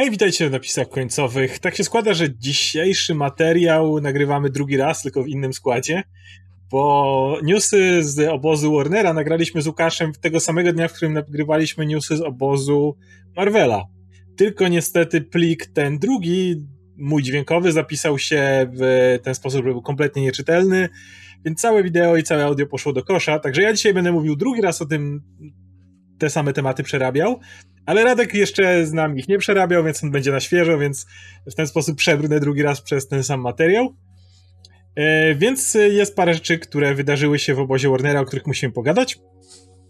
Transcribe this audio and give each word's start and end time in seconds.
Hej, 0.00 0.10
witajcie 0.10 0.48
w 0.48 0.52
napisach 0.52 0.88
końcowych. 0.88 1.58
Tak 1.58 1.76
się 1.76 1.84
składa, 1.84 2.14
że 2.14 2.34
dzisiejszy 2.34 3.14
materiał 3.14 4.00
nagrywamy 4.00 4.50
drugi 4.50 4.76
raz, 4.76 5.02
tylko 5.02 5.22
w 5.22 5.28
innym 5.28 5.52
składzie, 5.52 6.02
bo 6.70 7.38
newsy 7.42 8.04
z 8.04 8.28
obozu 8.28 8.72
Warnera 8.72 9.12
nagraliśmy 9.12 9.62
z 9.62 9.66
Łukaszem 9.66 10.12
tego 10.12 10.40
samego 10.40 10.72
dnia, 10.72 10.88
w 10.88 10.92
którym 10.92 11.12
nagrywaliśmy 11.12 11.86
newsy 11.86 12.16
z 12.16 12.20
obozu 12.20 12.96
Marvela. 13.36 13.84
Tylko 14.36 14.68
niestety 14.68 15.20
plik 15.20 15.66
ten 15.66 15.98
drugi, 15.98 16.56
mój 16.96 17.22
dźwiękowy, 17.22 17.72
zapisał 17.72 18.18
się 18.18 18.70
w 18.74 19.18
ten 19.22 19.34
sposób, 19.34 19.64
że 19.64 19.72
był 19.72 19.82
kompletnie 19.82 20.22
nieczytelny, 20.22 20.88
więc 21.44 21.60
całe 21.60 21.82
wideo 21.82 22.16
i 22.16 22.22
całe 22.22 22.44
audio 22.44 22.66
poszło 22.66 22.92
do 22.92 23.02
kosza. 23.02 23.38
Także 23.38 23.62
ja 23.62 23.72
dzisiaj 23.72 23.94
będę 23.94 24.12
mówił 24.12 24.36
drugi 24.36 24.60
raz 24.60 24.82
o 24.82 24.86
tym, 24.86 25.22
te 26.20 26.30
same 26.30 26.52
tematy 26.52 26.82
przerabiał, 26.82 27.40
ale 27.86 28.04
Radek 28.04 28.34
jeszcze 28.34 28.86
z 28.86 28.92
nami 28.92 29.20
ich 29.20 29.28
nie 29.28 29.38
przerabiał, 29.38 29.84
więc 29.84 30.04
on 30.04 30.10
będzie 30.10 30.32
na 30.32 30.40
świeżo, 30.40 30.78
więc 30.78 31.06
w 31.46 31.54
ten 31.54 31.66
sposób 31.66 31.96
przebrnę 31.96 32.40
drugi 32.40 32.62
raz 32.62 32.80
przez 32.82 33.08
ten 33.08 33.24
sam 33.24 33.40
materiał. 33.40 33.94
E, 34.96 35.34
więc 35.34 35.74
jest 35.74 36.16
parę 36.16 36.34
rzeczy, 36.34 36.58
które 36.58 36.94
wydarzyły 36.94 37.38
się 37.38 37.54
w 37.54 37.58
obozie 37.58 37.88
Warnera, 37.88 38.20
o 38.20 38.24
których 38.24 38.46
musimy 38.46 38.72
pogadać. 38.72 39.18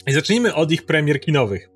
I 0.07 0.13
zacznijmy 0.13 0.55
od 0.55 0.73
ich 0.73 0.87
premier 0.87 1.21
kinowych. 1.21 1.69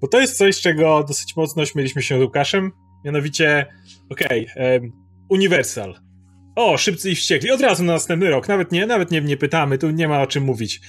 Bo 0.00 0.08
to 0.08 0.20
jest 0.20 0.38
coś, 0.38 0.60
czego 0.60 1.04
dosyć 1.08 1.36
mocno 1.36 1.66
śmieliśmy 1.66 2.02
się 2.02 2.18
z 2.18 2.22
Łukaszem. 2.22 2.72
Mianowicie, 3.04 3.66
okej, 4.10 4.46
okay, 4.52 4.90
Universal. 5.28 5.94
O, 6.56 6.78
szybcy 6.78 7.10
i 7.10 7.14
wściekli. 7.14 7.50
Od 7.50 7.60
razu 7.60 7.84
na 7.84 7.92
następny 7.92 8.30
rok. 8.30 8.48
Nawet 8.48 8.72
nie, 8.72 8.86
nawet 8.86 9.10
nie, 9.10 9.20
nie 9.20 9.36
pytamy, 9.36 9.78
tu 9.78 9.90
nie 9.90 10.08
ma 10.08 10.22
o 10.22 10.26
czym 10.26 10.44
mówić. 10.44 10.80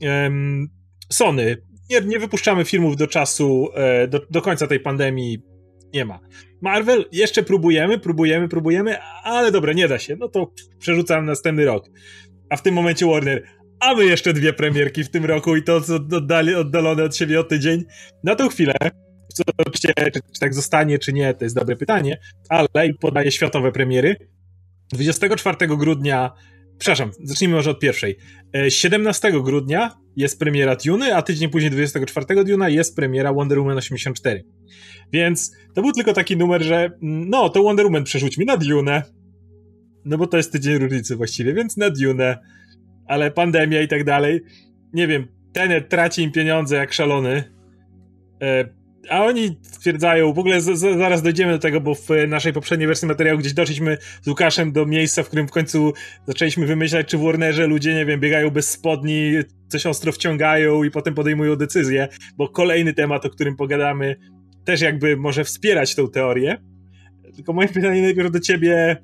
Um, 0.00 0.68
Sony 1.12 1.56
nie, 1.90 2.00
nie 2.00 2.18
wypuszczamy 2.18 2.64
filmów 2.64 2.96
do 2.96 3.06
czasu, 3.06 3.68
e, 3.74 4.08
do, 4.08 4.20
do 4.30 4.42
końca 4.42 4.66
tej 4.66 4.80
pandemii. 4.80 5.42
Nie 5.94 6.04
ma. 6.04 6.20
Marvel 6.60 7.04
jeszcze 7.12 7.42
próbujemy, 7.42 7.98
próbujemy, 7.98 8.48
próbujemy, 8.48 8.98
ale 9.22 9.52
dobra, 9.52 9.72
nie 9.72 9.88
da 9.88 9.98
się. 9.98 10.16
No 10.16 10.28
to 10.28 10.52
przerzucam 10.78 11.26
następny 11.26 11.64
rok. 11.64 11.86
A 12.50 12.56
w 12.56 12.62
tym 12.62 12.74
momencie 12.74 13.06
Warner, 13.06 13.42
a 13.80 13.94
my 13.94 14.04
jeszcze 14.04 14.32
dwie 14.32 14.52
premierki 14.52 15.04
w 15.04 15.10
tym 15.10 15.24
roku 15.24 15.56
i 15.56 15.62
to 15.62 15.80
oddalone 16.58 17.04
od 17.04 17.16
siebie 17.16 17.40
o 17.40 17.44
tydzień. 17.44 17.84
Na 18.24 18.34
tą 18.34 18.48
chwilę, 18.48 18.74
czy, 19.36 19.42
czy 20.32 20.40
tak 20.40 20.54
zostanie, 20.54 20.98
czy 20.98 21.12
nie, 21.12 21.34
to 21.34 21.44
jest 21.44 21.56
dobre 21.56 21.76
pytanie, 21.76 22.18
ale 22.48 22.86
i 22.86 22.94
podaje 22.94 23.30
światowe 23.30 23.72
premiery. 23.72 24.16
24 24.92 25.56
grudnia 25.68 26.32
Przepraszam, 26.80 27.10
zacznijmy 27.22 27.56
może 27.56 27.70
od 27.70 27.78
pierwszej. 27.78 28.16
17 28.68 29.28
e, 29.28 29.32
grudnia 29.32 29.99
jest 30.16 30.38
premiera 30.38 30.76
Dune, 30.76 31.16
a 31.16 31.22
tydzień 31.22 31.48
później 31.48 31.70
24 31.70 32.44
Duna 32.44 32.68
jest 32.68 32.96
premiera 32.96 33.32
Wonder 33.32 33.58
Woman 33.58 33.78
84. 33.78 34.44
Więc 35.12 35.52
to 35.74 35.82
był 35.82 35.92
tylko 35.92 36.12
taki 36.12 36.36
numer, 36.36 36.62
że 36.62 36.84
mm, 36.84 37.30
no, 37.30 37.48
to 37.48 37.62
Wonder 37.62 37.86
Woman 37.86 38.04
przerzućmy 38.04 38.44
na 38.44 38.56
Dune. 38.56 39.02
No 40.04 40.18
bo 40.18 40.26
to 40.26 40.36
jest 40.36 40.52
tydzień 40.52 40.78
różnicy 40.78 41.16
właściwie, 41.16 41.54
więc 41.54 41.76
na 41.76 41.90
Dune. 41.90 42.38
Ale 43.06 43.30
pandemia 43.30 43.82
i 43.82 43.88
tak 43.88 44.04
dalej. 44.04 44.40
Nie 44.92 45.06
wiem, 45.06 45.26
Tenet 45.52 45.88
traci 45.88 46.22
im 46.22 46.32
pieniądze 46.32 46.76
jak 46.76 46.92
szalony. 46.92 47.44
E, 48.42 48.64
a 49.08 49.24
oni 49.24 49.58
stwierdzają, 49.62 50.32
w 50.32 50.38
ogóle 50.38 50.60
z, 50.60 50.78
z, 50.78 50.98
zaraz 50.98 51.22
dojdziemy 51.22 51.52
do 51.52 51.58
tego, 51.58 51.80
bo 51.80 51.94
w 51.94 52.08
naszej 52.28 52.52
poprzedniej 52.52 52.86
wersji 52.86 53.08
materiału 53.08 53.38
gdzieś 53.38 53.52
doszliśmy 53.52 53.98
z 54.22 54.28
Łukaszem 54.28 54.72
do 54.72 54.86
miejsca, 54.86 55.22
w 55.22 55.26
którym 55.26 55.48
w 55.48 55.50
końcu 55.50 55.92
zaczęliśmy 56.26 56.66
wymyślać, 56.66 57.06
czy 57.06 57.18
w 57.18 57.20
Warnerze 57.20 57.66
ludzie, 57.66 57.94
nie 57.94 58.06
wiem, 58.06 58.20
biegają 58.20 58.50
bez 58.50 58.70
spodni, 58.70 59.32
coś 59.68 59.86
ostro 59.86 60.12
wciągają 60.12 60.84
i 60.84 60.90
potem 60.90 61.14
podejmują 61.14 61.56
decyzje, 61.56 62.08
bo 62.36 62.48
kolejny 62.48 62.94
temat, 62.94 63.26
o 63.26 63.30
którym 63.30 63.56
pogadamy, 63.56 64.16
też 64.64 64.80
jakby 64.80 65.16
może 65.16 65.44
wspierać 65.44 65.94
tą 65.94 66.10
teorię. 66.10 66.58
Tylko 67.34 67.52
moje 67.52 67.68
pytanie 67.68 68.02
najpierw 68.02 68.30
do 68.30 68.40
ciebie, 68.40 68.96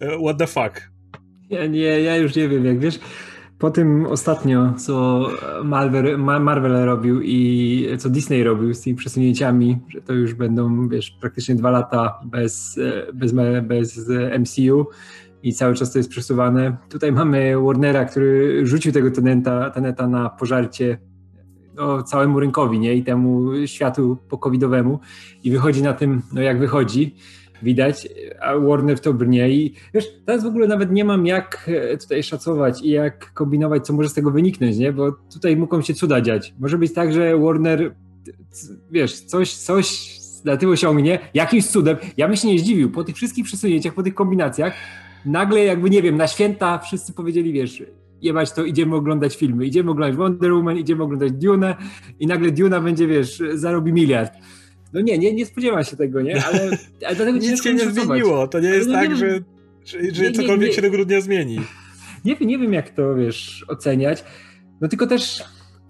e, 0.00 0.18
what 0.18 0.38
the 0.38 0.46
fuck? 0.46 0.90
Ja 1.50 1.66
nie, 1.66 1.80
ja 1.80 2.16
już 2.16 2.36
nie 2.36 2.48
wiem, 2.48 2.64
jak 2.64 2.78
wiesz, 2.78 2.98
po 3.58 3.70
tym 3.70 4.06
ostatnio, 4.06 4.74
co 4.76 5.26
Marvel, 5.64 6.18
Marvel 6.18 6.84
robił 6.84 7.20
i 7.22 7.88
co 7.98 8.10
Disney 8.10 8.44
robił 8.44 8.74
z 8.74 8.80
tymi 8.80 8.96
przesunięciami, 8.96 9.78
że 9.88 10.00
to 10.00 10.12
już 10.12 10.34
będą, 10.34 10.88
wiesz, 10.88 11.10
praktycznie 11.10 11.54
dwa 11.54 11.70
lata 11.70 12.20
bez, 12.24 12.78
bez, 13.14 13.32
bez 13.62 14.10
MCU 14.38 14.86
i 15.42 15.52
cały 15.52 15.74
czas 15.74 15.92
to 15.92 15.98
jest 15.98 16.10
przesuwane. 16.10 16.76
Tutaj 16.88 17.12
mamy 17.12 17.54
Warnera, 17.60 18.04
który 18.04 18.60
rzucił 18.66 18.92
tego 18.92 19.10
tenenta, 19.10 19.70
teneta 19.70 20.08
na 20.08 20.30
pożarcie 20.30 20.98
no, 21.74 22.02
całemu 22.02 22.40
rynkowi, 22.40 22.78
nie? 22.78 22.94
I 22.94 23.04
temu 23.04 23.50
światu 23.66 24.18
pokowidowemu 24.28 25.00
i 25.44 25.50
wychodzi 25.50 25.82
na 25.82 25.92
tym, 25.92 26.22
no 26.32 26.40
jak 26.40 26.58
wychodzi 26.58 27.16
widać, 27.62 28.08
a 28.40 28.58
Warner 28.58 28.96
w 28.96 29.00
to 29.00 29.14
brnie 29.14 29.50
i 29.50 29.74
wiesz, 29.94 30.08
teraz 30.26 30.44
w 30.44 30.46
ogóle 30.46 30.66
nawet 30.66 30.92
nie 30.92 31.04
mam 31.04 31.26
jak 31.26 31.70
e, 31.92 31.96
tutaj 31.96 32.22
szacować 32.22 32.82
i 32.82 32.90
jak 32.90 33.32
kombinować, 33.32 33.86
co 33.86 33.92
może 33.92 34.08
z 34.08 34.14
tego 34.14 34.30
wyniknąć, 34.30 34.76
nie? 34.76 34.92
Bo 34.92 35.12
tutaj 35.12 35.56
mogą 35.56 35.82
się 35.82 35.94
cuda 35.94 36.20
dziać. 36.20 36.54
Może 36.58 36.78
być 36.78 36.92
tak, 36.92 37.12
że 37.12 37.38
Warner, 37.38 37.94
wiesz, 38.90 39.20
coś, 39.20 39.54
coś 39.54 40.16
na 40.44 40.56
tym 40.56 40.70
osiągnie, 40.70 41.18
jakimś 41.34 41.66
cudem. 41.66 41.96
Ja 42.16 42.28
bym 42.28 42.36
się 42.36 42.48
nie 42.48 42.58
zdziwił, 42.58 42.90
po 42.90 43.04
tych 43.04 43.16
wszystkich 43.16 43.44
przesunięciach, 43.44 43.94
po 43.94 44.02
tych 44.02 44.14
kombinacjach, 44.14 44.74
nagle 45.24 45.64
jakby, 45.64 45.90
nie 45.90 46.02
wiem, 46.02 46.16
na 46.16 46.26
święta 46.26 46.78
wszyscy 46.78 47.12
powiedzieli, 47.12 47.52
wiesz, 47.52 47.82
jebać 48.22 48.52
to, 48.52 48.64
idziemy 48.64 48.94
oglądać 48.94 49.36
filmy, 49.36 49.66
idziemy 49.66 49.90
oglądać 49.90 50.16
Wonder 50.16 50.52
Woman, 50.52 50.78
idziemy 50.78 51.02
oglądać 51.02 51.32
Dune 51.32 51.76
i 52.20 52.26
nagle 52.26 52.50
Duna 52.50 52.80
będzie, 52.80 53.06
wiesz, 53.06 53.42
zarobi 53.54 53.92
miliard. 53.92 54.32
No 54.92 55.00
nie, 55.00 55.18
nie, 55.18 55.32
nie 55.34 55.46
spodziewam 55.46 55.84
się 55.84 55.96
tego, 55.96 56.22
nie? 56.22 56.44
Ale, 56.44 56.60
ale 57.06 57.16
dlatego 57.16 57.38
Nic 57.46 57.62
się 57.62 57.74
nie 57.74 57.90
zmieniło. 57.90 58.48
To 58.48 58.60
nie 58.60 58.68
jest 58.68 58.88
no, 58.88 58.94
tak, 58.94 59.08
nie, 59.08 59.16
że, 59.16 59.40
że, 59.84 59.98
że 60.12 60.22
nie, 60.22 60.32
cokolwiek 60.32 60.68
nie, 60.68 60.74
się 60.74 60.82
do 60.82 60.90
grudnia 60.90 61.20
zmieni. 61.20 61.60
Nie, 62.24 62.36
nie 62.40 62.58
wiem, 62.58 62.72
jak 62.72 62.90
to, 62.90 63.14
wiesz, 63.14 63.64
oceniać. 63.68 64.24
No 64.80 64.88
tylko 64.88 65.06
też, 65.06 65.44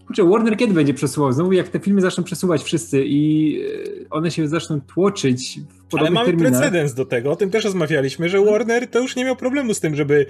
kurczę, 0.06 0.24
Warner 0.24 0.56
kiedy 0.56 0.74
będzie 0.74 0.94
przesuwał? 0.94 1.32
Znowu 1.32 1.52
jak 1.52 1.68
te 1.68 1.80
filmy 1.80 2.00
zaczną 2.00 2.24
przesuwać 2.24 2.62
wszyscy 2.62 3.04
i 3.04 3.60
e, 4.04 4.10
one 4.10 4.30
się 4.30 4.48
zaczną 4.48 4.80
tłoczyć 4.80 5.60
w 5.68 5.90
podobnych 5.90 6.00
Ale 6.00 6.10
mamy 6.10 6.26
terminach. 6.26 6.52
precedens 6.52 6.94
do 6.94 7.04
tego, 7.04 7.30
o 7.30 7.36
tym 7.36 7.50
też 7.50 7.64
rozmawialiśmy, 7.64 8.28
że 8.28 8.44
Warner 8.44 8.88
to 8.90 9.00
już 9.00 9.16
nie 9.16 9.24
miał 9.24 9.36
problemu 9.36 9.74
z 9.74 9.80
tym, 9.80 9.94
żeby 9.94 10.26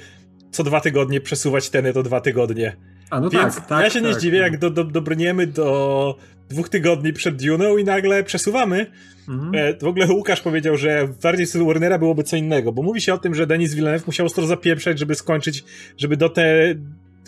co 0.50 0.64
dwa 0.64 0.80
tygodnie 0.80 1.20
przesuwać 1.20 1.70
teny 1.70 1.92
to 1.92 2.02
dwa 2.02 2.20
tygodnie. 2.20 2.76
A 3.10 3.20
no 3.20 3.30
Więc 3.30 3.54
tak, 3.54 3.66
tak. 3.66 3.84
Ja 3.84 3.90
się 3.90 4.00
tak, 4.00 4.08
nie 4.08 4.14
zdziwię, 4.14 4.38
jak 4.38 4.58
do, 4.58 4.70
do, 4.70 4.84
dobrniemy 4.84 5.46
do 5.46 6.16
dwóch 6.48 6.68
tygodni 6.68 7.12
przed 7.12 7.42
Dune'ą 7.42 7.80
i 7.80 7.84
nagle 7.84 8.24
przesuwamy. 8.24 8.86
Mhm. 9.28 9.54
E, 9.54 9.78
w 9.78 9.84
ogóle 9.84 10.06
Łukasz 10.06 10.40
powiedział, 10.40 10.76
że 10.76 11.08
bardziej 11.22 11.46
z 11.46 11.56
Warnera 11.56 11.98
byłoby 11.98 12.24
co 12.24 12.36
innego, 12.36 12.72
bo 12.72 12.82
mówi 12.82 13.00
się 13.00 13.14
o 13.14 13.18
tym, 13.18 13.34
że 13.34 13.46
Denis 13.46 13.74
Villeneuve 13.74 14.06
musiał 14.06 14.26
ostro 14.26 14.46
zapieprzać, 14.46 14.98
żeby 14.98 15.14
skończyć, 15.14 15.64
żeby 15.98 16.16
do 16.16 16.28
te 16.28 16.74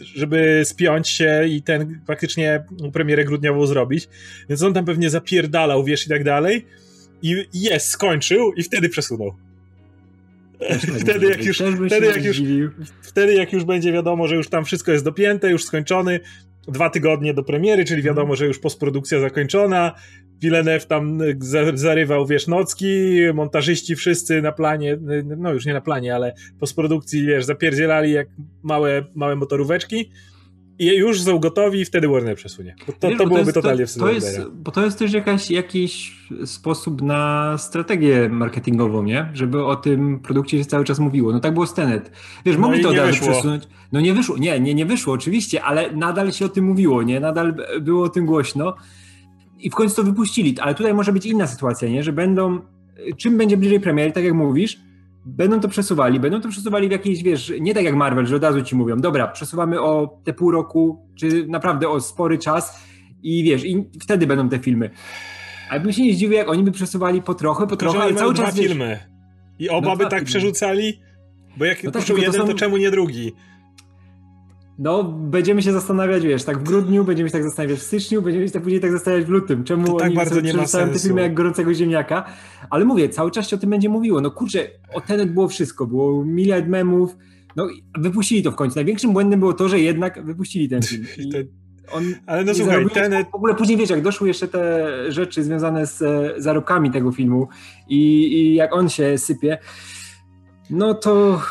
żeby 0.00 0.62
spiąć 0.64 1.08
się 1.08 1.44
i 1.48 1.62
ten 1.62 2.00
faktycznie 2.06 2.64
premierę 2.92 3.24
grudniową 3.24 3.66
zrobić. 3.66 4.08
Więc 4.48 4.62
on 4.62 4.74
tam 4.74 4.84
pewnie 4.84 5.10
zapierdalał, 5.10 5.84
wiesz, 5.84 6.06
i 6.06 6.08
tak 6.08 6.24
dalej. 6.24 6.66
I 7.22 7.44
jest, 7.54 7.88
skończył 7.88 8.52
i 8.52 8.62
wtedy 8.62 8.88
przesunął. 8.88 9.34
Wtedy 11.00 11.26
jak, 11.26 11.44
już, 11.44 11.62
wtedy, 11.86 12.06
jak 12.06 12.24
już, 12.24 12.42
wtedy 13.02 13.34
jak 13.34 13.52
już 13.52 13.64
będzie 13.64 13.92
wiadomo, 13.92 14.28
że 14.28 14.36
już 14.36 14.48
tam 14.48 14.64
wszystko 14.64 14.92
jest 14.92 15.04
dopięte, 15.04 15.50
już 15.50 15.64
skończony, 15.64 16.20
dwa 16.68 16.90
tygodnie 16.90 17.34
do 17.34 17.42
premiery, 17.42 17.84
czyli 17.84 18.02
wiadomo, 18.02 18.22
mhm. 18.22 18.36
że 18.36 18.46
już 18.46 18.58
postprodukcja 18.58 19.20
zakończona. 19.20 19.94
Villeneuve 20.40 20.86
tam 20.86 21.18
zarywał, 21.74 22.26
wiesz, 22.26 22.46
nocki, 22.46 23.16
montażyści 23.34 23.96
wszyscy 23.96 24.42
na 24.42 24.52
planie, 24.52 24.98
no 25.36 25.52
już 25.52 25.66
nie 25.66 25.72
na 25.72 25.80
planie, 25.80 26.14
ale 26.14 26.34
postprodukcji, 26.60 27.26
wiesz, 27.26 27.44
zapierdzielali 27.44 28.12
jak 28.12 28.28
małe, 28.62 29.04
małe 29.14 29.36
motoróweczki 29.36 30.10
i 30.78 30.86
już 30.86 31.22
są 31.22 31.38
gotowi 31.38 31.80
i 31.80 31.84
wtedy 31.84 32.08
Warner 32.08 32.36
przesunie. 32.36 32.74
Bo 32.86 32.92
to, 32.92 33.08
Wiesz, 33.08 33.18
to 33.18 33.26
byłoby 33.26 33.52
to 33.52 33.62
totalnie 33.62 33.86
to, 33.86 34.00
to 34.00 34.10
jest, 34.10 34.40
Bo 34.50 34.70
to 34.70 34.84
jest 34.84 34.98
też 34.98 35.12
jakaś, 35.12 35.50
jakiś 35.50 36.16
sposób 36.44 37.02
na 37.02 37.54
strategię 37.58 38.28
marketingową, 38.28 39.02
nie? 39.02 39.30
Żeby 39.34 39.64
o 39.64 39.76
tym 39.76 40.20
produkcie 40.20 40.58
się 40.58 40.64
cały 40.64 40.84
czas 40.84 40.98
mówiło. 40.98 41.32
No 41.32 41.40
tak 41.40 41.54
było 41.54 41.66
z 41.66 41.74
Tenet. 41.74 42.10
Wiesz, 42.44 42.56
no 42.56 42.62
mogli 42.62 42.82
to 42.82 42.88
od 42.88 42.96
razu 42.96 43.20
przesunąć. 43.20 43.68
No 43.92 44.00
nie 44.00 44.14
wyszło, 44.14 44.38
nie, 44.38 44.60
nie, 44.60 44.74
nie 44.74 44.86
wyszło 44.86 45.14
oczywiście, 45.14 45.62
ale 45.62 45.92
nadal 45.92 46.32
się 46.32 46.44
o 46.44 46.48
tym 46.48 46.64
mówiło, 46.64 47.02
nie? 47.02 47.20
Nadal 47.20 47.54
było 47.80 48.04
o 48.04 48.08
tym 48.08 48.26
głośno 48.26 48.74
i 49.58 49.70
w 49.70 49.74
końcu 49.74 49.96
to 49.96 50.02
wypuścili. 50.02 50.56
Ale 50.60 50.74
tutaj 50.74 50.94
może 50.94 51.12
być 51.12 51.26
inna 51.26 51.46
sytuacja, 51.46 51.88
nie? 51.88 52.02
Że 52.02 52.12
będą, 52.12 52.60
czym 53.16 53.38
będzie 53.38 53.56
bliżej 53.56 53.80
premiery, 53.80 54.12
tak 54.12 54.24
jak 54.24 54.34
mówisz, 54.34 54.80
będą 55.28 55.60
to 55.60 55.68
przesuwali, 55.68 56.20
będą 56.20 56.40
to 56.40 56.48
przesuwali 56.48 56.88
w 56.88 56.90
jakiejś, 56.90 57.22
wiesz, 57.22 57.52
nie 57.60 57.74
tak 57.74 57.84
jak 57.84 57.94
Marvel, 57.94 58.26
że 58.26 58.36
od 58.36 58.42
razu 58.42 58.62
ci 58.62 58.76
mówią, 58.76 58.96
dobra, 58.96 59.28
przesuwamy 59.28 59.80
o 59.80 60.20
te 60.24 60.32
pół 60.32 60.50
roku, 60.50 61.08
czy 61.18 61.46
naprawdę 61.48 61.88
o 61.88 62.00
spory 62.00 62.38
czas 62.38 62.84
i 63.22 63.44
wiesz, 63.44 63.64
i 63.64 63.84
wtedy 64.00 64.26
będą 64.26 64.48
te 64.48 64.58
filmy. 64.58 64.90
Ale 65.70 65.80
bym 65.80 65.92
się 65.92 66.02
nie 66.02 66.14
zdziwił, 66.14 66.32
jak 66.32 66.48
oni 66.48 66.62
by 66.62 66.72
przesuwali 66.72 67.22
po 67.22 67.34
trochę, 67.34 67.66
po 67.66 67.76
trochę, 67.76 67.98
ale 68.02 68.14
cały 68.14 68.34
czas, 68.34 68.54
dwa 68.54 68.62
wiesz, 68.62 68.70
filmy. 68.70 68.98
I 69.58 69.68
oba 69.68 69.88
no 69.88 69.96
by 69.96 70.04
tak 70.04 70.10
filmy. 70.10 70.26
przerzucali? 70.26 71.00
Bo 71.56 71.64
jak 71.64 71.84
no 71.84 71.90
tak, 71.90 72.08
jeden, 72.08 72.32
to, 72.32 72.38
są... 72.38 72.46
to 72.46 72.54
czemu 72.54 72.76
nie 72.76 72.90
drugi? 72.90 73.32
No, 74.78 75.04
będziemy 75.04 75.62
się 75.62 75.72
zastanawiać, 75.72 76.22
wiesz, 76.22 76.44
tak 76.44 76.58
w 76.58 76.62
grudniu, 76.62 77.04
będziemy 77.04 77.28
się 77.28 77.32
tak 77.32 77.44
zastanawiać 77.44 77.78
w 77.78 77.82
styczniu, 77.82 78.22
będziemy 78.22 78.46
się 78.46 78.52
tak 78.52 78.62
później 78.62 78.80
tak 78.80 78.92
zastanawiać 78.92 79.26
w 79.26 79.28
lutym. 79.28 79.64
Czemu 79.64 79.86
to 79.86 79.96
tak 79.96 80.06
oni 80.06 80.16
bardzo 80.16 80.40
nie 80.40 80.54
ma 80.54 80.66
sensu. 80.66 80.94
te 80.94 80.98
filmy 80.98 81.20
jak 81.20 81.34
gorącego 81.34 81.74
ziemniaka? 81.74 82.24
Ale 82.70 82.84
mówię, 82.84 83.08
cały 83.08 83.30
czas 83.30 83.48
się 83.48 83.56
o 83.56 83.58
tym 83.58 83.70
będzie 83.70 83.88
mówiło. 83.88 84.20
No 84.20 84.30
kurczę, 84.30 84.70
o 84.94 85.00
Tenet 85.00 85.32
było 85.32 85.48
wszystko, 85.48 85.86
było 85.86 86.24
miliard 86.24 86.66
memów, 86.66 87.16
no 87.56 87.68
wypuścili 87.98 88.42
to 88.42 88.52
w 88.52 88.54
końcu. 88.54 88.76
Największym 88.76 89.12
błędem 89.12 89.40
było 89.40 89.52
to, 89.52 89.68
że 89.68 89.80
jednak 89.80 90.24
wypuścili 90.24 90.68
ten 90.68 90.82
film. 90.82 91.06
On 91.92 92.04
Ale 92.26 92.44
no 92.44 92.54
słuchaj, 92.54 92.86
Tenet... 92.94 93.30
W 93.30 93.34
ogóle 93.34 93.54
później, 93.54 93.78
wiesz, 93.78 93.90
jak 93.90 94.02
doszły 94.02 94.28
jeszcze 94.28 94.48
te 94.48 94.88
rzeczy 95.12 95.44
związane 95.44 95.86
z 95.86 96.02
e, 96.02 96.34
zarobkami 96.36 96.90
tego 96.90 97.12
filmu 97.12 97.48
i, 97.88 97.98
i 98.32 98.54
jak 98.54 98.74
on 98.74 98.88
się 98.88 99.18
sypie, 99.18 99.58
no 100.70 100.94
to... 100.94 101.42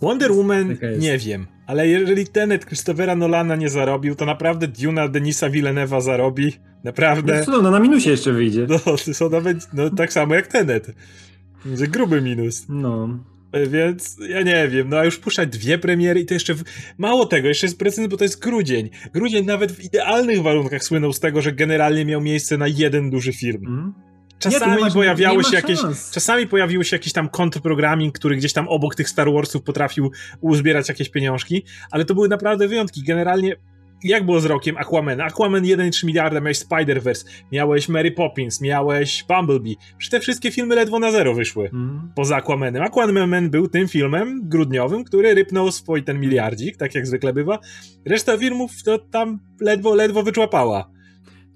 Wonder 0.00 0.32
Woman 0.32 0.76
nie 0.98 1.18
wiem, 1.18 1.46
ale 1.66 1.88
jeżeli 1.88 2.26
Tenet 2.26 2.66
Christophera 2.66 3.16
Nolana 3.16 3.56
nie 3.56 3.68
zarobił, 3.68 4.14
to 4.14 4.26
naprawdę 4.26 4.68
Duna 4.68 5.08
Denisa 5.08 5.50
Villeneuve'a 5.50 6.00
zarobi. 6.00 6.52
Naprawdę. 6.84 7.44
No, 7.48 7.62
no 7.62 7.70
na 7.70 7.80
minusie 7.80 8.10
jeszcze 8.10 8.32
wyjdzie. 8.32 8.66
No, 8.68 8.78
to 8.78 9.14
są 9.14 9.30
nawet, 9.30 9.68
no 9.72 9.90
tak 9.90 10.12
samo 10.12 10.34
jak 10.34 10.46
Tenet. 10.46 10.94
Że 11.74 11.86
gruby 11.86 12.22
minus. 12.22 12.66
No. 12.68 13.18
E, 13.52 13.66
więc 13.66 14.16
ja 14.28 14.42
nie 14.42 14.68
wiem, 14.68 14.88
no 14.88 14.96
a 14.96 15.04
już 15.04 15.18
puszczać 15.18 15.48
dwie 15.48 15.78
premiery 15.78 16.20
i 16.20 16.26
to 16.26 16.34
jeszcze. 16.34 16.54
W... 16.54 16.62
Mało 16.98 17.26
tego, 17.26 17.48
jeszcze 17.48 17.66
jest 17.66 17.78
precedens, 17.78 18.10
bo 18.10 18.16
to 18.16 18.24
jest 18.24 18.42
grudzień. 18.42 18.90
Grudzień 19.14 19.46
nawet 19.46 19.72
w 19.72 19.84
idealnych 19.84 20.42
warunkach 20.42 20.84
słynął 20.84 21.12
z 21.12 21.20
tego, 21.20 21.42
że 21.42 21.52
generalnie 21.52 22.04
miał 22.04 22.20
miejsce 22.20 22.58
na 22.58 22.66
jeden 22.66 23.10
duży 23.10 23.32
film. 23.32 23.66
Mm. 23.66 23.94
Czasami 24.38 24.84
nie, 24.84 24.90
pojawiało 24.90 25.42
się 25.42 25.56
jakieś, 25.56 25.78
czasami 26.12 26.46
pojawił 26.46 26.84
się 26.84 26.96
jakiś 26.96 27.12
tam 27.12 27.28
kontrprogramming, 27.28 28.18
który 28.18 28.36
gdzieś 28.36 28.52
tam 28.52 28.68
obok 28.68 28.94
tych 28.94 29.08
Star 29.08 29.32
Warsów 29.32 29.62
potrafił 29.62 30.10
uzbierać 30.40 30.88
jakieś 30.88 31.08
pieniążki, 31.08 31.64
ale 31.90 32.04
to 32.04 32.14
były 32.14 32.28
naprawdę 32.28 32.68
wyjątki. 32.68 33.02
Generalnie 33.02 33.56
jak 34.04 34.24
było 34.24 34.40
z 34.40 34.44
rokiem 34.44 34.76
Aquaman? 34.76 35.20
Aquaman 35.20 35.62
1,3 35.62 36.06
miliarda, 36.06 36.40
miałeś 36.40 36.58
Spider-Verse, 36.58 37.26
miałeś 37.52 37.88
Mary 37.88 38.12
Poppins, 38.12 38.60
miałeś 38.60 39.24
Bumblebee. 39.28 39.76
Przecież 39.98 40.10
te 40.10 40.20
wszystkie 40.20 40.50
filmy 40.50 40.74
ledwo 40.74 40.98
na 40.98 41.12
zero 41.12 41.34
wyszły. 41.34 41.70
Mm. 41.72 42.12
Poza 42.14 42.36
Aquamanem. 42.36 42.82
Aquaman 42.82 43.50
był 43.50 43.68
tym 43.68 43.88
filmem 43.88 44.40
grudniowym, 44.44 45.04
który 45.04 45.34
rypnął 45.34 45.72
swój 45.72 46.02
ten 46.02 46.20
miliardzik, 46.20 46.76
tak 46.76 46.94
jak 46.94 47.06
zwykle 47.06 47.32
bywa. 47.32 47.58
Reszta 48.06 48.38
filmów 48.38 48.82
to 48.84 48.98
tam 48.98 49.38
ledwo, 49.60 49.94
ledwo 49.94 50.22
wyczłapała. 50.22 50.95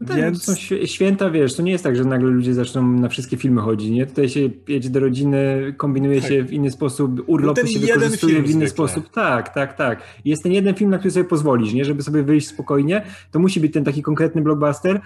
No 0.00 0.06
tak, 0.06 0.17
Więc... 0.17 0.44
są 0.44 0.55
święta, 0.85 1.31
wiesz, 1.31 1.55
to 1.55 1.62
nie 1.62 1.73
jest 1.73 1.85
tak, 1.85 1.97
że 1.97 2.05
nagle 2.05 2.31
ludzie 2.31 2.55
zaczną 2.55 2.82
na 2.82 3.08
wszystkie 3.08 3.37
filmy 3.37 3.61
chodzić, 3.61 3.91
nie? 3.91 4.06
Tutaj 4.06 4.29
się 4.29 4.41
jedzie 4.69 4.91
do 4.91 5.00
rodziny, 5.00 5.75
kombinuje 5.76 6.20
tak. 6.20 6.31
się 6.31 6.44
w 6.44 6.52
inny 6.52 6.70
sposób, 6.70 7.23
urlopy 7.26 7.62
no 7.62 7.69
się 7.69 7.79
wykorzystuje 7.79 8.43
w 8.43 8.50
inny 8.50 8.69
sposób. 8.69 9.11
Tak, 9.11 9.55
tak, 9.55 9.76
tak. 9.76 10.02
Jest 10.25 10.43
ten 10.43 10.52
jeden 10.52 10.75
film, 10.75 10.91
na 10.91 10.99
który 10.99 11.11
sobie 11.11 11.25
pozwolisz, 11.25 11.73
nie? 11.73 11.85
Żeby 11.85 12.02
sobie 12.02 12.23
wyjść 12.23 12.49
spokojnie, 12.49 13.02
to 13.31 13.38
musi 13.38 13.61
być 13.61 13.73
ten 13.73 13.85
taki 13.85 14.02
konkretny 14.02 14.43
blockbuster, 14.43 15.00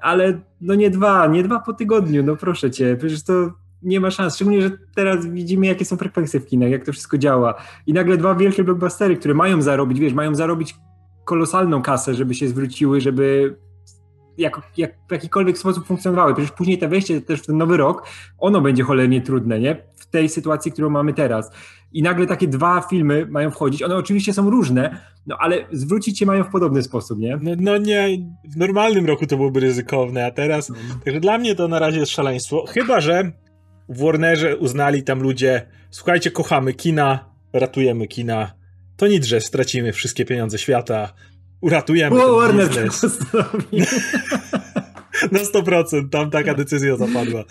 ale 0.00 0.40
no 0.60 0.74
nie 0.74 0.90
dwa, 0.90 1.26
nie 1.26 1.42
dwa 1.42 1.60
po 1.60 1.72
tygodniu, 1.72 2.22
no 2.22 2.36
proszę 2.36 2.70
cię, 2.70 2.96
przecież 2.96 3.24
to 3.24 3.52
nie 3.82 4.00
ma 4.00 4.10
szans, 4.10 4.34
szczególnie, 4.34 4.62
że 4.62 4.70
teraz 4.94 5.26
widzimy, 5.26 5.66
jakie 5.66 5.84
są 5.84 5.96
frekwencje 5.96 6.40
w 6.40 6.46
kinach, 6.46 6.70
jak 6.70 6.84
to 6.84 6.92
wszystko 6.92 7.18
działa. 7.18 7.54
I 7.86 7.92
nagle 7.92 8.16
dwa 8.16 8.34
wielkie 8.34 8.64
blockbustery, 8.64 9.16
które 9.16 9.34
mają 9.34 9.62
zarobić, 9.62 10.00
wiesz, 10.00 10.12
mają 10.12 10.34
zarobić 10.34 10.74
kolosalną 11.24 11.82
kasę, 11.82 12.14
żeby 12.14 12.34
się 12.34 12.48
zwróciły, 12.48 13.00
żeby 13.00 13.56
jak, 14.38 14.60
jak 14.76 14.94
w 15.08 15.12
jakikolwiek 15.12 15.58
sposób 15.58 15.86
funkcjonowały. 15.86 16.34
Przecież 16.34 16.52
później 16.52 16.78
te 16.78 16.88
wejście 16.88 17.20
też 17.20 17.40
w 17.40 17.46
ten 17.46 17.56
nowy 17.56 17.76
rok, 17.76 18.06
ono 18.38 18.60
będzie 18.60 18.82
cholernie 18.82 19.20
trudne, 19.20 19.60
nie? 19.60 19.76
W 19.96 20.06
tej 20.06 20.28
sytuacji, 20.28 20.72
którą 20.72 20.90
mamy 20.90 21.14
teraz. 21.14 21.50
I 21.92 22.02
nagle 22.02 22.26
takie 22.26 22.48
dwa 22.48 22.80
filmy 22.90 23.26
mają 23.26 23.50
wchodzić. 23.50 23.82
One 23.82 23.96
oczywiście 23.96 24.32
są 24.32 24.50
różne, 24.50 25.00
no 25.26 25.36
ale 25.40 25.56
zwrócić 25.72 26.18
się 26.18 26.26
mają 26.26 26.44
w 26.44 26.50
podobny 26.50 26.82
sposób, 26.82 27.18
nie? 27.18 27.38
No, 27.42 27.50
no 27.58 27.76
nie, 27.76 28.08
w 28.44 28.56
normalnym 28.56 29.06
roku 29.06 29.26
to 29.26 29.36
byłoby 29.36 29.60
ryzykowne, 29.60 30.26
a 30.26 30.30
teraz. 30.30 30.68
No. 30.68 30.76
Także 31.04 31.20
dla 31.20 31.38
mnie 31.38 31.54
to 31.54 31.68
na 31.68 31.78
razie 31.78 32.00
jest 32.00 32.12
szaleństwo. 32.12 32.64
Chyba, 32.68 33.00
że 33.00 33.32
w 33.88 34.04
Warnerze 34.04 34.56
uznali 34.56 35.02
tam 35.02 35.22
ludzie, 35.22 35.66
słuchajcie, 35.90 36.30
kochamy 36.30 36.74
kina, 36.74 37.32
ratujemy 37.52 38.06
kina. 38.06 38.52
To 38.96 39.06
nic, 39.06 39.24
że 39.24 39.40
stracimy 39.40 39.92
wszystkie 39.92 40.24
pieniądze 40.24 40.58
świata, 40.58 41.12
uratujemy 41.62 42.16
ten 42.16 42.30
Warner. 42.30 42.68
Na 45.32 45.40
100% 45.40 46.08
tam 46.08 46.30
taka 46.30 46.54
decyzja 46.54 46.96
zapadła. 46.96 47.44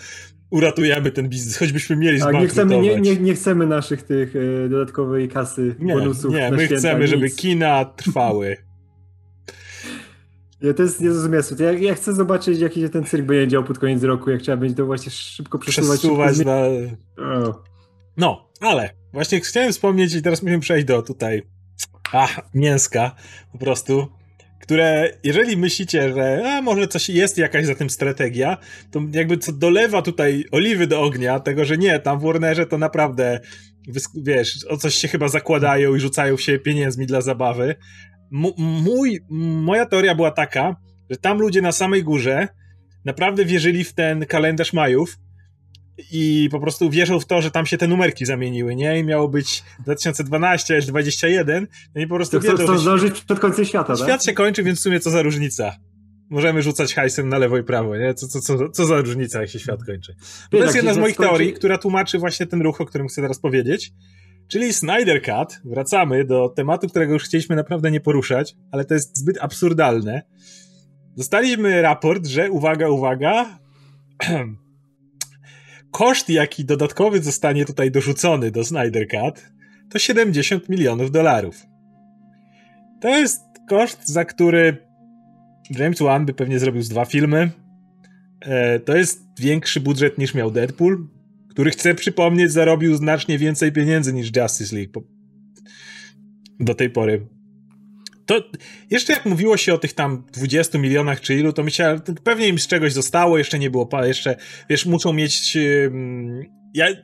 Uratujemy 0.50 1.10
ten 1.10 1.28
biznes, 1.28 1.58
choćbyśmy 1.58 1.96
mieli 1.96 2.20
tak, 2.20 2.34
nie 2.34 2.46
chcemy, 2.46 2.80
nie, 2.80 3.00
nie, 3.00 3.16
nie, 3.16 3.34
chcemy 3.34 3.66
naszych 3.66 4.02
tych 4.02 4.36
e, 4.36 4.68
dodatkowej 4.68 5.28
kasy, 5.28 5.74
nie, 5.80 5.94
bonusów. 5.94 6.34
Nie, 6.34 6.50
my 6.50 6.56
święta, 6.56 6.76
chcemy, 6.76 7.00
nic. 7.00 7.10
żeby 7.10 7.30
kina 7.30 7.84
trwały. 7.84 8.56
Ja, 10.62 10.74
to 10.74 10.82
jest 10.82 11.00
niezrozumiałe. 11.00 11.44
Ja, 11.58 11.72
ja 11.72 11.94
chcę 11.94 12.12
zobaczyć, 12.12 12.60
jaki 12.60 12.80
się 12.80 12.88
ten 12.88 13.04
cyrk 13.04 13.26
będzie 13.26 13.48
działo 13.48 13.64
pod 13.64 13.78
koniec 13.78 14.02
roku, 14.02 14.30
jak 14.30 14.42
trzeba 14.42 14.56
będzie 14.56 14.76
to 14.76 14.86
właśnie 14.86 15.10
szybko 15.10 15.58
przesuwać. 15.58 15.98
Przesuwać 15.98 16.36
szybko... 16.36 16.50
na... 17.16 17.52
No, 18.16 18.48
ale 18.60 18.90
właśnie 19.12 19.40
chciałem 19.40 19.72
wspomnieć 19.72 20.14
i 20.14 20.22
teraz 20.22 20.42
musimy 20.42 20.60
przejść 20.60 20.86
do 20.86 21.02
tutaj 21.02 21.42
ach, 22.12 22.40
mięska 22.54 23.14
po 23.52 23.58
prostu, 23.58 24.08
które 24.60 25.10
jeżeli 25.24 25.56
myślicie, 25.56 26.12
że 26.14 26.42
a, 26.46 26.62
może 26.62 26.88
coś 26.88 27.08
jest 27.08 27.38
jakaś 27.38 27.66
za 27.66 27.74
tym 27.74 27.90
strategia, 27.90 28.56
to 28.90 29.00
jakby 29.12 29.38
co 29.38 29.52
dolewa 29.52 30.02
tutaj 30.02 30.44
oliwy 30.50 30.86
do 30.86 31.02
ognia, 31.02 31.40
tego, 31.40 31.64
że 31.64 31.78
nie, 31.78 31.98
tam 31.98 32.18
w 32.18 32.22
Warnerze 32.22 32.66
to 32.66 32.78
naprawdę 32.78 33.40
wiesz, 34.14 34.66
o 34.68 34.76
coś 34.76 34.94
się 34.94 35.08
chyba 35.08 35.28
zakładają 35.28 35.94
i 35.94 36.00
rzucają 36.00 36.36
się 36.36 36.58
pieniędzmi 36.58 37.06
dla 37.06 37.20
zabawy. 37.20 37.74
M 38.32 38.52
mój, 38.56 39.20
moja 39.30 39.86
teoria 39.86 40.14
była 40.14 40.30
taka, 40.30 40.76
że 41.10 41.16
tam 41.16 41.38
ludzie 41.38 41.62
na 41.62 41.72
samej 41.72 42.04
górze 42.04 42.48
naprawdę 43.04 43.44
wierzyli 43.44 43.84
w 43.84 43.94
ten 43.94 44.26
kalendarz 44.26 44.72
Majów 44.72 45.18
i 46.12 46.48
po 46.50 46.60
prostu 46.60 46.90
wierzą 46.90 47.20
w 47.20 47.26
to, 47.26 47.42
że 47.42 47.50
tam 47.50 47.66
się 47.66 47.78
te 47.78 47.88
numerki 47.88 48.26
zamieniły, 48.26 48.76
nie? 48.76 48.98
I 48.98 49.04
miało 49.04 49.28
być 49.28 49.62
2012, 49.84 50.80
2021, 50.80 51.66
no 51.94 52.02
i 52.02 52.06
po 52.06 52.14
prostu 52.14 52.40
to 52.40 52.42
wiedzą, 52.42 52.64
chcą 52.64 52.78
zdążyć 52.78 53.20
przed 53.20 53.40
końcem 53.40 53.64
świata, 53.64 53.96
Świat 53.96 54.08
tak? 54.08 54.22
się 54.22 54.32
kończy, 54.32 54.62
więc 54.62 54.78
w 54.78 54.82
sumie 54.82 55.00
co 55.00 55.10
za 55.10 55.22
różnica? 55.22 55.76
Możemy 56.30 56.62
rzucać 56.62 56.94
hajsem 56.94 57.28
na 57.28 57.38
lewo 57.38 57.58
i 57.58 57.62
prawo, 57.62 57.96
nie? 57.96 58.14
Co, 58.14 58.28
co, 58.28 58.40
co, 58.40 58.68
co 58.68 58.86
za 58.86 59.00
różnica, 59.00 59.40
jak 59.40 59.50
się 59.50 59.58
świat 59.58 59.84
kończy? 59.84 60.14
To 60.50 60.56
jest 60.56 60.74
jedna 60.74 60.94
z 60.94 60.98
moich 60.98 61.14
skończy... 61.14 61.30
teorii, 61.30 61.52
która 61.52 61.78
tłumaczy 61.78 62.18
właśnie 62.18 62.46
ten 62.46 62.62
ruch, 62.62 62.80
o 62.80 62.86
którym 62.86 63.08
chcę 63.08 63.22
teraz 63.22 63.38
powiedzieć. 63.38 63.92
Czyli 64.48 64.72
Snyder 64.72 65.22
Cut. 65.22 65.60
Wracamy 65.64 66.24
do 66.24 66.48
tematu, 66.48 66.88
którego 66.88 67.12
już 67.12 67.24
chcieliśmy 67.24 67.56
naprawdę 67.56 67.90
nie 67.90 68.00
poruszać, 68.00 68.54
ale 68.70 68.84
to 68.84 68.94
jest 68.94 69.18
zbyt 69.18 69.38
absurdalne. 69.40 70.22
Dostaliśmy 71.16 71.82
raport, 71.82 72.26
że 72.26 72.50
uwaga, 72.50 72.88
uwaga, 72.88 73.58
koszt, 75.92 76.28
jaki 76.28 76.64
dodatkowy 76.64 77.22
zostanie 77.22 77.64
tutaj 77.64 77.90
dorzucony 77.90 78.50
do 78.50 78.64
Snyder 78.64 79.08
Cut, 79.08 79.52
to 79.90 79.98
70 79.98 80.68
milionów 80.68 81.10
dolarów. 81.10 81.66
To 83.00 83.08
jest 83.08 83.42
koszt, 83.68 84.08
za 84.08 84.24
który 84.24 84.76
James 85.70 85.98
Wan 85.98 86.26
by 86.26 86.34
pewnie 86.34 86.58
zrobił 86.58 86.82
z 86.82 86.88
dwa 86.88 87.04
filmy. 87.04 87.50
E, 88.40 88.80
to 88.80 88.96
jest 88.96 89.22
większy 89.40 89.80
budżet 89.80 90.18
niż 90.18 90.34
miał 90.34 90.50
Deadpool, 90.50 91.06
który 91.50 91.70
chcę 91.70 91.94
przypomnieć 91.94 92.52
zarobił 92.52 92.96
znacznie 92.96 93.38
więcej 93.38 93.72
pieniędzy 93.72 94.12
niż 94.12 94.36
Justice 94.36 94.76
League 94.76 95.04
do 96.60 96.74
tej 96.74 96.90
pory. 96.90 97.26
To 98.32 98.58
jeszcze 98.90 99.12
jak 99.12 99.26
mówiło 99.26 99.56
się 99.56 99.74
o 99.74 99.78
tych 99.78 99.92
tam 99.92 100.24
20 100.32 100.78
milionach 100.78 101.20
czy 101.20 101.34
ilu, 101.34 101.52
to 101.52 101.62
myślałem, 101.62 102.00
pewnie 102.24 102.48
im 102.48 102.58
z 102.58 102.66
czegoś 102.66 102.92
zostało, 102.92 103.38
jeszcze 103.38 103.58
nie 103.58 103.70
było, 103.70 103.88
jeszcze, 104.02 104.36
wiesz, 104.70 104.86
muszą 104.86 105.12
mieć, 105.12 105.58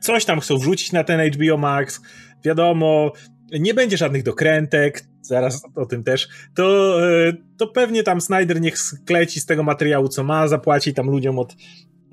coś 0.01 0.25
tam 0.25 0.39
chcą 0.39 0.57
wrzucić 0.57 0.91
na 0.91 1.03
ten 1.03 1.31
HBO 1.31 1.57
Max, 1.57 2.01
wiadomo, 2.45 3.13
nie 3.51 3.73
będzie 3.73 3.97
żadnych 3.97 4.23
dokrętek, 4.23 5.03
zaraz 5.21 5.63
o 5.75 5.85
tym 5.85 6.03
też, 6.03 6.27
to, 6.55 6.97
e, 7.09 7.33
to 7.57 7.67
pewnie 7.67 8.03
tam 8.03 8.21
Snyder 8.21 8.61
niech 8.61 8.77
skleci 8.77 9.39
z 9.39 9.45
tego 9.45 9.63
materiału, 9.63 10.07
co 10.07 10.23
ma, 10.23 10.47
zapłaci 10.47 10.93
tam 10.93 11.09
ludziom 11.09 11.39
od, 11.39 11.55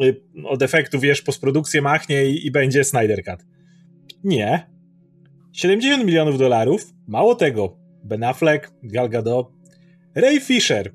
e, 0.03 0.45
od 0.45 0.63
efektu, 0.63 1.01
wiesz, 1.01 1.23
postprodukcję 1.23 1.83
machnie 1.83 2.27
i, 2.27 2.47
i 2.47 2.51
będzie 2.51 2.85
Snyder 2.85 3.25
Cut. 3.25 3.47
Nie. 4.25 4.71
70 5.53 6.05
milionów 6.05 6.39
dolarów, 6.39 6.93
mało 7.07 7.35
tego, 7.35 7.86
Ben 8.07 8.25
Affleck, 8.25 8.71
Gal 8.83 9.09
Gadot, 9.09 9.49
Ray 10.15 10.41
Fisher, 10.41 10.93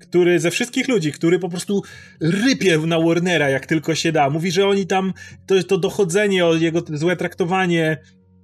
który 0.00 0.40
ze 0.40 0.50
wszystkich 0.50 0.88
ludzi, 0.88 1.12
który 1.12 1.38
po 1.38 1.48
prostu 1.48 1.82
rypie 2.20 2.78
na 2.78 3.00
Warnera 3.00 3.48
jak 3.48 3.66
tylko 3.66 3.94
się 3.94 4.12
da. 4.12 4.30
Mówi, 4.30 4.50
że 4.50 4.68
oni 4.68 4.86
tam, 4.86 5.12
to, 5.46 5.62
to 5.62 5.78
dochodzenie, 5.78 6.46
o 6.46 6.54
jego 6.54 6.82
złe 6.92 7.16
traktowanie 7.16 7.98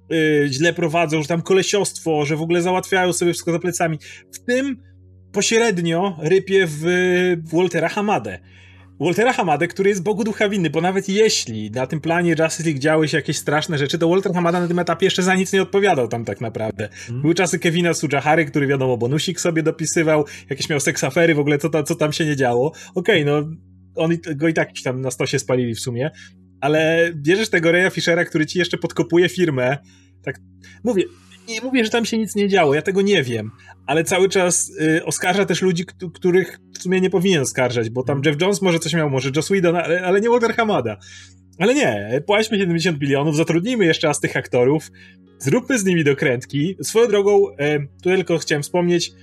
yy, 0.09 0.47
źle 0.51 0.73
prowadzą, 0.73 1.21
że 1.21 1.27
tam 1.27 1.41
kolesiostwo, 1.41 2.25
że 2.25 2.35
w 2.35 2.41
ogóle 2.41 2.61
załatwiają 2.61 3.13
sobie 3.13 3.33
wszystko 3.33 3.51
za 3.51 3.59
plecami. 3.59 3.99
W 4.33 4.39
tym 4.45 4.83
pośrednio 5.31 6.17
rypie 6.21 6.65
w, 6.67 6.79
w 7.43 7.55
Waltera 7.55 7.89
Hamadę. 7.89 8.39
Waltera 8.99 9.33
Hamada, 9.33 9.67
który 9.67 9.89
jest 9.89 10.03
Bogu 10.03 10.23
ducha 10.23 10.49
winny, 10.49 10.69
bo 10.69 10.81
nawet 10.81 11.09
jeśli 11.09 11.71
na 11.71 11.87
tym 11.87 12.01
planie 12.01 12.35
Justice 12.39 12.63
League 12.63 12.79
działy 12.79 13.07
się 13.07 13.17
jakieś 13.17 13.37
straszne 13.37 13.77
rzeczy, 13.77 13.97
to 13.97 14.09
Walter 14.09 14.33
Hamada 14.33 14.59
na 14.59 14.67
tym 14.67 14.79
etapie 14.79 15.05
jeszcze 15.05 15.23
za 15.23 15.35
nic 15.35 15.53
nie 15.53 15.61
odpowiadał 15.61 16.07
tam 16.07 16.25
tak 16.25 16.41
naprawdę. 16.41 16.89
Hmm. 16.91 17.21
Były 17.21 17.35
czasy 17.35 17.59
Kevina 17.59 17.93
Sujahary, 17.93 18.45
który 18.45 18.67
wiadomo, 18.67 18.97
bonusik 18.97 19.39
sobie 19.39 19.63
dopisywał, 19.63 20.25
jakieś 20.49 20.69
miał 20.69 20.79
seksafery, 20.79 21.35
w 21.35 21.39
ogóle 21.39 21.57
co, 21.57 21.69
ta, 21.69 21.83
co 21.83 21.95
tam 21.95 22.13
się 22.13 22.25
nie 22.25 22.35
działo. 22.35 22.71
Okej, 22.95 23.23
okay, 23.23 23.25
no 23.25 23.57
on 23.95 24.11
go 24.35 24.47
i 24.47 24.53
tak 24.53 24.69
tam 24.83 25.01
na 25.01 25.11
stosie 25.11 25.39
spalili 25.39 25.75
w 25.75 25.79
sumie, 25.79 26.11
ale 26.61 27.11
bierzesz 27.15 27.49
tego 27.49 27.71
Reya 27.71 27.89
Fishera, 27.91 28.25
który 28.25 28.45
ci 28.45 28.59
jeszcze 28.59 28.77
podkopuje 28.77 29.29
firmę, 29.29 29.77
tak, 30.23 30.35
mówię, 30.83 31.03
nie 31.47 31.61
mówię, 31.61 31.85
że 31.85 31.91
tam 31.91 32.05
się 32.05 32.17
nic 32.17 32.35
nie 32.35 32.47
działo, 32.47 32.73
ja 32.73 32.81
tego 32.81 33.01
nie 33.01 33.23
wiem, 33.23 33.51
ale 33.85 34.03
cały 34.03 34.29
czas 34.29 34.71
y, 34.81 35.05
oskarża 35.05 35.45
też 35.45 35.61
ludzi, 35.61 35.85
których 36.13 36.59
w 36.73 36.81
sumie 36.81 37.01
nie 37.01 37.09
powinien 37.09 37.41
oskarżać, 37.41 37.89
bo 37.89 38.03
tam 38.03 38.21
Jeff 38.25 38.41
Jones 38.41 38.61
może 38.61 38.79
coś 38.79 38.93
miał, 38.93 39.09
może 39.09 39.31
Joss 39.35 39.47
Whedon, 39.47 39.75
ale, 39.75 40.01
ale 40.01 40.21
nie 40.21 40.29
Walter 40.29 40.53
Hamada. 40.55 40.97
Ale 41.59 41.73
nie, 41.73 42.21
płaćmy 42.25 42.57
70 42.57 43.01
milionów, 43.01 43.35
zatrudnijmy 43.35 43.85
jeszcze 43.85 44.07
raz 44.07 44.19
tych 44.19 44.37
aktorów, 44.37 44.91
zróbmy 45.39 45.79
z 45.79 45.85
nimi 45.85 46.03
dokrętki. 46.03 46.75
Swoją 46.81 47.07
drogą, 47.07 47.49
y, 47.49 47.87
tu 48.03 48.09
tylko 48.09 48.37
chciałem 48.37 48.63
wspomnieć, 48.63 49.13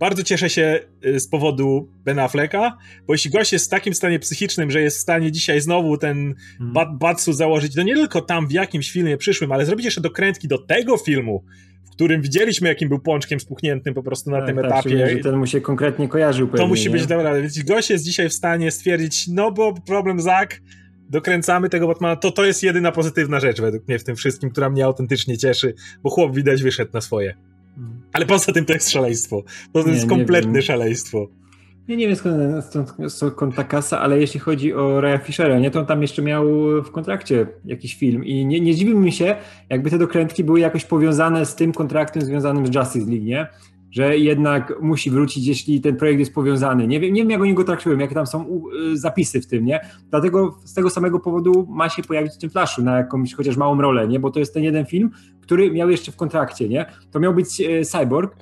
bardzo 0.00 0.22
cieszę 0.22 0.50
się 0.50 0.80
y, 1.06 1.20
z 1.20 1.28
powodu 1.28 1.88
Ben 2.04 2.18
Afflecka, 2.18 2.78
bo 3.06 3.14
jeśli 3.14 3.30
gość 3.30 3.52
jest 3.52 3.66
w 3.66 3.68
takim 3.68 3.94
stanie 3.94 4.18
psychicznym, 4.18 4.70
że 4.70 4.82
jest 4.82 4.96
w 4.98 5.00
stanie 5.00 5.32
dzisiaj 5.32 5.60
znowu 5.60 5.96
ten 5.96 6.34
hmm. 6.58 6.72
bat 6.72 6.98
Batsu 6.98 7.32
założyć, 7.32 7.74
to 7.74 7.82
nie 7.82 7.94
tylko 7.94 8.20
tam 8.20 8.48
w 8.48 8.52
jakimś 8.52 8.90
filmie 8.90 9.16
przyszłym, 9.16 9.52
ale 9.52 9.66
zrobić 9.66 9.84
jeszcze 9.84 10.00
dokrętki 10.00 10.48
do 10.48 10.58
tego 10.58 10.96
filmu, 10.96 11.44
w 11.84 11.90
którym 11.90 12.22
widzieliśmy, 12.22 12.68
jakim 12.68 12.88
był 12.88 12.98
pączkiem 12.98 13.40
spuchniętym 13.40 13.94
po 13.94 14.02
prostu 14.02 14.30
na 14.30 14.36
tak, 14.36 14.46
tym 14.46 14.56
tak, 14.56 14.64
etapie. 14.64 15.10
Że 15.10 15.16
ten 15.16 15.36
mu 15.36 15.46
się 15.46 15.60
konkretnie 15.60 16.08
kojarzył. 16.08 16.46
Pewnie, 16.46 16.64
to 16.64 16.68
musi 16.68 16.84
nie? 16.84 16.90
być 16.90 17.06
dobra. 17.06 17.40
Więc 17.40 17.62
gość 17.62 17.90
jest 17.90 18.04
dzisiaj 18.04 18.28
w 18.28 18.32
stanie 18.32 18.70
stwierdzić, 18.70 19.28
no 19.28 19.52
bo 19.52 19.74
problem 19.86 20.20
Zak, 20.20 20.60
dokręcamy 21.10 21.68
tego 21.68 21.88
Batmana, 21.88 22.16
to 22.16 22.30
to 22.30 22.44
jest 22.44 22.62
jedyna 22.62 22.92
pozytywna 22.92 23.40
rzecz 23.40 23.60
według 23.60 23.88
mnie 23.88 23.98
w 23.98 24.04
tym 24.04 24.16
wszystkim, 24.16 24.50
która 24.50 24.70
mnie 24.70 24.84
autentycznie 24.84 25.38
cieszy, 25.38 25.74
bo 26.02 26.10
chłop 26.10 26.34
widać 26.34 26.62
wyszedł 26.62 26.90
na 26.94 27.00
swoje. 27.00 27.34
Ale 28.12 28.26
poza 28.26 28.52
tym 28.52 28.64
to 28.64 28.72
jest 28.72 28.90
szaleństwo. 28.90 29.42
To 29.72 29.82
nie, 29.82 29.92
jest 29.92 30.08
kompletne 30.08 30.62
szaleństwo. 30.62 31.28
Ja 31.88 31.96
nie 31.96 32.06
wiem 32.06 32.16
skąd, 32.16 33.12
skąd, 33.12 33.56
ta 33.56 33.64
kasa, 33.64 34.00
ale 34.00 34.20
jeśli 34.20 34.40
chodzi 34.40 34.74
o 34.74 35.00
Raya 35.00 35.18
Fishera, 35.18 35.58
nie, 35.58 35.70
to 35.70 35.80
on 35.80 35.86
tam 35.86 36.02
jeszcze 36.02 36.22
miał 36.22 36.46
w 36.82 36.90
kontrakcie 36.90 37.46
jakiś 37.64 37.96
film 37.96 38.24
i 38.24 38.46
nie, 38.46 38.60
nie 38.60 38.74
dziwiłbym 38.74 39.04
mi 39.04 39.12
się, 39.12 39.36
jakby 39.70 39.90
te 39.90 39.98
dokrętki 39.98 40.44
były 40.44 40.60
jakoś 40.60 40.84
powiązane 40.84 41.46
z 41.46 41.54
tym 41.54 41.72
kontraktem 41.72 42.22
związanym 42.22 42.66
z 42.66 42.74
Justice 42.74 43.10
League, 43.10 43.24
nie? 43.24 43.46
Że 43.90 44.18
jednak 44.18 44.74
musi 44.80 45.10
wrócić, 45.10 45.46
jeśli 45.46 45.80
ten 45.80 45.96
projekt 45.96 46.18
jest 46.18 46.34
powiązany. 46.34 46.86
Nie 46.86 47.00
wiem, 47.00 47.12
nie 47.12 47.22
wiem 47.22 47.30
jak 47.30 47.40
oni 47.40 47.54
go 47.54 47.64
traktują, 47.64 47.98
jakie 47.98 48.14
tam 48.14 48.26
są 48.26 48.60
y, 48.92 48.98
zapisy 48.98 49.40
w 49.40 49.46
tym, 49.46 49.64
nie? 49.64 49.80
Dlatego 50.10 50.58
z 50.64 50.74
tego 50.74 50.90
samego 50.90 51.20
powodu 51.20 51.66
ma 51.70 51.88
się 51.88 52.02
pojawić 52.02 52.32
w 52.34 52.38
tym 52.38 52.50
flashu 52.50 52.82
na 52.82 52.96
jakąś 52.96 53.34
chociaż 53.34 53.56
małą 53.56 53.80
rolę, 53.80 54.08
nie? 54.08 54.20
Bo 54.20 54.30
to 54.30 54.38
jest 54.38 54.54
ten 54.54 54.62
jeden 54.62 54.86
film, 54.86 55.10
który 55.40 55.70
miał 55.70 55.90
jeszcze 55.90 56.12
w 56.12 56.16
kontrakcie, 56.16 56.68
nie? 56.68 56.86
To 57.10 57.20
miał 57.20 57.34
być 57.34 57.60
e, 57.60 57.84
Cyborg, 57.84 58.36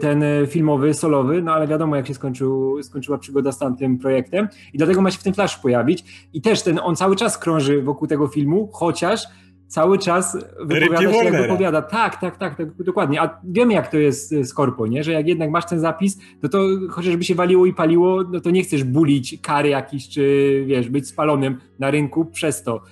ten 0.00 0.22
e, 0.22 0.46
filmowy, 0.46 0.94
solowy, 0.94 1.42
no 1.42 1.52
ale 1.52 1.66
wiadomo 1.66 1.96
jak 1.96 2.06
się 2.06 2.14
skończył, 2.14 2.82
skończyła 2.82 3.18
przygoda 3.18 3.52
z 3.52 3.58
tamtym 3.58 3.98
projektem 3.98 4.48
i 4.72 4.78
dlatego 4.78 5.02
ma 5.02 5.10
się 5.10 5.18
w 5.18 5.22
tym 5.22 5.34
flash 5.34 5.58
pojawić 5.58 6.28
i 6.32 6.42
też 6.42 6.62
ten, 6.62 6.80
on 6.82 6.96
cały 6.96 7.16
czas 7.16 7.38
krąży 7.38 7.82
wokół 7.82 8.08
tego 8.08 8.28
filmu, 8.28 8.68
chociaż 8.72 9.22
cały 9.68 9.98
czas 9.98 10.38
wypowiada 10.60 11.12
się, 11.12 11.24
jak 11.24 11.42
wypowiada. 11.42 11.82
Tak, 11.82 12.20
tak, 12.20 12.36
tak, 12.36 12.56
tak, 12.56 12.82
dokładnie. 12.82 13.22
A 13.22 13.40
wiemy, 13.44 13.74
jak 13.74 13.90
to 13.90 13.98
jest 13.98 14.30
z 14.30 14.54
Korpo, 14.54 14.86
nie? 14.86 15.04
że 15.04 15.12
jak 15.12 15.28
jednak 15.28 15.50
masz 15.50 15.66
ten 15.66 15.80
zapis, 15.80 16.18
no 16.42 16.48
to 16.48 16.66
chociażby 16.90 17.24
się 17.24 17.34
waliło 17.34 17.66
i 17.66 17.74
paliło, 17.74 18.22
no 18.32 18.40
to 18.40 18.50
nie 18.50 18.62
chcesz 18.62 18.84
bulić 18.84 19.38
kary 19.42 19.68
jakiś, 19.68 20.08
czy 20.08 20.64
wiesz, 20.66 20.88
być 20.88 21.08
spalonym 21.08 21.58
na 21.78 21.90
rynku 21.90 22.24
przez 22.24 22.62
to. 22.62 22.82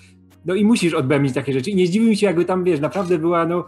No 0.44 0.54
i 0.54 0.64
musisz 0.64 0.94
odbędzić 0.94 1.34
takie 1.34 1.52
rzeczy. 1.52 1.70
I 1.70 1.76
nie 1.76 1.86
zdziwi 1.86 2.08
mi 2.08 2.16
się, 2.16 2.26
jakby 2.26 2.44
tam, 2.44 2.64
wiesz, 2.64 2.80
naprawdę 2.80 3.18
była, 3.18 3.46
no, 3.46 3.64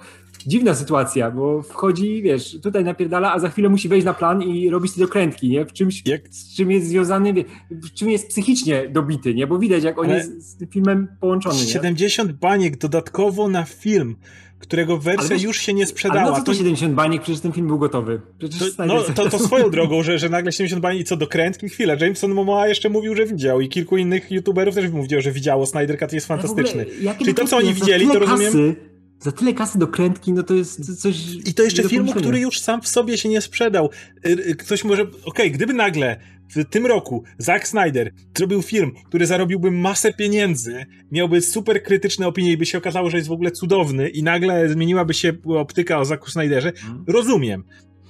dziwna 0.47 0.75
sytuacja, 0.75 1.31
bo 1.31 1.63
wchodzi, 1.63 2.23
wiesz, 2.23 2.61
tutaj 2.63 2.85
napierdala, 2.85 3.33
a 3.33 3.39
za 3.39 3.49
chwilę 3.49 3.69
musi 3.69 3.89
wejść 3.89 4.05
na 4.05 4.15
plan 4.15 4.43
i 4.43 4.71
robić 4.71 4.93
te 4.93 5.01
dokrętki, 5.01 5.49
nie? 5.49 5.65
W 5.65 5.73
czymś, 5.73 6.07
jak? 6.07 6.29
z 6.31 6.57
czym 6.57 6.71
jest 6.71 6.87
związany, 6.87 7.35
w 7.71 7.91
czym 7.95 8.11
jest 8.11 8.29
psychicznie 8.29 8.89
dobity, 8.89 9.35
nie? 9.35 9.47
Bo 9.47 9.59
widać, 9.59 9.85
jak 9.85 9.99
on 9.99 10.05
Ale 10.05 10.17
jest 10.17 10.51
z 10.51 10.57
tym 10.57 10.69
filmem 10.69 11.09
połączony, 11.21 11.59
70 11.59 12.31
nie? 12.31 12.35
baniek 12.35 12.79
dodatkowo 12.79 13.49
na 13.49 13.65
film 13.65 14.17
którego 14.59 14.99
wersja 14.99 15.37
wiesz, 15.37 15.43
już 15.43 15.59
się 15.59 15.75
nie 15.75 15.87
sprzedała. 15.87 16.21
Ale 16.21 16.31
no 16.31 16.37
co 16.37 16.43
to 16.43 16.55
70 16.55 16.95
baniek, 16.95 17.23
przecież 17.23 17.41
ten 17.41 17.53
film 17.53 17.67
był 17.67 17.79
gotowy. 17.79 18.21
Przecież 18.39 18.77
to, 18.77 18.87
no, 18.87 19.03
to, 19.03 19.31
to 19.31 19.39
swoją 19.39 19.71
drogą, 19.71 20.03
że, 20.03 20.19
że 20.19 20.29
nagle 20.29 20.53
70 20.53 20.83
baniek 20.83 21.01
i 21.01 21.05
co 21.05 21.17
do 21.17 21.27
krętki, 21.27 21.69
chwilę. 21.69 21.97
Jameson 22.01 22.35
Momoa 22.35 22.69
jeszcze 22.69 22.89
mówił, 22.89 23.15
że 23.15 23.27
widział 23.27 23.61
i 23.61 23.69
kilku 23.69 23.97
innych 23.97 24.31
youtuberów 24.31 24.75
też 24.75 24.91
mówiło, 24.91 25.21
że 25.23 25.33
widziało. 25.33 25.67
Snyder 25.67 25.99
Cut 25.99 26.13
jest 26.13 26.27
fantastyczny. 26.27 26.83
Ogóle, 26.83 27.15
Czyli 27.19 27.35
to, 27.35 27.45
co 27.45 27.57
oni 27.57 27.75
widzieli, 27.75 28.07
to 28.07 28.19
rozumiem... 28.19 28.77
Za 29.21 29.33
tyle 29.33 29.55
kasy 29.55 29.79
do 29.79 29.87
krętki, 29.87 30.33
no 30.33 30.43
to 30.43 30.55
jest 30.55 31.03
coś. 31.03 31.17
I 31.47 31.55
to 31.55 31.63
jeszcze 31.63 31.89
filmu, 31.89 32.13
który 32.13 32.41
już 32.41 32.61
sam 32.61 32.83
w 32.83 32.89
sobie 32.89 33.19
się 33.19 33.29
nie 33.29 33.41
sprzedał. 33.41 33.91
Y, 34.27 34.31
y, 34.31 34.57
ktoś 34.57 34.85
może. 34.85 35.03
Okej, 35.03 35.23
okay, 35.25 35.51
gdyby 35.51 35.73
nagle 35.73 36.21
w 36.57 36.65
tym 36.65 36.87
roku 36.87 37.25
Zack 37.39 37.69
Snyder 37.69 38.13
zrobił 38.37 38.63
film, 38.63 38.93
który 39.09 39.27
zarobiłby 39.27 39.71
masę 39.71 40.13
pieniędzy, 40.13 40.87
miałby 41.13 41.41
super 41.41 41.83
krytyczne 41.83 42.27
opinie 42.27 42.53
i 42.53 42.57
by 42.57 42.67
się 42.67 42.79
okazało, 42.79 43.11
że 43.11 43.17
jest 43.17 43.29
w 43.29 43.33
ogóle 43.33 43.51
cudowny, 43.51 44.09
i 44.09 44.23
nagle 44.23 44.69
zmieniłaby 44.69 45.15
się 45.15 45.33
optyka 45.45 45.99
o 45.99 46.05
Zacku 46.05 46.31
Snyderze, 46.31 46.73
mm. 46.85 47.05
rozumiem 47.07 47.65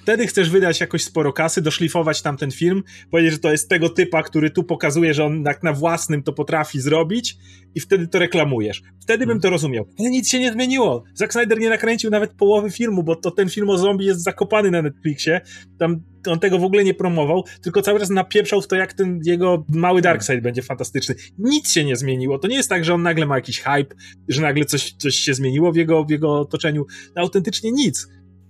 wtedy 0.08 0.26
chcesz 0.26 0.50
wydać 0.50 0.80
jakoś 0.80 1.04
sporo 1.04 1.32
kasy, 1.32 1.62
doszlifować 1.62 2.22
tam 2.22 2.36
ten 2.36 2.50
film, 2.50 2.82
powiedzieć, 3.10 3.32
że 3.32 3.38
to 3.38 3.52
jest 3.52 3.68
tego 3.68 3.88
typa, 3.88 4.22
który 4.22 4.50
tu 4.50 4.64
pokazuje, 4.64 5.14
że 5.14 5.24
on 5.24 5.44
tak 5.44 5.62
na 5.62 5.72
własnym 5.72 6.22
to 6.22 6.32
potrafi 6.32 6.80
zrobić 6.80 7.36
i 7.74 7.80
wtedy 7.80 8.08
to 8.08 8.18
reklamujesz. 8.18 8.82
Wtedy 9.02 9.26
bym 9.26 9.40
to 9.40 9.50
rozumiał. 9.50 9.88
Ale 9.98 10.10
nic 10.10 10.28
się 10.28 10.38
nie 10.38 10.52
zmieniło. 10.52 11.04
Zack 11.14 11.32
Snyder 11.32 11.58
nie 11.58 11.68
nakręcił 11.68 12.10
nawet 12.10 12.32
połowy 12.32 12.70
filmu, 12.70 13.02
bo 13.02 13.16
to 13.16 13.30
ten 13.30 13.48
film 13.48 13.70
o 13.70 13.78
zombie 13.78 14.06
jest 14.06 14.22
zakopany 14.22 14.70
na 14.70 14.82
Netflixie. 14.82 15.40
Tam 15.78 16.00
on 16.26 16.40
tego 16.40 16.58
w 16.58 16.64
ogóle 16.64 16.84
nie 16.84 16.94
promował, 16.94 17.44
tylko 17.62 17.82
cały 17.82 18.00
czas 18.00 18.10
napieprzał 18.10 18.62
w 18.62 18.66
to, 18.66 18.76
jak 18.76 18.92
ten 18.92 19.20
jego 19.24 19.64
mały 19.68 20.02
Darkseid 20.02 20.42
będzie 20.42 20.62
fantastyczny. 20.62 21.14
Nic 21.38 21.72
się 21.72 21.84
nie 21.84 21.96
zmieniło. 21.96 22.38
To 22.38 22.48
nie 22.48 22.56
jest 22.56 22.68
tak, 22.68 22.84
że 22.84 22.94
on 22.94 23.02
nagle 23.02 23.26
ma 23.26 23.36
jakiś 23.36 23.60
hype, 23.60 23.94
że 24.28 24.42
nagle 24.42 24.64
coś, 24.64 24.92
coś 24.92 25.14
się 25.14 25.34
zmieniło 25.34 25.72
w 25.72 25.76
jego, 25.76 26.04
w 26.04 26.10
jego 26.10 26.40
otoczeniu. 26.40 26.86
No, 27.16 27.22
autentycznie 27.22 27.72
nic. 27.72 28.08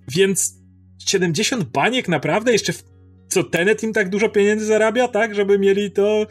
Więc 0.09 0.58
70 0.99 1.64
baniek 1.64 2.09
naprawdę? 2.09 2.52
Jeszcze 2.52 2.73
w, 2.73 2.85
co 3.28 3.45
Tenet 3.45 3.83
im 3.83 3.93
tak 3.93 4.09
dużo 4.09 4.28
pieniędzy 4.28 4.67
zarabia, 4.67 5.09
tak? 5.09 5.35
Żeby 5.35 5.59
mieli 5.59 5.90
to... 5.90 6.26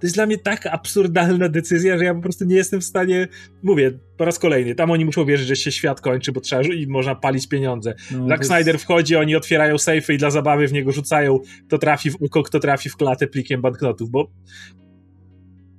To 0.00 0.06
jest 0.06 0.14
dla 0.14 0.26
mnie 0.26 0.38
tak 0.38 0.66
absurdalna 0.66 1.48
decyzja, 1.48 1.98
że 1.98 2.04
ja 2.04 2.14
po 2.14 2.20
prostu 2.20 2.44
nie 2.44 2.56
jestem 2.56 2.80
w 2.80 2.84
stanie. 2.84 3.28
Mówię 3.62 3.92
po 4.16 4.24
raz 4.24 4.38
kolejny, 4.38 4.74
tam 4.74 4.90
oni 4.90 5.04
muszą 5.04 5.24
wierzyć, 5.24 5.48
że 5.48 5.56
się 5.56 5.72
świat 5.72 6.00
kończy, 6.00 6.32
bo 6.32 6.40
trzeba 6.40 6.62
i 6.62 6.86
można 6.86 7.14
palić 7.14 7.48
pieniądze. 7.48 7.94
No, 8.10 8.28
Zack 8.28 8.40
jest... 8.40 8.50
Snyder 8.50 8.78
wchodzi, 8.78 9.16
oni 9.16 9.36
otwierają 9.36 9.78
sejfy 9.78 10.14
i 10.14 10.18
dla 10.18 10.30
zabawy 10.30 10.68
w 10.68 10.72
niego 10.72 10.92
rzucają, 10.92 11.40
kto 11.66 11.78
trafi 11.78 12.10
w 12.10 12.16
uko, 12.20 12.42
kto 12.42 12.60
trafi 12.60 12.88
w 12.88 12.96
klatę 12.96 13.26
plikiem 13.26 13.60
banknotów, 13.60 14.10
bo 14.10 14.30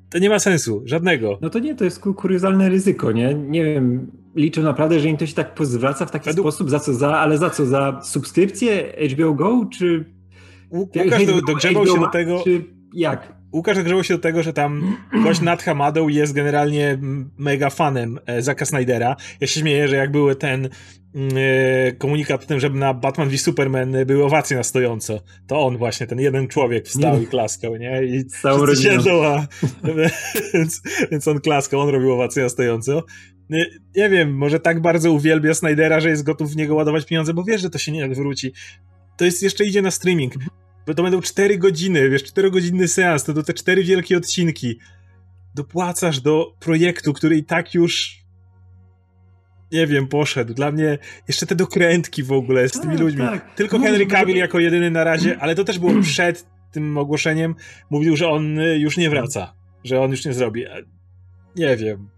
to 0.10 0.20
nie 0.20 0.30
ma 0.30 0.40
sensu, 0.40 0.82
żadnego. 0.86 1.38
No 1.42 1.50
to 1.50 1.60
nie, 1.60 1.76
to 1.76 1.84
jest 1.84 2.00
kuriozalne 2.00 2.70
ryzyko, 2.70 3.12
nie? 3.12 3.34
Nie 3.34 3.64
wiem, 3.64 4.12
liczę 4.36 4.62
naprawdę, 4.62 5.00
że 5.00 5.10
im 5.10 5.18
to 5.18 5.26
się 5.26 5.34
tak 5.34 5.56
pozwraca 5.56 6.06
w 6.06 6.12
taki 6.12 6.26
Według... 6.26 6.48
sposób, 6.48 6.70
za 6.70 6.80
co 6.80 6.94
za, 6.94 7.18
ale 7.18 7.38
za 7.38 7.50
co, 7.50 7.66
za 7.66 8.00
subskrypcję 8.04 8.94
HBO 9.12 9.34
Go, 9.34 9.68
czy... 9.74 10.16
Łukasz 10.72 11.26
do, 11.26 11.42
dogrzebał 11.42 11.88
się 11.88 12.00
do 12.00 12.08
tego... 12.08 12.42
Czy 12.44 12.66
jak? 12.94 13.35
Łukasz 13.54 13.78
dogrzewał 13.78 14.04
się 14.04 14.14
do 14.14 14.20
tego, 14.20 14.44
że 14.44 14.54
tam 14.54 14.98
gość 15.24 15.42
nad 15.42 15.64
Hamadą 15.64 16.08
jest 16.08 16.34
generalnie 16.34 16.98
mega 17.38 17.70
fanem 17.70 18.20
e, 18.25 18.42
Zaka 18.42 18.66
Snydera. 18.66 19.16
Ja 19.40 19.48
się 19.48 19.60
śmieję, 19.60 19.88
że 19.88 19.96
jak 19.96 20.12
były 20.12 20.36
ten 20.36 20.70
mm, 21.16 21.34
e, 21.38 21.92
komunikat 21.92 22.44
o 22.44 22.48
tym, 22.48 22.60
żeby 22.60 22.80
na 22.80 22.94
Batman 22.94 23.30
v 23.30 23.38
Superman 23.38 23.96
były 24.06 24.25
owacje 24.25 24.58
na 24.58 24.64
stojąco, 24.64 25.22
to 25.48 25.66
on 25.66 25.78
właśnie, 25.78 26.08
ten 26.08 26.20
jeden 26.20 26.48
człowiek 26.48 26.88
wstał 26.88 27.22
i 27.22 27.28
klaskał, 27.28 27.75
nie? 27.75 28.04
I 28.04 28.25
wszyscy 28.30 28.84
siedzą, 28.84 29.25
a, 29.25 29.48
więc, 30.54 30.82
więc 31.12 31.28
on 31.28 31.42
klaskał, 31.42 31.80
on 31.80 31.90
robił 31.90 32.12
owacje 32.12 32.44
na 32.44 32.50
stojąco. 32.50 33.04
Nie, 33.50 33.66
nie, 33.96 34.10
wiem, 34.10 34.38
może 34.38 34.60
tak 34.60 34.82
bardzo 34.82 35.12
uwielbia 35.12 35.54
Snydera, 35.54 36.00
że 36.00 36.10
jest 36.10 36.24
gotów 36.24 36.52
w 36.52 36.56
niego 36.56 36.75
ładować 36.75 37.06
pieniądze, 37.06 37.34
bo 37.34 37.44
wiesz, 37.44 37.62
że 37.62 37.70
to 37.70 37.78
się 37.78 37.92
nie 37.92 38.06
odwróci. 38.06 38.54
To 39.18 39.25
jest 39.25 39.44
jeszcze 39.44 39.66
idzie 39.66 39.82
na 39.82 39.92
streaming. 39.92 40.34
Bo 40.88 40.94
to 40.94 41.04
będą 41.04 41.22
4 41.22 41.58
godziny, 41.58 42.10
wiesz, 42.10 42.24
4 42.24 42.51
godzinny 42.51 42.88
seans, 42.88 43.24
to, 43.24 43.34
to 43.34 43.44
te 43.44 43.54
4 43.54 43.84
wielkie 43.84 44.18
odcinki. 44.18 44.80
Dopłacasz 45.56 46.20
do 46.20 46.56
projektu, 46.60 47.13
który 47.13 47.38
i 47.38 47.44
tak 47.44 47.74
już 47.74 48.25
nie 49.72 49.88
wiem, 49.88 50.08
poszedł. 50.08 50.54
Dla 50.54 50.72
mnie 50.72 50.98
jeszcze 51.27 51.46
te 51.46 51.56
dokrętki 51.56 52.24
w 52.24 52.32
ogóle 52.32 52.70
z 52.70 52.72
tak, 52.72 52.82
tymi 52.82 52.98
ludźmi. 52.98 53.22
Tak. 53.22 53.56
Tylko 53.56 53.80
Henry 53.80 54.06
Cavill 54.06 54.38
jako 54.38 54.60
jedyny 54.60 54.92
na 54.92 55.04
razie, 55.04 55.38
ale 55.39 55.56
to 55.56 55.63
też 55.63 55.80
było 55.80 56.01
przed 56.13 56.46
tym 56.72 56.98
ogłoszeniem. 56.98 57.56
Mówił, 57.89 58.15
że 58.15 58.30
on 58.30 58.58
już 58.77 58.98
nie 58.98 59.10
wraca, 59.10 59.54
że 59.84 60.01
on 60.01 60.12
już 60.12 60.25
nie 60.25 60.34
zrobi. 60.34 60.65
Nie 61.56 61.77
wiem. 61.77 62.15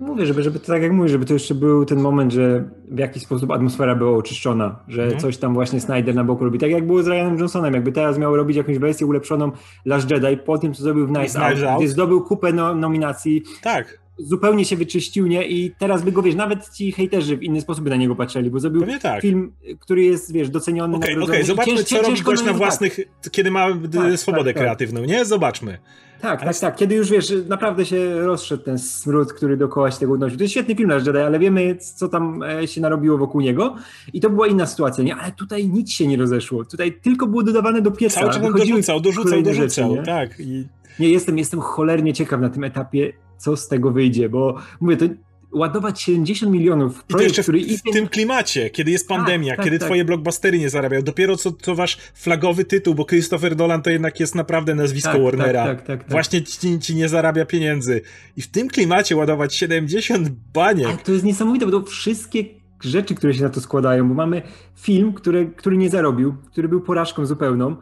Mówię, 0.00 0.26
żeby, 0.26 0.42
żeby 0.42 0.60
to 0.60 0.66
tak 0.66 0.82
jak 0.82 0.92
mówisz, 0.92 1.12
żeby 1.12 1.24
to 1.24 1.32
jeszcze 1.32 1.54
był 1.54 1.84
ten 1.84 2.00
moment, 2.00 2.32
że 2.32 2.64
w 2.88 2.98
jakiś 2.98 3.22
sposób 3.22 3.50
atmosfera 3.50 3.94
była 3.94 4.16
oczyszczona, 4.18 4.78
że 4.88 5.02
mhm. 5.02 5.20
coś 5.20 5.36
tam 5.36 5.54
właśnie 5.54 5.80
Snyder 5.80 6.14
na 6.14 6.24
boku 6.24 6.44
robi. 6.44 6.58
Tak 6.58 6.70
jak 6.70 6.86
było 6.86 7.02
z 7.02 7.06
Ryanem 7.06 7.38
Johnsonem, 7.38 7.74
jakby 7.74 7.92
teraz 7.92 8.18
miał 8.18 8.36
robić 8.36 8.56
jakąś 8.56 8.78
wersję 8.78 9.06
ulepszoną 9.06 9.52
Last 9.84 10.10
Jedi 10.10 10.36
po 10.36 10.58
tym, 10.58 10.74
co 10.74 10.82
zrobił 10.82 11.06
w 11.06 11.10
Night 11.10 11.36
Out, 11.36 11.78
gdzie 11.78 11.88
zdobył 11.88 12.20
kupę 12.20 12.52
no, 12.52 12.74
nominacji. 12.74 13.42
Tak 13.62 13.99
zupełnie 14.22 14.64
się 14.64 14.76
wyczyścił, 14.76 15.26
nie? 15.26 15.48
I 15.48 15.74
teraz 15.78 16.02
by 16.02 16.12
go, 16.12 16.22
wiesz, 16.22 16.34
nawet 16.34 16.70
ci 16.70 16.92
hejterzy 16.92 17.36
w 17.36 17.42
inny 17.42 17.60
sposób 17.60 17.84
by 17.84 17.90
na 17.90 17.96
niego 17.96 18.16
patrzyli, 18.16 18.50
bo 18.50 18.60
zrobił 18.60 18.82
tak. 19.02 19.22
film, 19.22 19.52
który 19.80 20.02
jest, 20.02 20.32
wiesz, 20.32 20.50
doceniony. 20.50 20.96
Okej, 20.96 21.14
okay, 21.14 21.24
okay. 21.24 21.44
zobaczmy, 21.44 21.84
cięż, 21.84 22.02
co 22.02 22.02
robi 22.02 22.22
gość 22.22 22.44
na 22.44 22.52
własnych, 22.52 22.96
tak. 22.96 23.32
kiedy 23.32 23.50
ma 23.50 23.66
tak, 23.92 24.18
swobodę 24.18 24.44
tak, 24.44 24.54
tak, 24.54 24.62
kreatywną, 24.62 25.04
nie? 25.04 25.24
Zobaczmy. 25.24 25.78
Tak, 26.20 26.44
tak, 26.44 26.58
tak. 26.58 26.76
Kiedy 26.76 26.94
już, 26.94 27.10
wiesz, 27.10 27.32
naprawdę 27.48 27.86
się 27.86 28.20
rozszedł 28.20 28.62
ten 28.62 28.78
smród, 28.78 29.32
który 29.32 29.56
dookoła 29.56 29.90
się 29.90 29.98
tego 29.98 30.12
odnosił. 30.12 30.38
To 30.38 30.44
jest 30.44 30.52
świetny 30.52 30.74
film 30.74 30.88
nasz 30.88 31.06
Jedi, 31.06 31.18
ale 31.18 31.38
wiemy, 31.38 31.76
co 31.76 32.08
tam 32.08 32.42
e, 32.42 32.68
się 32.68 32.80
narobiło 32.80 33.18
wokół 33.18 33.40
niego 33.40 33.76
i 34.12 34.20
to 34.20 34.30
była 34.30 34.46
inna 34.46 34.66
sytuacja, 34.66 35.04
nie? 35.04 35.16
Ale 35.16 35.32
tutaj 35.32 35.68
nic 35.68 35.90
się 35.90 36.06
nie 36.06 36.16
rozeszło. 36.16 36.64
Tutaj 36.64 36.92
tylko 36.92 37.26
było 37.26 37.42
dodawane 37.42 37.82
do 37.82 37.90
pieca. 37.90 38.20
Cały 38.20 38.32
czas 38.32 38.42
dorzucał, 38.42 39.00
dorzucał, 39.00 39.42
dorzucał, 39.42 39.94
rzeczy, 39.94 40.06
tak. 40.06 40.40
I... 40.40 40.64
Nie, 41.00 41.10
jestem, 41.10 41.38
jestem 41.38 41.60
cholernie 41.60 42.12
ciekaw 42.12 42.40
na 42.40 42.50
tym 42.50 42.64
etapie, 42.64 43.12
co 43.38 43.56
z 43.56 43.68
tego 43.68 43.90
wyjdzie, 43.90 44.28
bo 44.28 44.56
mówię, 44.80 44.96
to 44.96 45.04
ładować 45.52 46.02
70 46.02 46.52
milionów 46.52 47.04
I 47.08 47.12
to 47.12 47.20
jeszcze 47.20 47.42
w, 47.42 47.44
który... 47.44 47.60
w 47.76 47.92
tym 47.92 48.08
klimacie, 48.08 48.70
kiedy 48.70 48.90
jest 48.90 49.08
tak, 49.08 49.18
pandemia, 49.18 49.56
tak, 49.56 49.64
kiedy 49.64 49.78
tak, 49.78 49.88
twoje 49.88 50.04
blockbustery 50.04 50.58
nie 50.58 50.70
zarabiają, 50.70 51.02
dopiero 51.02 51.36
co 51.36 51.52
to 51.52 51.74
wasz 51.74 51.98
flagowy 52.14 52.64
tytuł, 52.64 52.94
bo 52.94 53.04
Christopher 53.04 53.56
Nolan 53.56 53.82
to 53.82 53.90
jednak 53.90 54.20
jest 54.20 54.34
naprawdę 54.34 54.74
nazwisko 54.74 55.12
tak, 55.12 55.22
Warnera. 55.22 55.64
Tak, 55.64 55.82
tak, 55.82 56.04
tak, 56.04 56.10
Właśnie 56.10 56.42
ci, 56.42 56.78
ci, 56.78 56.94
nie 56.94 57.08
zarabia 57.08 57.44
pieniędzy. 57.44 58.00
I 58.36 58.42
w 58.42 58.48
tym 58.48 58.68
klimacie 58.68 59.16
ładować 59.16 59.54
70 59.54 60.28
baniek. 60.54 60.86
Ale 60.86 60.96
to 60.96 61.12
jest 61.12 61.24
niesamowite, 61.24 61.66
bo 61.66 61.72
to 61.72 61.82
wszystkie 61.86 62.44
rzeczy, 62.80 63.14
które 63.14 63.34
się 63.34 63.42
na 63.42 63.50
to 63.50 63.60
składają, 63.60 64.08
bo 64.08 64.14
mamy 64.14 64.42
film, 64.76 65.12
który, 65.12 65.52
który 65.56 65.76
nie 65.76 65.90
zarobił, 65.90 66.34
który 66.50 66.68
był 66.68 66.80
porażką 66.80 67.26
zupełną, 67.26 67.76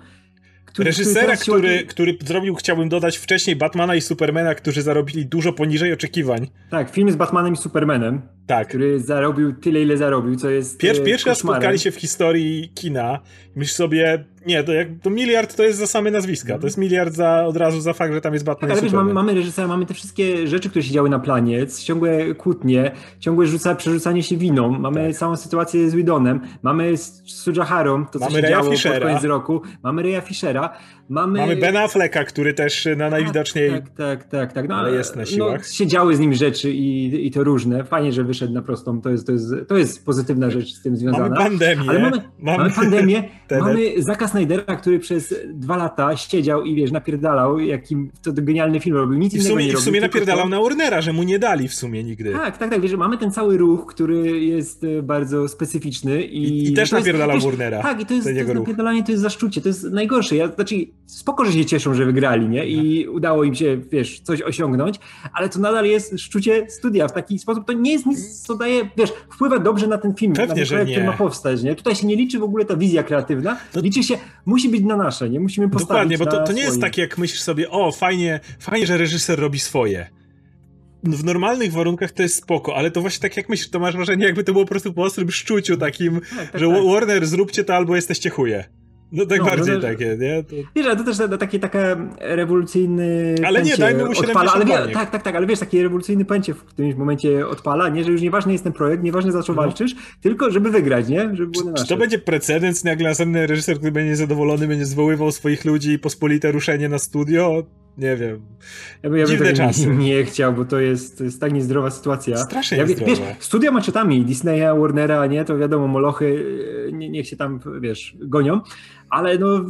który, 0.68 0.87
Reżysera, 0.87 1.37
który, 1.37 1.84
który 1.84 2.18
zrobił, 2.25 2.54
chciałbym 2.54 2.88
dodać, 2.88 3.16
wcześniej 3.16 3.56
Batmana 3.56 3.94
i 3.94 4.00
Supermana, 4.00 4.54
którzy 4.54 4.82
zarobili 4.82 5.26
dużo 5.26 5.52
poniżej 5.52 5.92
oczekiwań. 5.92 6.46
Tak, 6.70 6.90
film 6.90 7.10
z 7.10 7.16
Batmanem 7.16 7.54
i 7.54 7.56
Supermanem. 7.56 8.22
Tak. 8.46 8.68
Który 8.68 9.00
zarobił 9.00 9.52
tyle, 9.52 9.82
ile 9.82 9.96
zarobił, 9.96 10.37
co 10.37 10.50
jest. 10.50 10.78
Pier, 10.78 10.96
e, 10.96 11.00
pierwszy 11.00 11.28
raz 11.28 11.38
spotkali 11.38 11.78
się 11.78 11.90
w 11.90 11.96
historii 11.96 12.72
kina. 12.75 13.20
Myślisz 13.56 13.76
sobie, 13.76 14.25
nie, 14.49 14.64
to, 14.64 14.73
jak, 14.73 14.88
to 15.02 15.11
miliard 15.11 15.57
to 15.57 15.62
jest 15.62 15.78
za 15.78 15.87
same 15.87 16.11
nazwiska. 16.11 16.59
To 16.59 16.67
jest 16.67 16.78
miliard 16.78 17.14
za, 17.14 17.45
od 17.45 17.57
razu 17.57 17.81
za 17.81 17.93
fakt, 17.93 18.14
że 18.14 18.21
tam 18.21 18.33
jest 18.33 18.45
Batman 18.45 18.69
tak, 18.69 18.78
ale 18.78 18.83
wiesz, 18.83 18.93
mamy, 18.93 19.14
mamy 19.14 19.35
reżysera, 19.35 19.69
mamy 19.69 19.87
te 19.87 19.95
wszystkie 19.95 20.47
rzeczy, 20.47 20.71
które 20.71 20.83
się 20.83 20.93
działy 20.93 21.11
na 21.11 21.19
planie, 21.19 21.67
ciągłe 21.85 22.35
kłótnie, 22.35 22.90
ciągłe 23.21 23.47
rzuca, 23.47 23.75
przerzucanie 23.75 24.23
się 24.23 24.37
winą, 24.37 24.71
mamy 24.78 25.09
tak. 25.09 25.17
całą 25.17 25.37
sytuację 25.37 25.90
z 25.90 25.95
Widonem, 25.95 26.40
mamy 26.62 26.97
z 26.97 27.23
Sujaharą, 27.26 28.07
to 28.07 28.19
co 28.19 28.25
mamy 28.25 28.35
się 28.35 28.40
Raya 28.40 28.50
działo 28.50 28.71
Fishera. 28.71 28.95
pod 28.95 29.09
koniec 29.09 29.25
roku, 29.25 29.62
mamy 29.83 30.02
Reya 30.02 30.21
Fishera, 30.25 30.71
mamy... 31.09 31.38
Mamy 31.38 31.57
Bena 31.57 31.81
Afflecka, 31.81 32.25
który 32.25 32.55
też 32.55 32.85
na 32.85 32.97
tak, 32.97 33.11
najwidoczniej 33.11 33.71
tak, 33.71 33.90
tak, 33.90 34.25
tak, 34.25 34.52
tak. 34.52 34.69
No, 34.69 34.75
ale 34.75 34.93
jest 34.93 35.17
na 35.17 35.26
siłach. 35.26 35.61
No, 35.61 35.75
się 35.75 35.87
działy 35.87 36.17
z 36.17 36.21
nim 36.21 36.35
rzeczy 36.35 36.71
i, 36.71 37.26
i 37.26 37.31
to 37.31 37.45
różne. 37.45 37.85
Fajnie, 37.85 38.12
że 38.12 38.25
wyszedł 38.25 38.52
na 38.52 38.62
prostą, 38.62 39.00
to 39.00 39.11
jest, 39.11 39.26
to 39.26 39.33
jest, 39.33 39.55
to 39.69 39.76
jest 39.76 40.07
pozytywna 40.07 40.50
rzecz 40.50 40.75
z 40.75 40.83
tym 40.83 40.97
związana. 40.97 41.28
Mamy 41.28 41.37
pandemię. 41.37 41.85
Ale 41.88 41.99
mamy, 41.99 42.23
mamy, 42.38 42.59
mamy 42.59 42.71
pandemię, 42.71 43.23
mamy 43.61 44.02
Zaka 44.02 44.28
Snydera, 44.38 44.76
który 44.76 44.99
przez 44.99 45.35
dwa 45.49 45.76
lata 45.76 46.16
siedział 46.16 46.64
i 46.64 46.75
wiesz, 46.75 46.92
napierdalał, 46.92 47.59
jakim 47.59 48.11
to 48.23 48.33
genialny 48.33 48.80
film 48.80 48.97
robił, 48.97 49.18
nic 49.18 49.35
I 49.35 49.38
w 49.38 49.42
sumie, 49.42 49.64
nie 49.64 49.73
robił. 49.73 49.80
w 49.80 49.85
sumie 49.85 50.00
napierdalał 50.00 50.45
to... 50.45 50.49
na 50.49 50.61
Warnera, 50.61 51.00
że 51.00 51.12
mu 51.12 51.23
nie 51.23 51.38
dali 51.38 51.68
w 51.68 51.75
sumie 51.75 52.04
nigdy. 52.04 52.33
Tak, 52.33 52.59
tak, 52.59 52.71
tak, 52.71 52.80
wiesz, 52.80 52.97
mamy 52.97 53.18
ten 53.18 53.30
cały 53.30 53.57
ruch, 53.57 53.87
który 53.87 54.40
jest 54.40 54.85
e, 54.85 55.02
bardzo 55.02 55.49
specyficzny 55.49 56.23
i... 56.23 56.49
I, 56.49 56.73
i 56.73 56.75
też 56.75 56.92
napierdalał 56.92 57.37
jest, 57.37 57.47
Warnera. 57.47 57.83
Tak, 57.83 58.00
i 58.00 58.07
to 58.07 58.14
jest, 58.14 58.26
to 58.26 58.30
jest 58.30 58.54
napierdalanie, 58.54 59.04
to 59.04 59.11
jest 59.12 59.23
zaszczucie, 59.23 59.61
to 59.61 59.68
jest 59.68 59.85
najgorsze. 59.85 60.37
Ja, 60.37 60.49
znaczy, 60.49 60.75
spoko, 61.07 61.45
że 61.45 61.52
się 61.52 61.64
cieszą, 61.64 61.95
że 61.95 62.07
wygrali, 62.07 62.49
nie? 62.49 62.66
I 62.66 63.04
tak. 63.04 63.14
udało 63.14 63.45
im 63.45 63.54
się, 63.54 63.80
wiesz, 63.90 64.21
coś 64.21 64.42
osiągnąć, 64.42 64.97
ale 65.33 65.49
to 65.49 65.59
nadal 65.59 65.87
jest 65.87 66.21
szczucie 66.21 66.66
studia 66.68 67.09
w 67.09 67.12
taki 67.12 67.38
sposób, 67.38 67.66
to 67.66 67.73
nie 67.73 67.92
jest 67.92 68.07
nic, 68.07 68.40
co 68.40 68.54
daje, 68.54 68.90
wiesz, 68.97 69.12
wpływa 69.30 69.59
dobrze 69.59 69.87
na 69.87 69.99
ten 69.99 70.14
film, 70.14 70.33
Pewnie, 70.33 70.49
na 70.49 70.54
ten 70.54 70.66
projekt, 70.66 70.90
który 70.90 71.07
ma 71.07 71.12
powstać, 71.12 71.62
nie? 71.62 71.75
Tutaj 71.75 71.95
się 71.95 72.07
nie 72.07 72.16
liczy 72.16 72.38
w 72.38 72.42
ogóle 72.42 72.64
ta 72.64 72.76
wizja 72.76 73.02
kreatywna, 73.02 73.57
to... 73.73 73.80
liczy 73.80 74.02
się, 74.02 74.18
musi 74.47 74.68
być 74.68 74.85
na 74.85 74.97
nasze, 74.97 75.30
nie? 75.30 75.40
Musimy 75.40 75.68
postawić 75.68 75.88
Dokładnie, 75.88 76.18
bo 76.18 76.26
to, 76.26 76.47
to 76.47 76.52
nie 76.52 76.62
jest 76.62 76.80
tak, 76.80 76.99
jak 76.99 77.18
myślisz 77.18 77.42
sobie, 77.42 77.70
o, 77.70 77.92
fajnie, 77.92 78.40
fajnie, 78.58 78.87
że 78.87 78.97
reżyser 78.97 79.38
robi 79.38 79.58
swoje 79.58 80.18
w 81.02 81.25
normalnych 81.25 81.73
warunkach 81.73 82.12
to 82.12 82.23
jest 82.23 82.35
spoko, 82.35 82.76
ale 82.76 82.90
to 82.90 83.00
właśnie 83.00 83.20
tak 83.20 83.37
jak 83.37 83.49
myślisz, 83.49 83.70
to 83.70 83.78
masz 83.78 83.97
wrażenie, 83.97 84.25
jakby 84.25 84.44
to 84.44 84.52
było 84.52 84.64
po 84.64 84.68
prostu 84.68 84.93
po 84.93 85.02
ostrym 85.02 85.30
szczuciu 85.30 85.76
takim, 85.76 86.21
tak, 86.21 86.50
tak, 86.50 86.60
że 86.60 86.69
tak. 86.69 86.84
Warner 86.84 87.26
zróbcie 87.26 87.64
to 87.64 87.75
albo 87.75 87.97
jesteście 87.97 88.30
chuje. 88.30 88.64
No 89.12 89.26
tak 89.26 89.38
no, 89.38 89.44
bardziej 89.44 89.75
no, 89.75 89.80
takie, 89.80 90.16
nie? 90.21 90.44
To... 90.44 90.54
Wiesz, 90.76 90.86
ale 90.86 90.97
to 90.97 91.04
też 91.04 91.16
taki 91.38 91.60
taka 91.60 91.97
rewolucyjny 92.18 93.34
Ale 93.47 93.62
nie, 93.62 93.76
dajmy 93.76 94.04
mu 94.04 94.14
70 94.14 94.28
odpala, 94.28 94.52
ale 94.52 94.64
wie, 94.64 94.94
Tak, 94.94 95.10
tak, 95.10 95.23
tak, 95.23 95.34
ale 95.34 95.47
wiesz, 95.47 95.58
taki 95.58 95.82
rewolucyjny 95.82 96.25
pęcie 96.25 96.54
w 96.54 96.64
którymś 96.64 96.94
momencie 96.94 97.47
odpala, 97.47 97.88
nie, 97.88 98.04
że 98.04 98.12
już 98.12 98.21
nieważny 98.21 98.52
jest 98.52 98.64
ten 98.64 98.73
projekt, 98.73 99.02
nieważne 99.02 99.32
za 99.32 99.42
co 99.42 99.52
no. 99.52 99.62
walczysz, 99.62 99.94
tylko 100.21 100.50
żeby 100.50 100.71
wygrać, 100.71 101.08
nie? 101.08 101.21
Żeby 101.21 101.47
było 101.47 101.73
Czy, 101.73 101.82
czy 101.82 101.88
to 101.88 101.97
będzie 101.97 102.18
precedens, 102.18 102.84
nagle 102.84 103.08
następny 103.08 103.47
reżyser, 103.47 103.76
który 103.76 103.92
będzie 103.92 104.16
zadowolony, 104.16 104.68
będzie 104.68 104.86
zwoływał 104.86 105.32
swoich 105.32 105.64
ludzi 105.64 105.92
i 105.92 105.99
pospolite 105.99 106.52
ruszenie 106.52 106.88
na 106.88 106.99
studio? 106.99 107.62
Nie 107.99 108.17
wiem. 108.17 108.41
Ja, 109.02 109.11
bym, 109.11 109.19
ja 109.19 109.26
Dziwne 109.26 109.52
czasy. 109.52 109.87
Nie, 109.87 109.97
nie, 110.04 110.25
chciał, 110.25 110.52
bo 110.52 110.65
to 110.65 110.80
jest, 110.80 111.19
to 111.19 111.25
jest 111.25 111.41
tak 111.41 111.52
niezdrowa 111.52 111.91
sytuacja. 111.91 112.37
Strasznie 112.37 112.78
ja, 112.78 112.84
niezdrowa. 112.84 113.13
Wiesz, 113.13 113.21
studia 113.41 113.71
maczetami, 113.71 114.25
Disneya, 114.25 114.78
Warnera, 114.78 115.26
nie, 115.26 115.45
to 115.45 115.58
wiadomo, 115.58 115.89
molochy, 115.89 116.45
nie, 116.93 117.11
niech 117.11 117.26
się 117.28 117.37
tam, 117.37 117.61
wiesz, 117.80 118.17
gonią, 118.21 118.61
ale 119.11 119.39
no, 119.39 119.65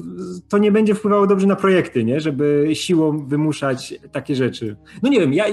to 0.48 0.58
nie 0.58 0.72
będzie 0.72 0.94
wpływało 0.94 1.26
dobrze 1.26 1.46
na 1.46 1.56
projekty, 1.56 2.04
nie, 2.04 2.20
żeby 2.20 2.68
siłą 2.72 3.26
wymuszać 3.26 3.94
takie 4.12 4.34
rzeczy. 4.34 4.76
No 5.02 5.08
nie 5.08 5.20
wiem, 5.20 5.32
ja, 5.32 5.44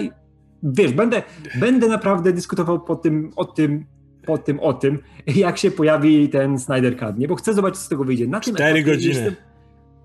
wiesz, 0.64 0.94
będę, 0.94 1.24
będę 1.60 1.88
naprawdę 1.88 2.34
dyskutował 2.34 2.80
po 2.80 2.96
tym, 2.96 3.32
o 3.36 3.46
tym, 3.46 3.86
po 4.26 4.38
tym, 4.38 4.60
o 4.60 4.74
tym, 4.74 5.00
jak 5.28 5.58
się 5.58 5.72
pojawi 5.72 6.30
ten 6.30 6.60
Snyder 6.60 6.98
Cut, 6.98 7.18
nie, 7.18 7.28
bo 7.28 7.36
chcę 7.36 7.54
zobaczyć, 7.54 7.80
co 7.80 7.86
z 7.86 7.90
tego 7.90 8.04
wyjdzie. 8.04 8.28
Na 8.28 8.40
Cztery 8.40 8.84
godziny. 8.84 9.36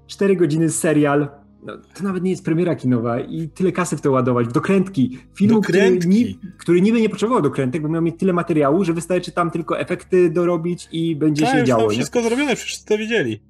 Cztery 0.06 0.36
godziny 0.36 0.70
serial, 0.70 1.28
no, 1.62 1.76
to 1.94 2.04
nawet 2.04 2.22
nie 2.22 2.30
jest 2.30 2.44
premiera 2.44 2.74
kinowa 2.74 3.20
i 3.20 3.48
tyle 3.48 3.72
kasy 3.72 3.96
w 3.96 4.00
to 4.00 4.10
ładować, 4.10 4.48
dokrętki. 4.48 5.18
Filmu, 5.34 5.60
dokrętki. 5.60 5.98
Który, 5.98 6.14
ni, 6.14 6.38
który 6.58 6.80
niby 6.80 7.00
nie 7.00 7.08
potrzebował 7.08 7.42
dokrętek, 7.42 7.82
bo 7.82 7.88
miał 7.88 8.02
mieć 8.02 8.16
tyle 8.18 8.32
materiału, 8.32 8.84
że 8.84 8.92
wystarczy 8.92 9.32
tam 9.32 9.50
tylko 9.50 9.80
efekty 9.80 10.30
dorobić 10.30 10.88
i 10.92 11.16
będzie 11.16 11.44
tak, 11.44 11.54
się 11.58 11.64
działo. 11.64 11.82
Tak, 11.82 11.92
wszystko 11.92 12.22
zrobione, 12.22 12.56
wszyscy 12.56 12.86
to 12.86 12.98
widzieli. 12.98 13.40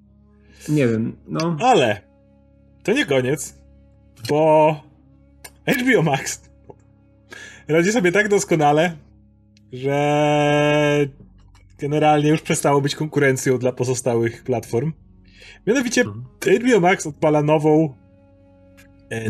Nie 0.69 0.89
wiem, 0.89 1.17
no. 1.29 1.57
Ale 1.61 2.01
to 2.83 2.93
nie 2.93 3.07
koniec, 3.07 3.55
bo 4.29 4.75
HBO 5.67 6.03
Max 6.03 6.51
radzi 7.69 7.93
sobie 7.93 8.13
tak 8.13 8.29
doskonale, 8.29 8.97
że 9.73 11.07
generalnie 11.79 12.29
już 12.31 12.43
przestało 12.43 12.81
być 12.81 12.95
konkurencją 12.95 13.59
dla 13.59 13.73
pozostałych 13.73 14.45
platform. 14.45 14.93
Mianowicie 15.67 16.01
mhm. 16.01 16.25
HBO 16.61 16.81
Max 16.81 17.07
odpala 17.07 17.43
nową, 17.43 17.95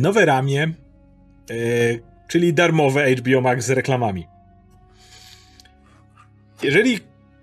nowe 0.01 0.25
ramię, 0.25 0.63
e, 0.63 1.55
czyli 2.29 2.55
darmowe 2.55 3.15
HBO 3.15 3.41
Max 3.41 3.67
z 3.67 3.71
reklamami. 3.71 4.27
Jeżeli 6.63 6.99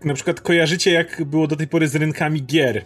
na 0.05 0.13
przykład 0.13 0.41
kojarzycie, 0.41 0.91
jak 0.91 1.23
było 1.25 1.47
do 1.47 1.55
tej 1.55 1.67
pory 1.67 1.87
z 1.87 1.95
rynkami 1.95 2.45
gier, 2.45 2.85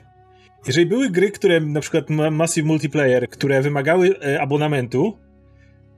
jeżeli 0.67 0.85
były 0.85 1.09
gry, 1.09 1.31
które 1.31 1.61
na 1.61 1.79
przykład 1.79 2.09
Massive 2.31 2.67
Multiplayer, 2.67 3.29
które 3.29 3.61
wymagały 3.61 4.19
e, 4.19 4.41
abonamentu, 4.41 5.17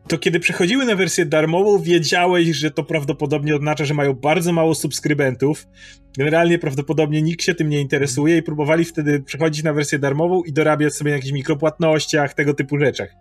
to 0.08 0.18
kiedy 0.18 0.40
przechodziły 0.40 0.86
na 0.86 0.96
wersję 0.96 1.26
darmową, 1.26 1.80
wiedziałeś, 1.80 2.48
że 2.48 2.72
to 2.72 2.84
prawdopodobnie 2.84 3.56
oznacza, 3.56 3.86
że 3.86 3.94
mają 3.94 4.14
bardzo 4.14 4.54
mało 4.54 4.76
subskrybentów. 4.76 5.68
Generalnie 6.18 6.60
prawdopodobnie 6.60 7.22
nikt 7.22 7.44
się 7.44 7.56
tym 7.56 7.70
nie 7.70 7.82
interesuje 7.82 8.38
i 8.38 8.44
próbowali 8.44 8.86
wtedy 8.86 9.20
przechodzić 9.20 9.64
na 9.64 9.74
wersję 9.74 10.00
darmową 10.00 10.44
i 10.44 10.54
dorabiać 10.54 10.94
sobie 10.94 11.12
na 11.12 11.16
jakichś 11.16 11.34
mikropłatnościach, 11.34 12.34
tego 12.34 12.54
typu 12.54 12.78
rzeczach. 12.80 13.16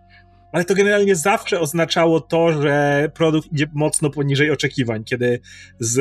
Ale 0.53 0.65
to 0.65 0.75
generalnie 0.75 1.15
zawsze 1.15 1.59
oznaczało 1.59 2.21
to, 2.21 2.61
że 2.61 3.09
produkt 3.15 3.53
idzie 3.53 3.67
mocno 3.73 4.09
poniżej 4.09 4.51
oczekiwań, 4.51 5.03
kiedy 5.03 5.39
z 5.79 5.99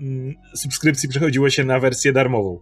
mm, 0.00 0.34
subskrypcji 0.54 1.08
przechodziło 1.08 1.50
się 1.50 1.64
na 1.64 1.80
wersję 1.80 2.12
darmową. 2.12 2.58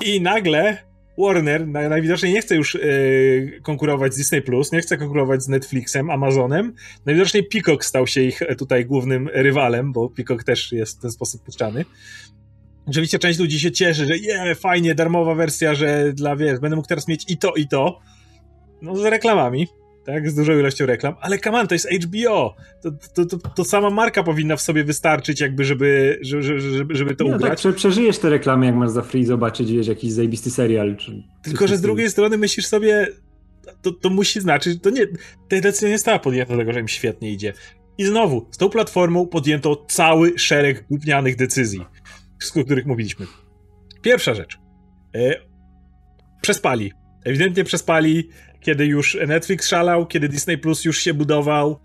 I 0.00 0.20
nagle 0.20 0.88
Warner 1.18 1.66
najwidoczniej 1.66 2.32
nie 2.32 2.40
chce 2.40 2.56
już 2.56 2.74
yy, 2.74 3.60
konkurować 3.62 4.14
z 4.14 4.16
Disney 4.16 4.42
nie 4.72 4.80
chce 4.80 4.96
konkurować 4.96 5.42
z 5.42 5.48
Netflixem, 5.48 6.10
Amazonem. 6.10 6.74
Najwidoczniej 7.06 7.44
Peacock 7.44 7.84
stał 7.84 8.06
się 8.06 8.20
ich 8.20 8.42
e, 8.42 8.56
tutaj 8.56 8.86
głównym 8.86 9.28
rywalem, 9.32 9.92
bo 9.92 10.10
Peacock 10.10 10.44
też 10.44 10.72
jest 10.72 10.98
w 10.98 11.00
ten 11.02 11.10
sposób 11.10 11.44
puszczany. 11.44 11.84
Oczywiście 12.86 13.18
część 13.18 13.38
ludzi 13.38 13.60
się 13.60 13.72
cieszy, 13.72 14.06
że 14.06 14.16
je, 14.16 14.54
fajnie, 14.54 14.94
darmowa 14.94 15.34
wersja, 15.34 15.74
że 15.74 16.12
dla, 16.12 16.36
wiesz, 16.36 16.60
będę 16.60 16.76
mógł 16.76 16.88
teraz 16.88 17.08
mieć 17.08 17.24
i 17.28 17.38
to, 17.38 17.54
i 17.54 17.68
to. 17.68 18.00
No 18.82 18.96
z 18.96 19.04
reklamami. 19.04 19.68
Tak, 20.08 20.30
z 20.30 20.34
dużą 20.34 20.58
ilością 20.58 20.86
reklam, 20.86 21.14
ale 21.20 21.38
on, 21.52 21.68
to 21.68 21.74
jest 21.74 21.88
HBO, 22.02 22.56
to, 22.82 22.90
to, 23.14 23.26
to, 23.26 23.38
to 23.38 23.64
sama 23.64 23.90
marka 23.90 24.22
powinna 24.22 24.56
w 24.56 24.60
sobie 24.60 24.84
wystarczyć 24.84 25.40
jakby, 25.40 25.64
żeby, 25.64 26.18
żeby, 26.22 26.60
żeby, 26.60 26.94
żeby 26.94 27.16
to 27.16 27.24
Nie, 27.24 27.30
no 27.30 27.36
ugrać. 27.36 27.62
tak, 27.62 27.74
przeżyjesz 27.74 28.18
te 28.18 28.30
reklamy, 28.30 28.66
jak 28.66 28.74
masz 28.74 28.90
za 28.90 29.02
free 29.02 29.24
zobaczyć, 29.24 29.72
wiesz, 29.72 29.86
jakiś 29.86 30.12
zajebisty 30.12 30.50
serial. 30.50 30.96
Czy, 30.96 31.22
Tylko, 31.42 31.66
że 31.66 31.76
z 31.76 31.80
drugiej 31.80 32.10
strony 32.10 32.38
myślisz 32.38 32.66
sobie, 32.66 33.08
to, 33.82 33.92
to 33.92 34.10
musi 34.10 34.40
znaczyć, 34.40 34.82
to 34.82 34.90
nie, 34.90 35.06
ta 35.48 35.60
decyzja 35.60 35.88
nie 35.88 35.98
została 35.98 36.18
podjęta 36.18 36.54
dlatego, 36.54 36.72
że 36.72 36.80
im 36.80 36.88
świetnie 36.88 37.32
idzie. 37.32 37.52
I 37.98 38.04
znowu, 38.04 38.48
z 38.50 38.56
tą 38.56 38.68
platformą 38.68 39.26
podjęto 39.26 39.84
cały 39.88 40.38
szereg 40.38 40.86
gównianych 40.90 41.36
decyzji, 41.36 41.80
o 42.60 42.64
których 42.64 42.86
mówiliśmy. 42.86 43.26
Pierwsza 44.02 44.34
rzecz. 44.34 44.58
E, 45.14 45.34
przespali. 46.40 46.92
Ewidentnie 47.24 47.64
przespali, 47.64 48.28
kiedy 48.60 48.86
już 48.86 49.18
Netflix 49.26 49.68
szalał, 49.68 50.06
kiedy 50.06 50.28
Disney 50.28 50.58
Plus 50.58 50.84
już 50.84 50.98
się 50.98 51.14
budował, 51.14 51.80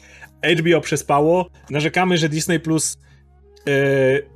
HBO 0.59 0.81
przespało. 0.81 1.49
Narzekamy, 1.69 2.17
że 2.17 2.29
Disney 2.29 2.59
Plus 2.59 2.97
e, 3.67 4.33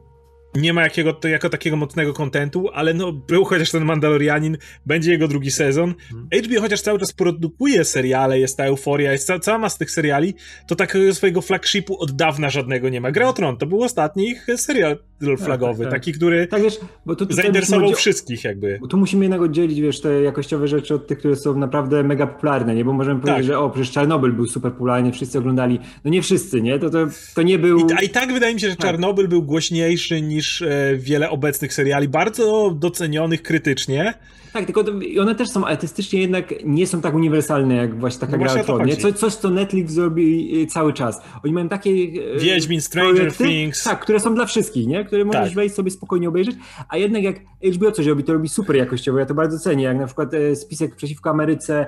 nie 0.58 0.74
ma 0.74 0.82
jakiego, 0.84 1.14
to 1.14 1.28
jako 1.28 1.50
takiego 1.50 1.78
mocnego 1.78 2.14
kontentu, 2.14 2.70
ale 2.74 2.94
no 2.94 3.12
był 3.12 3.46
chociaż 3.46 3.72
ten 3.72 3.86
Mandalorianin, 3.86 4.58
będzie 4.86 5.12
jego 5.12 5.28
drugi 5.28 5.52
sezon. 5.52 5.96
Mhm. 6.12 6.44
HBO 6.44 6.62
chociaż 6.62 6.82
cały 6.82 7.00
czas 7.00 7.14
produkuje 7.14 7.86
seriale, 7.86 8.40
jest 8.40 8.58
ta 8.58 8.66
euforia, 8.66 9.12
jest 9.12 9.28
ca 9.28 9.40
cała 9.40 9.58
masa 9.58 9.78
tych 9.78 9.92
seriali, 9.92 10.36
to 10.68 10.76
takiego 10.76 11.16
swojego 11.16 11.42
flagshipu 11.42 12.02
od 12.02 12.12
dawna 12.12 12.50
żadnego 12.50 12.90
nie 12.90 13.02
ma. 13.02 13.12
Gra 13.12 13.28
o 13.28 13.34
Tron 13.34 13.58
to 13.58 13.66
był 13.66 13.84
ostatni 13.84 14.30
ich 14.30 14.48
serial 14.56 14.98
flagowy, 15.38 15.84
tak, 15.84 15.92
tak. 15.92 16.00
taki, 16.02 16.14
który 16.14 16.48
Tak, 16.48 16.62
wiesz, 16.62 16.80
bo 17.06 17.16
to, 17.16 17.26
to 17.26 17.34
zainteresował 17.34 17.94
wszystkich 17.94 18.44
jakby. 18.44 18.78
bo 18.82 18.88
tu 18.88 18.98
musimy 18.98 19.26
jednak 19.26 19.42
oddzielić, 19.42 19.82
wiesz, 19.82 20.02
te 20.02 20.22
jakościowe 20.22 20.68
rzeczy 20.68 20.96
od 20.96 21.08
tych, 21.08 21.20
które 21.20 21.36
są 21.36 21.58
naprawdę 21.58 22.04
mega 22.04 22.28
popularne, 22.28 22.76
nie? 22.76 22.86
Bo 22.86 22.94
możemy 22.94 23.20
powiedzieć, 23.22 23.38
Tak. 23.38 23.46
że 23.46 23.60
o, 23.60 23.70
przecież 23.70 23.92
Czarnobyl 23.92 24.34
był 24.34 24.48
super 24.48 24.72
popularny, 24.72 25.12
wszyscy 25.12 25.40
oglądali. 25.40 25.80
No 26.06 26.12
nie 26.12 26.22
wszyscy, 26.22 26.62
nie? 26.62 26.80
To, 26.80 26.90
to, 26.90 27.08
to 27.36 27.42
nie 27.42 27.60
był... 27.60 27.80
I, 27.80 27.84
a 27.98 28.02
i 28.02 28.10
tak 28.10 28.34
wydaje 28.34 28.54
mi 28.54 28.60
się, 28.62 28.70
że 28.70 28.76
Tak. 28.76 28.86
Czarnobyl 28.86 29.28
był 29.28 29.44
głośniejszy 29.44 30.22
niż 30.22 30.62
e, 30.62 30.96
wiele 30.98 31.30
obecnych 31.30 31.74
seriali, 31.74 32.08
bardzo 32.08 32.76
docenionych 32.80 33.42
krytycznie. 33.42 34.14
Tak, 34.58 34.66
tylko 34.66 34.84
one 35.22 35.36
też 35.36 35.50
są 35.50 35.66
artystycznie 35.66 36.22
jednak 36.22 36.54
nie 36.66 36.88
są 36.88 37.02
tak 37.02 37.16
uniwersalne 37.16 37.76
jak 37.76 38.00
właśnie 38.00 38.20
taka 38.20 38.32
No 38.32 38.38
gra 38.38 38.52
o 38.52 38.56
o 38.56 38.58
to 38.58 38.64
Tron, 38.64 38.78
nie? 38.86 38.92
chodzi. 38.96 39.02
Co, 39.02 39.14
coś, 39.14 39.36
co 39.36 39.50
Netflix 39.50 39.92
zrobi 39.94 40.58
y, 40.62 40.68
cały 40.68 40.94
czas. 40.94 41.22
Oni 41.44 41.54
mają 41.54 41.70
takie 41.70 41.90
e, 42.36 42.40
Wiedźmin, 42.40 42.82
Stranger 42.82 43.16
projekty, 43.16 43.44
Things. 43.44 43.84
Tak, 43.84 44.00
które 44.00 44.20
są 44.20 44.36
dla 44.36 44.46
wszystkich, 44.46 44.88
nie? 44.88 45.06
Które 45.06 45.26
możesz 45.26 45.44
Tak. 45.44 45.54
wejść 45.54 45.76
sobie 45.76 45.92
spokojnie 45.92 46.30
obejrzeć, 46.30 46.56
a 46.90 46.98
jednak 46.98 47.24
jak 47.24 47.36
HBO 47.76 47.92
coś 47.92 48.06
robi, 48.06 48.24
to 48.24 48.34
robi 48.34 48.50
super 48.50 48.76
jakościowo, 48.76 49.20
ja 49.20 49.26
to 49.26 49.34
bardzo 49.34 49.60
cenię, 49.60 49.84
jak 49.84 49.98
na 49.98 50.06
przykład 50.06 50.34
e, 50.34 50.56
Spisek 50.56 50.96
przeciwko 50.96 51.30
Ameryce, 51.30 51.86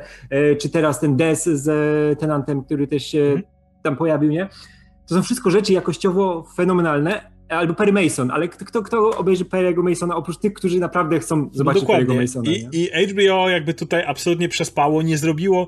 czy 0.61 0.69
teraz 0.69 0.99
ten 0.99 1.17
Des 1.17 1.43
z 1.45 2.19
Tenantem, 2.19 2.63
który 2.63 2.87
też 2.87 3.03
się 3.07 3.19
Mhm. 3.23 3.43
tam 3.83 3.97
pojawił, 3.97 4.29
nie? 4.31 4.49
To 5.09 5.15
są 5.15 5.21
wszystko 5.23 5.49
rzeczy 5.49 5.73
jakościowo 5.73 6.45
fenomenalne, 6.55 7.31
albo 7.49 7.73
Perry 7.73 7.93
Mason, 7.93 8.31
ale 8.31 8.47
kto, 8.47 8.81
kto, 8.81 9.17
obejrzy 9.17 9.45
Perry'ego 9.45 9.83
Masona, 9.83 10.15
oprócz 10.15 10.37
tych, 10.37 10.53
którzy 10.53 10.79
naprawdę 10.79 11.19
chcą 11.19 11.49
zobaczyć 11.53 11.83
No 11.87 11.95
Perry'ego. 11.95 12.21
Masona, 12.21 12.51
I, 12.51 12.67
nie? 12.73 12.87
I 13.03 13.07
HBO 13.07 13.49
jakby 13.49 13.73
tutaj 13.73 14.03
absolutnie 14.07 14.49
przespało, 14.49 15.01
nie 15.01 15.17
zrobiło. 15.17 15.67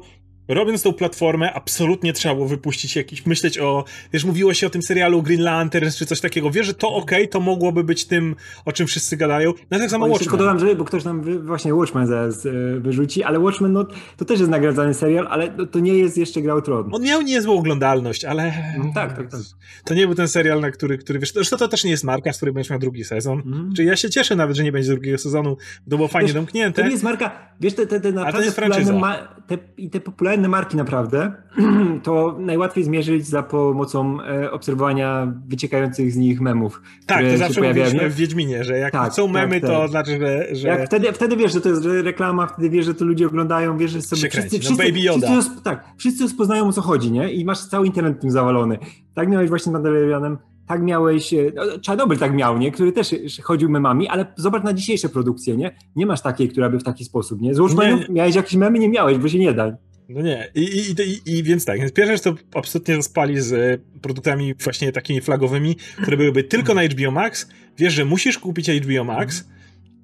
Robiąc 0.54 0.84
tą 0.84 0.94
platformę, 0.94 1.54
absolutnie 1.54 2.14
trzeba 2.14 2.36
było 2.36 2.48
wypuścić 2.48 2.96
jakiś, 2.96 3.26
myśleć 3.26 3.60
o, 3.60 3.84
wiesz, 4.14 4.26
mówiło 4.26 4.54
się 4.54 4.68
o 4.68 4.70
tym 4.70 4.82
serialu 4.82 5.22
Green 5.24 5.42
Lantern 5.42 5.90
czy 5.98 6.06
coś 6.06 6.22
takiego, 6.22 6.52
wiesz, 6.52 6.66
że 6.68 6.74
to 6.74 6.94
okej, 6.94 7.30
to 7.30 7.40
mogłoby 7.40 7.84
być 7.84 8.06
tym, 8.06 8.36
o 8.66 8.72
czym 8.72 8.88
wszyscy 8.88 9.18
gadają. 9.18 9.54
No 9.72 9.80
tak 9.80 9.90
samo 9.90 10.08
jeszcze 10.08 10.20
tylko 10.20 10.36
Watchmen. 10.38 10.58
dodam, 10.58 10.70
że, 10.70 10.76
bo 10.76 10.86
ktoś 10.86 11.04
nam 11.04 11.46
właśnie 11.46 11.74
Watchmen 11.76 12.08
zaraz 12.08 12.46
e, 12.46 12.52
wyrzuci, 12.80 13.24
ale 13.24 13.40
Watchmen 13.40 13.74
no, 13.74 13.86
to 14.18 14.26
też 14.26 14.40
jest 14.40 14.52
nagradzany 14.52 14.94
serial, 14.94 15.28
ale 15.30 15.52
no, 15.58 15.66
to 15.66 15.80
nie 15.80 15.94
jest 15.94 16.18
jeszcze 16.18 16.42
Gra 16.42 16.54
o 16.54 16.62
Tron. 16.62 16.90
On 16.96 17.02
miał 17.02 17.22
niezłą 17.22 17.58
oglądalność, 17.60 18.26
ale 18.26 18.54
No, 18.78 18.92
tak, 18.96 19.18
tak, 19.18 19.32
tak. 19.32 19.42
to 19.86 19.94
nie 19.94 20.06
był 20.08 20.16
ten 20.16 20.28
serial, 20.28 20.62
na 20.62 20.72
który, 20.72 20.98
który 20.98 21.20
wiesz, 21.20 21.34
zresztą 21.34 21.58
to 21.58 21.68
też 21.68 21.84
nie 21.84 21.92
jest 21.92 22.04
marka, 22.04 22.34
z 22.34 22.38
której 22.38 22.54
będziesz 22.54 22.70
miał 22.70 22.80
drugi 22.80 23.04
sezon. 23.04 23.40
Mhm. 23.46 23.74
Czyli 23.76 23.88
ja 23.88 23.96
się 23.96 24.10
cieszę 24.10 24.36
nawet, 24.36 24.58
że 24.58 24.64
nie 24.64 24.72
będzie 24.72 24.90
drugiego 24.92 25.18
sezonu, 25.18 25.58
bo 25.86 25.92
to 25.92 25.98
było 25.98 26.08
fajnie 26.08 26.28
Wiesz, 26.28 26.36
domknięte. 26.36 26.82
To 26.82 26.88
nie 26.88 26.92
jest 26.92 27.04
marka, 27.04 27.32
wiesz, 27.60 27.74
te, 27.74 27.88
te, 27.88 28.00
te 28.02 28.08
jest 28.08 28.16
popularne, 28.16 28.52
franczyza. 28.52 28.94
ma, 28.94 29.18
te, 29.48 29.58
i 29.78 29.90
te 29.90 30.00
popularne 30.00 30.41
marki 30.50 30.78
naprawdę, 30.78 31.32
to 32.04 32.36
najłatwiej 32.40 32.84
zmierzyć 32.84 33.28
za 33.28 33.44
pomocą 33.44 34.22
e, 34.22 34.52
obserwowania 34.52 35.34
wyciekających 35.48 36.12
z 36.12 36.16
nich 36.18 36.42
memów. 36.42 36.82
tak, 37.06 37.26
to 37.32 37.38
zawsze 37.38 37.62
mówiliśmy 37.62 38.10
w 38.10 38.16
Wiedźminie, 38.16 38.64
że 38.64 38.78
jak 38.78 38.94
Tak, 38.94 39.14
są 39.14 39.28
memy, 39.28 39.62
tak, 39.62 39.70
to 39.70 39.80
tak. 39.82 39.90
znaczy, 39.92 40.20
że... 40.20 40.56
że... 40.56 40.68
Jak 40.68 40.86
wtedy, 40.86 41.14
wtedy 41.14 41.38
wiesz, 41.38 41.54
że 41.54 41.62
to 41.62 41.70
jest 41.70 41.86
reklama, 41.86 42.48
wtedy 42.48 42.70
wiesz, 42.70 42.86
że 42.86 42.94
to 42.94 43.06
ludzie 43.06 43.28
oglądają, 43.28 43.78
wiesz, 43.78 43.92
że 43.92 44.02
sobie 44.02 44.22
kręci. 44.30 44.56
No. 44.70 44.76
Wszyscy, 45.14 45.36
roz- 45.36 45.62
tak, 45.64 45.86
wszyscy 45.98 46.24
rozpoznają 46.24 46.68
o 46.68 46.72
co 46.74 46.82
chodzi, 46.82 47.12
nie? 47.12 47.34
I 47.34 47.46
masz 47.46 47.60
cały 47.66 47.88
internet 47.88 48.22
tym 48.22 48.32
zawalony. 48.32 48.78
Tak 49.14 49.30
miałeś 49.30 49.50
właśnie 49.50 49.70
z 49.70 49.74
Mandalorianem, 49.74 50.38
tak 50.68 50.84
miałeś, 50.84 51.34
e, 51.34 51.38
no, 51.56 51.64
Czarnobyl 51.82 52.18
tak 52.18 52.34
miał, 52.34 52.58
nie? 52.58 52.72
Który 52.72 52.92
też 52.92 53.16
chodził 53.44 53.70
memami, 53.70 54.08
ale 54.08 54.26
zobacz 54.36 54.64
na 54.64 54.74
dzisiejsze 54.74 55.10
produkcje, 55.10 55.58
nie? 55.58 55.76
Nie 55.96 56.06
masz 56.06 56.22
takiej, 56.22 56.50
która 56.50 56.70
by 56.70 56.80
w 56.80 56.84
taki 56.84 57.06
sposób, 57.06 57.42
nie? 57.42 57.54
Z 57.56 57.60
Watchmenów 57.60 58.00
Nie, 58.00 58.08
nie. 58.08 58.14
miałeś 58.14 58.36
jakieś 58.36 58.56
memy, 58.56 58.80
nie 58.80 58.90
miałeś, 58.90 59.18
bo 59.18 59.28
się 59.28 59.40
nie 59.40 59.54
da. 59.54 59.72
No 60.14 60.22
nie. 60.22 60.52
I, 60.56 60.62
i, 60.62 60.96
i, 61.02 61.38
I 61.38 61.44
więc 61.44 61.66
tak, 61.66 61.80
więc 61.80 61.94
pierwsza 61.94 62.14
rzecz 62.14 62.24
to 62.24 62.36
absolutnie 62.54 62.96
zaspali 62.96 63.42
z 63.42 63.54
e, 63.54 64.00
produktami 64.02 64.54
właśnie 64.54 64.92
takimi 64.92 65.22
flagowymi, 65.22 65.76
które 66.02 66.18
byłyby 66.18 66.44
tylko 66.44 66.74
na 66.74 66.84
HBO 66.84 67.12
Max. 67.12 67.48
Wiesz, 67.78 67.94
że 67.94 68.06
musisz 68.06 68.38
kupić 68.38 68.70
HBO 68.70 69.04
Max 69.04 69.44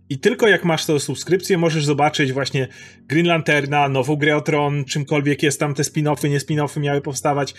i 0.09 0.19
tylko 0.19 0.47
jak 0.47 0.65
masz 0.65 0.85
tę 0.85 0.99
subskrypcję, 0.99 1.57
możesz 1.57 1.85
zobaczyć 1.85 2.33
właśnie 2.33 2.67
Green 3.07 3.27
Lanterna, 3.27 3.89
nową 3.89 4.15
grę 4.15 4.35
o 4.35 4.41
Tron, 4.41 4.85
czymkolwiek 4.85 5.43
jest 5.43 5.59
tam 5.59 5.73
te 5.73 5.83
spin-offy, 5.83 6.29
nie 6.29 6.39
spin-offy 6.39 6.79
miały 6.79 7.01
powstawać. 7.01 7.53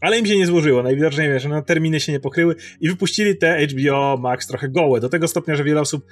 Ale 0.00 0.18
im 0.18 0.26
się 0.26 0.36
nie 0.36 0.46
złożyło, 0.46 0.82
najwidoczniej 0.82 1.28
wiesz, 1.28 1.44
no, 1.44 1.62
terminy 1.62 2.00
się 2.00 2.12
nie 2.12 2.20
pokryły 2.20 2.56
i 2.80 2.88
wypuścili 2.88 3.36
te 3.36 3.66
HBO 3.66 4.16
Max 4.16 4.46
trochę 4.46 4.68
gołe, 4.68 5.00
do 5.00 5.08
tego 5.08 5.28
stopnia, 5.28 5.56
że 5.56 5.64
wiele 5.64 5.80
osób 5.80 6.06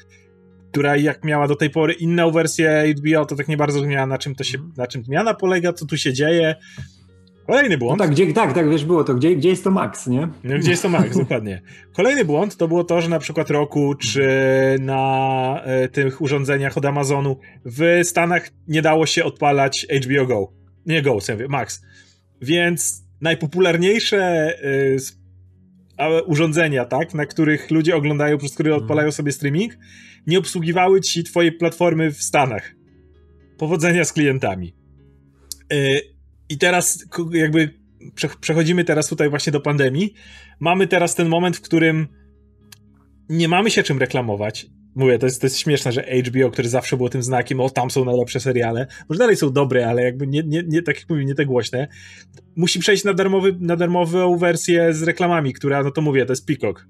która 0.71 0.97
jak 0.97 1.25
miała 1.25 1.49
do 1.49 1.57
tej 1.57 1.71
pory 1.71 1.93
inną 1.93 2.31
wersję 2.31 2.85
HBO, 2.99 3.27
to 3.27 3.37
tak 3.37 3.49
nie 3.49 3.57
bardzo 3.57 3.79
rozumiała, 3.79 4.07
na 4.07 4.19
czym 4.19 4.35
to 4.35 4.45
się, 4.45 4.59
na 4.77 4.87
czym 4.87 5.05
zmiana 5.05 5.35
polega, 5.35 5.73
co 5.73 5.87
tu 5.87 5.97
się 5.97 6.13
dzieje. 6.13 6.55
Kolejny 7.47 7.71
No 7.77 7.79
błąd. 7.79 7.99
tak, 8.01 8.11
gdzie, 8.11 8.33
tak, 8.33 8.53
tak, 8.53 8.71
wiesz, 8.71 8.85
było 8.85 9.05
to. 9.05 9.15
Gdzie, 9.15 9.37
gdzie 9.37 9.49
jest 9.49 9.65
to 9.65 9.71
Max, 9.71 10.07
nie? 10.07 10.29
No, 10.45 10.59
Gdzie 10.59 10.71
jest 10.71 10.83
to 10.83 10.89
Max, 10.89 11.17
dokładnie. 11.19 11.63
Kolejny 11.97 12.25
błąd 12.25 12.57
to 12.57 12.69
było 12.69 12.85
to, 12.85 13.01
że 13.01 13.09
na 13.09 13.19
przykład 13.19 13.51
Roku 13.51 13.95
czy 13.95 14.29
na 14.81 15.61
e, 15.65 15.89
tych 15.89 16.21
urządzeniach 16.21 16.77
od 16.77 16.85
Amazonu 16.85 17.37
w 17.65 18.01
Stanach 18.03 18.51
nie 18.69 18.83
dało 18.83 19.07
się 19.07 19.25
odpalać 19.25 19.87
HBO 20.07 20.27
Go. 20.27 20.53
Nie 20.87 21.03
Go, 21.03 21.19
mówię, 21.33 21.49
Max. 21.49 21.83
Więc 22.43 23.03
najpopularniejsze 23.21 24.19
e, 25.99 26.23
urządzenia, 26.27 26.85
tak, 26.85 27.15
na 27.15 27.27
których 27.27 27.71
ludzie 27.71 27.97
oglądają, 27.97 28.39
przez 28.39 28.55
które 28.55 28.71
Mhm. 28.71 28.83
odpalają 28.83 29.13
sobie 29.13 29.33
streaming, 29.33 29.73
nie 30.27 30.39
obsługiwały 30.39 31.01
ci 31.01 31.25
twojej 31.25 31.53
platformy 31.53 32.13
w 32.13 32.23
Stanach. 32.23 32.75
Powodzenia 33.59 34.05
z 34.05 34.13
klientami. 34.13 34.75
E, 35.73 36.01
I 36.49 36.59
teraz 36.59 37.05
jakby 37.33 37.81
prze- 38.15 38.39
przechodzimy 38.41 38.85
teraz 38.85 39.09
tutaj 39.09 39.31
właśnie 39.31 39.53
do 39.53 39.61
pandemii. 39.61 40.15
Mamy 40.61 40.87
teraz 40.87 41.15
ten 41.15 41.29
moment, 41.29 41.57
w 41.57 41.61
którym 41.61 42.09
nie 43.29 43.49
mamy 43.49 43.71
się 43.71 43.83
czym 43.83 43.99
reklamować. 43.99 44.67
Mówię, 44.95 45.19
to 45.19 45.27
jest, 45.27 45.41
to 45.41 45.47
jest 45.47 45.59
śmieszne, 45.59 45.93
że 45.93 46.03
HBO, 46.03 46.51
który 46.51 46.69
zawsze 46.69 46.97
było 46.97 47.09
tym 47.09 47.23
znakiem, 47.23 47.61
o 47.61 47.71
tam 47.71 47.91
są 47.91 48.05
najlepsze 48.05 48.41
seriale, 48.41 48.87
może 49.09 49.19
dalej 49.19 49.37
są 49.37 49.53
dobre, 49.53 49.89
ale 49.89 50.03
jakby 50.03 50.27
nie, 50.27 50.43
nie, 50.43 50.63
nie 50.69 50.83
tak 50.83 50.97
jak 51.01 51.11
mówię, 51.11 51.25
nie 51.25 51.35
te 51.35 51.47
głośne, 51.47 51.89
musi 52.57 52.79
przejść 52.79 53.05
na, 53.05 53.15
darmowy, 53.15 53.57
na 53.61 53.77
darmową 53.77 54.37
wersję 54.37 54.95
z 54.95 55.03
reklamami, 55.03 55.53
która, 55.53 55.83
no 55.83 55.91
to 55.91 56.03
mówię, 56.03 56.27
to 56.27 56.33
jest 56.33 56.47
Peacock. 56.47 56.87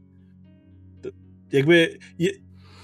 To 1.03 1.09
jakby, 1.53 1.99
je, 2.19 2.31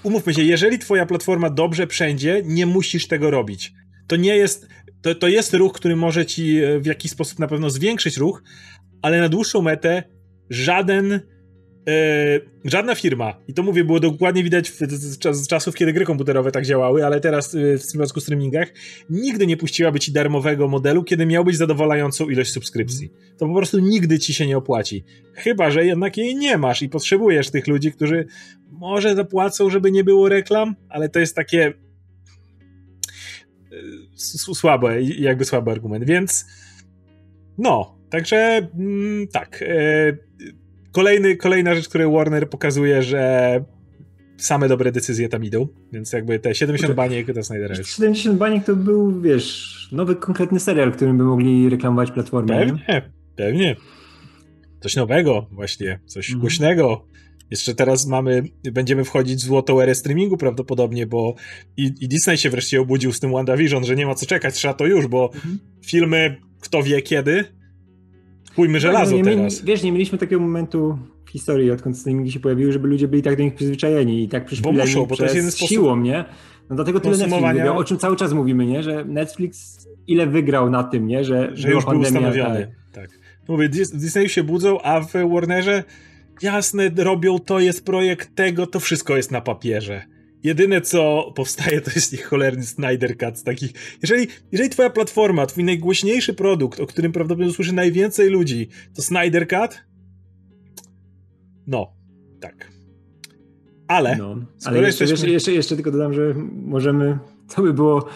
umówmy 0.03 0.35
się, 0.35 0.43
jeżeli 0.43 0.79
twoja 0.79 1.07
platforma 1.07 1.51
dobrze 1.51 1.87
wszędzie, 1.87 2.43
nie 2.45 2.67
musisz 2.67 3.09
tego 3.09 3.31
robić. 3.31 3.73
To 4.07 4.17
nie 4.17 4.37
jest, 4.37 4.69
to, 5.03 5.15
to 5.15 5.29
jest 5.29 5.55
ruch, 5.55 5.73
który 5.73 5.97
może 5.97 6.27
ci 6.27 6.59
e, 6.59 6.81
w 6.81 6.87
jakiś 6.87 7.11
sposób 7.11 7.39
na 7.39 7.47
pewno 7.47 7.71
zwiększyć 7.71 8.17
ruch, 8.17 8.43
ale 9.03 9.21
na 9.21 9.29
dłuższą 9.29 9.63
metę 9.63 10.03
żaden 10.51 11.21
e, 11.89 12.41
żadna 12.65 12.95
firma, 12.95 13.41
i 13.49 13.55
to 13.55 13.63
mówię, 13.63 13.85
było 13.85 14.01
dokładnie 14.01 14.43
widać 14.43 14.71
w, 14.71 14.79
z, 14.79 15.37
z 15.37 15.49
czasów, 15.49 15.75
kiedy 15.75 15.93
gry 15.93 16.05
komputerowe 16.05 16.53
tak 16.53 16.67
działały, 16.67 17.07
ale 17.07 17.21
teraz 17.21 17.55
e, 17.55 17.79
w 17.79 17.87
przypadku 17.87 18.21
streamingach, 18.21 18.69
nigdy 19.11 19.47
nie 19.47 19.57
puściłaby 19.57 20.01
ci 20.01 20.13
darmowego 20.13 20.69
modelu, 20.69 21.05
kiedy 21.05 21.27
miałbyś 21.27 21.57
zadowalającą 21.57 22.29
ilość 22.29 22.53
subskrypcji. 22.53 23.13
To 23.39 23.47
po 23.47 23.55
prostu 23.55 23.79
nigdy 23.79 24.19
ci 24.19 24.35
się 24.35 24.47
nie 24.47 24.57
opłaci. 24.57 25.05
Chyba, 25.35 25.71
że 25.71 25.85
jednak 25.85 26.17
jej 26.17 26.37
nie 26.37 26.59
masz 26.59 26.83
i 26.83 26.89
potrzebujesz 26.89 27.51
tych 27.51 27.67
ludzi, 27.67 27.93
którzy 27.93 28.27
może 28.71 29.15
zapłacą, 29.15 29.71
żeby 29.71 29.93
nie 29.93 30.05
było 30.05 30.29
reklam, 30.29 30.77
ale 30.89 31.09
to 31.09 31.19
jest 31.19 31.37
takie 31.37 31.67
e, 31.67 31.75
słabe, 34.55 35.03
jakby 35.03 35.45
słaby 35.45 35.71
argument, 35.71 36.05
więc 36.05 36.47
no, 37.59 37.99
także 38.11 38.69
mm, 38.79 39.29
tak. 39.29 39.65
Kolejny, 40.97 41.37
kolejna 41.37 41.75
rzecz, 41.75 41.89
której 41.89 42.13
Warner 42.13 42.51
pokazuje, 42.51 43.03
że 43.03 43.65
same 44.37 44.69
dobre 44.69 44.93
decyzje 44.93 45.29
tam 45.29 45.45
idą, 45.45 45.69
więc 45.93 46.13
jakby 46.13 46.39
te 46.39 46.55
70 46.55 46.95
baniek 46.95 47.35
to 47.35 47.43
Snydera 47.43 47.75
jest. 47.77 47.91
70 47.91 48.39
baniek 48.39 48.65
to 48.65 48.77
był, 48.77 49.21
wiesz, 49.21 49.89
nowy 49.93 50.17
konkretny 50.17 50.61
serial, 50.61 50.93
którym 50.93 51.19
by 51.19 51.25
mogli 51.25 51.69
reklamować 51.69 52.11
platformę. 52.11 52.59
Pewnie, 52.59 52.85
nie? 52.89 53.03
pewnie. 53.37 53.77
Coś 54.81 54.97
nowego 54.97 55.47
właśnie, 55.53 56.01
coś 56.07 56.29
mhm. 56.29 56.41
głośnego. 56.41 57.07
Jeszcze 57.51 57.75
teraz 57.75 58.07
mamy, 58.07 58.43
będziemy 58.73 59.05
wchodzić 59.05 59.39
w 59.39 59.47
złotą 59.47 59.81
erę 59.81 59.95
streamingu 59.95 60.37
prawdopodobnie, 60.37 61.07
bo 61.07 61.35
i, 61.77 61.93
i 62.01 62.09
Disney 62.09 62.39
się 62.39 62.51
wreszcie 62.51 62.81
obudził 62.81 63.13
z 63.13 63.21
tym 63.21 63.33
WandaVision, 63.33 63.85
że 63.85 63.97
nie 63.97 64.07
ma 64.07 64.15
co 64.15 64.27
czekać, 64.27 64.55
trzeba 64.55 64.75
to 64.75 64.87
już, 64.87 65.07
bo 65.07 65.31
mhm. 65.35 65.59
filmy 65.85 66.37
kto 66.61 66.83
wie 66.83 67.03
kiedy, 67.03 67.45
pójmy 68.57 68.81
żelazo 68.81 69.17
no, 69.17 69.25
teraz. 69.25 69.65
wiesz, 69.65 69.83
nie 69.83 69.93
mieliśmy 69.93 70.19
takiego 70.19 70.43
momentu 70.43 70.99
w 71.25 71.31
historii, 71.31 71.71
odkąd 71.71 71.99
streamingi 71.99 72.33
się 72.33 72.41
pojawiły, 72.41 72.73
żeby 72.73 72.89
ludzie 72.89 73.09
byli 73.09 73.23
tak 73.23 73.37
do 73.37 73.43
nich 73.43 73.55
przyzwyczajeni 73.55 74.23
i 74.23 74.29
tak 74.29 74.45
przyszli 74.45 74.63
bo 74.63 74.73
muszą, 74.73 75.07
bo 75.07 75.17
to 75.17 75.25
jest 75.25 75.51
sposób 75.51 75.69
siłą, 75.69 75.97
nie? 75.97 76.25
No 76.71 76.77
dlatego 76.77 77.01
tyle 77.01 77.17
Netflix 77.17 77.43
mówią, 77.43 77.75
o 77.77 77.85
czym 77.85 77.99
cały 77.99 78.17
czas 78.17 78.33
mówimy, 78.33 78.67
nie? 78.67 78.83
Że 78.83 79.05
Netflix 79.05 79.87
ile 80.07 80.27
wygrał 80.27 80.71
na 80.71 80.85
tym, 80.85 81.07
nie? 81.07 81.25
Że, 81.25 81.51
że 81.55 81.71
już 81.71 81.85
pandemia, 81.85 82.11
był 82.11 82.29
ustanowiony. 82.29 82.75
Tak. 82.93 83.09
tak. 83.11 83.19
Mówię, 83.49 83.69
Disney 83.69 84.29
się 84.29 84.43
budzą, 84.43 84.81
a 84.81 85.01
w 85.01 85.13
Warnerze 85.33 85.85
jasne, 86.43 86.91
robią 86.97 87.39
to, 87.39 87.61
jest 87.61 87.85
projekt 87.85 88.35
tego, 88.35 88.67
to 88.67 88.81
wszystko 88.81 89.17
jest 89.17 89.31
na 89.31 89.41
papierze. 89.41 90.03
Jedyne, 90.43 90.81
co 90.81 91.33
powstaje, 91.35 91.81
to 91.81 91.91
jest 91.95 92.13
ich 92.13 92.25
cholerny 92.25 92.63
Snyder 92.63 93.19
Cut 93.19 93.39
z 93.39 93.43
takich... 93.43 93.73
Jeżeli, 94.03 94.27
jeżeli 94.53 94.71
twoja 94.71 94.91
platforma, 94.91 95.47
twój 95.47 95.65
najgłośniejszy 95.65 96.35
produkt, 96.35 96.81
o 96.81 96.87
którym 96.87 97.13
prawdopodobnie 97.13 97.51
usłyszy 97.51 97.73
najwięcej 97.73 98.31
ludzi, 98.31 98.69
to 98.95 99.03
Snyder 99.03 99.49
Cut, 99.49 99.83
no, 101.67 101.93
tak. 102.41 102.71
Ale... 103.89 104.17
No, 104.17 104.37
ale 104.65 104.83
jeszcze, 104.83 105.05
jesteśmy... 105.05 105.31
jeszcze, 105.31 105.53
jeszcze 105.53 105.75
tylko 105.75 105.91
dodam, 105.91 106.15
że 106.15 106.35
możemy... 106.53 107.19
To 107.55 107.63
by 107.63 107.75
było 107.75 108.09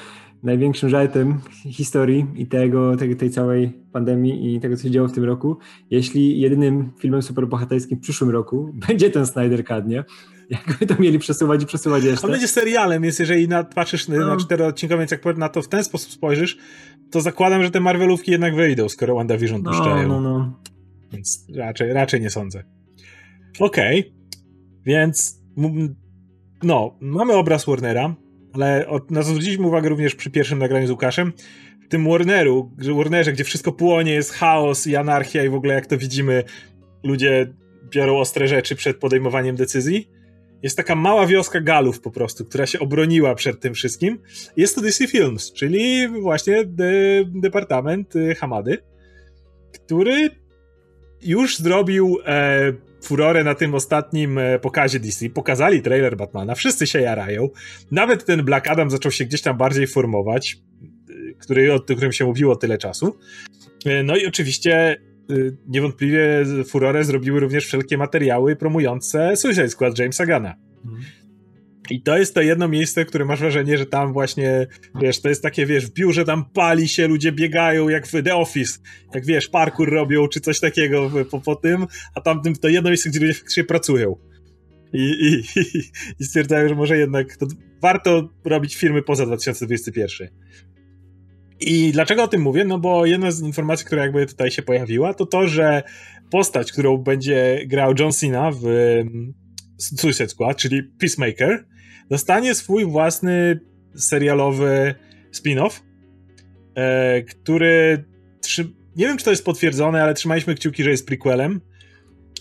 największym 0.42 0.88
żartem 0.88 1.40
historii 1.70 2.26
i 2.34 2.46
tego, 2.46 2.96
tej, 2.96 3.16
tej 3.16 3.30
całej 3.30 3.72
pandemii 3.92 4.54
i 4.54 4.60
tego, 4.60 4.76
co 4.76 4.82
się 4.82 4.90
działo 4.90 5.08
w 5.08 5.12
tym 5.12 5.24
roku, 5.24 5.56
jeśli 5.90 6.40
jedynym 6.40 6.92
filmem 6.98 7.22
superbohaterskim 7.22 7.98
w 7.98 8.00
przyszłym 8.00 8.30
roku 8.30 8.72
będzie 8.88 9.10
ten 9.10 9.26
Snyder 9.26 9.64
Cut, 9.64 9.86
nie? 9.86 10.04
Jakby 10.68 10.86
to 10.86 11.02
mieli 11.02 11.18
przesuwać 11.18 11.62
i 11.62 11.66
przesuwać 11.66 12.04
jeszcze. 12.04 12.26
On 12.26 12.32
będzie 12.32 12.48
serialem, 12.48 13.02
więc 13.02 13.18
jeżeli 13.18 13.48
na, 13.48 13.64
patrzysz 13.64 14.08
no. 14.08 14.26
na 14.26 14.36
czteroodcinkowy, 14.36 14.98
więc 14.98 15.10
jak 15.10 15.36
na 15.36 15.48
to 15.48 15.62
w 15.62 15.68
ten 15.68 15.84
sposób 15.84 16.12
spojrzysz, 16.12 16.58
to 17.10 17.20
zakładam, 17.20 17.62
że 17.62 17.70
te 17.70 17.80
Marvelówki 17.80 18.30
jednak 18.30 18.54
wyjdą, 18.54 18.88
skoro 18.88 19.14
WandaVision 19.14 19.62
no, 19.62 19.70
puszczają. 19.70 20.08
No, 20.08 20.20
no. 20.20 20.60
Więc 21.12 21.46
raczej, 21.56 21.92
raczej 21.92 22.20
nie 22.20 22.30
sądzę. 22.30 22.64
Okej, 23.60 24.00
okay. 24.00 24.12
więc 24.84 25.40
no, 26.62 26.98
mamy 27.00 27.32
obraz 27.32 27.66
Warnera, 27.66 28.14
ale 28.52 28.88
od, 28.88 29.10
na 29.10 29.22
co 29.22 29.28
zwróciliśmy 29.28 29.66
uwagę 29.66 29.88
również 29.88 30.14
przy 30.14 30.30
pierwszym 30.30 30.58
nagraniu 30.58 30.86
z 30.86 30.90
Łukaszem, 30.90 31.32
w 31.84 31.88
tym 31.88 32.08
Warneru, 32.08 32.70
Warnerze, 32.96 33.32
gdzie 33.32 33.44
wszystko 33.44 33.72
płonie, 33.72 34.12
jest 34.12 34.32
chaos 34.32 34.86
i 34.86 34.96
anarchia 34.96 35.44
i 35.44 35.48
w 35.48 35.54
ogóle 35.54 35.74
jak 35.74 35.86
to 35.86 35.98
widzimy, 35.98 36.44
ludzie 37.04 37.54
biorą 37.90 38.18
ostre 38.18 38.48
rzeczy 38.48 38.76
przed 38.76 38.96
podejmowaniem 38.96 39.56
decyzji. 39.56 40.19
Jest 40.62 40.76
taka 40.76 40.94
mała 40.94 41.26
wioska 41.26 41.60
Galów 41.60 42.00
po 42.00 42.10
prostu, 42.10 42.44
która 42.44 42.66
się 42.66 42.78
obroniła 42.78 43.34
przed 43.34 43.60
tym 43.60 43.74
wszystkim. 43.74 44.18
Jest 44.56 44.74
to 44.74 44.80
DC 44.80 45.06
Films, 45.06 45.52
czyli 45.52 46.08
właśnie 46.08 46.64
de 46.64 46.92
Departament 47.26 48.16
y, 48.16 48.34
Hamady, 48.34 48.78
który 49.72 50.30
już 51.22 51.58
zrobił 51.58 52.18
e, 52.26 52.72
furorę 53.02 53.44
na 53.44 53.54
tym 53.54 53.74
ostatnim 53.74 54.38
e, 54.38 54.58
pokazie 54.58 55.00
DC. 55.00 55.30
Pokazali 55.30 55.82
trailer 55.82 56.16
Batmana, 56.16 56.54
wszyscy 56.54 56.86
się 56.86 57.00
jarają. 57.00 57.48
Nawet 57.90 58.24
ten 58.24 58.44
Black 58.44 58.68
Adam 58.68 58.90
zaczął 58.90 59.12
się 59.12 59.24
gdzieś 59.24 59.42
tam 59.42 59.56
bardziej 59.56 59.86
formować, 59.86 60.58
e, 61.10 61.34
który, 61.38 61.72
o 61.72 61.80
którym 61.80 62.12
się 62.12 62.24
mówiło 62.24 62.56
tyle 62.56 62.78
czasu. 62.78 63.18
E, 63.86 64.02
no 64.02 64.16
i 64.16 64.26
oczywiście 64.26 65.00
niewątpliwie 65.68 66.44
furorę 66.68 67.04
zrobiły 67.04 67.40
również 67.40 67.66
wszelkie 67.66 67.98
materiały 67.98 68.56
promujące 68.56 69.36
Suicide 69.36 69.68
Squad 69.68 69.98
Jamesa 69.98 70.26
Gana. 70.26 70.54
Mhm. 70.84 71.02
I 71.90 72.02
to 72.02 72.18
jest 72.18 72.34
to 72.34 72.40
jedno 72.40 72.68
miejsce, 72.68 73.04
które 73.04 73.24
masz 73.24 73.40
wrażenie, 73.40 73.78
że 73.78 73.86
tam 73.86 74.12
właśnie, 74.12 74.66
wiesz, 75.00 75.20
to 75.20 75.28
jest 75.28 75.42
takie, 75.42 75.66
wiesz, 75.66 75.86
w 75.86 75.92
biurze 75.92 76.24
tam 76.24 76.44
pali 76.44 76.88
się, 76.88 77.08
ludzie 77.08 77.32
biegają 77.32 77.88
jak 77.88 78.06
w 78.06 78.22
The 78.22 78.36
Office, 78.36 78.78
jak 79.14 79.24
wiesz, 79.26 79.48
parkour 79.48 79.90
robią, 79.90 80.28
czy 80.28 80.40
coś 80.40 80.60
takiego 80.60 81.10
po, 81.30 81.40
po 81.40 81.56
tym, 81.56 81.86
a 82.14 82.20
tamtym 82.20 82.56
to 82.56 82.68
jedno 82.68 82.90
miejsce, 82.90 83.10
gdzie 83.10 83.20
ludzie 83.20 83.34
faktycznie 83.34 83.64
pracują. 83.64 84.16
I, 84.92 85.02
i, 85.02 85.60
i, 86.20 86.24
stwierdzają, 86.24 86.68
że 86.68 86.74
może 86.74 86.98
jednak 86.98 87.36
warto 87.82 88.28
robić 88.44 88.76
firmy 88.76 89.02
poza 89.02 89.26
2021. 89.26 90.28
I 91.60 91.92
dlaczego 91.92 92.22
o 92.22 92.28
tym 92.28 92.42
mówię? 92.42 92.64
No 92.64 92.78
bo 92.78 93.06
jedna 93.06 93.30
z 93.30 93.40
informacji, 93.40 93.86
która 93.86 94.02
jakby 94.02 94.26
tutaj 94.26 94.50
się 94.50 94.62
pojawiła, 94.62 95.14
to 95.14 95.26
to, 95.26 95.46
że 95.46 95.82
postać, 96.30 96.72
którą 96.72 96.96
będzie 96.96 97.60
grał 97.66 97.94
John 97.98 98.12
Cena 98.12 98.50
w 98.50 98.64
Suicide 99.78 100.28
Squad, 100.28 100.56
czyli 100.56 100.82
Peacemaker, 100.82 101.66
dostanie 102.10 102.54
swój 102.54 102.84
własny 102.84 103.60
serialowy 103.94 104.94
spin-off, 105.32 105.80
e, 106.74 107.22
który 107.22 108.04
nie 108.96 109.06
wiem, 109.06 109.18
czy 109.18 109.24
to 109.24 109.30
jest 109.30 109.44
potwierdzone, 109.44 110.02
ale 110.02 110.14
trzymaliśmy 110.14 110.54
kciuki, 110.54 110.82
że 110.82 110.90
jest 110.90 111.06
prequelem. 111.06 111.60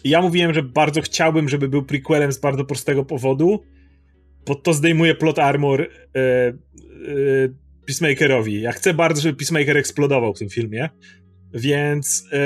Ja 0.03 0.21
mówiłem, 0.21 0.53
że 0.53 0.63
bardzo 0.63 1.01
chciałbym, 1.01 1.49
żeby 1.49 1.69
był 1.69 1.83
prequelem 1.83 2.31
z 2.31 2.37
bardzo 2.37 2.65
prostego 2.65 3.05
powodu, 3.05 3.63
bo 4.47 4.55
to 4.55 4.73
zdejmuje 4.73 5.15
plot 5.15 5.39
armor 5.39 5.81
e, 5.81 5.87
e, 6.17 6.53
Peacemakerowi. 7.89 8.61
Ja 8.61 8.71
chcę 8.71 8.93
bardzo, 8.93 9.21
żeby 9.21 9.37
Peacemaker 9.37 9.77
eksplodował 9.77 10.33
w 10.33 10.39
tym 10.39 10.49
filmie, 10.49 10.89
więc 11.53 12.27
e, 12.31 12.37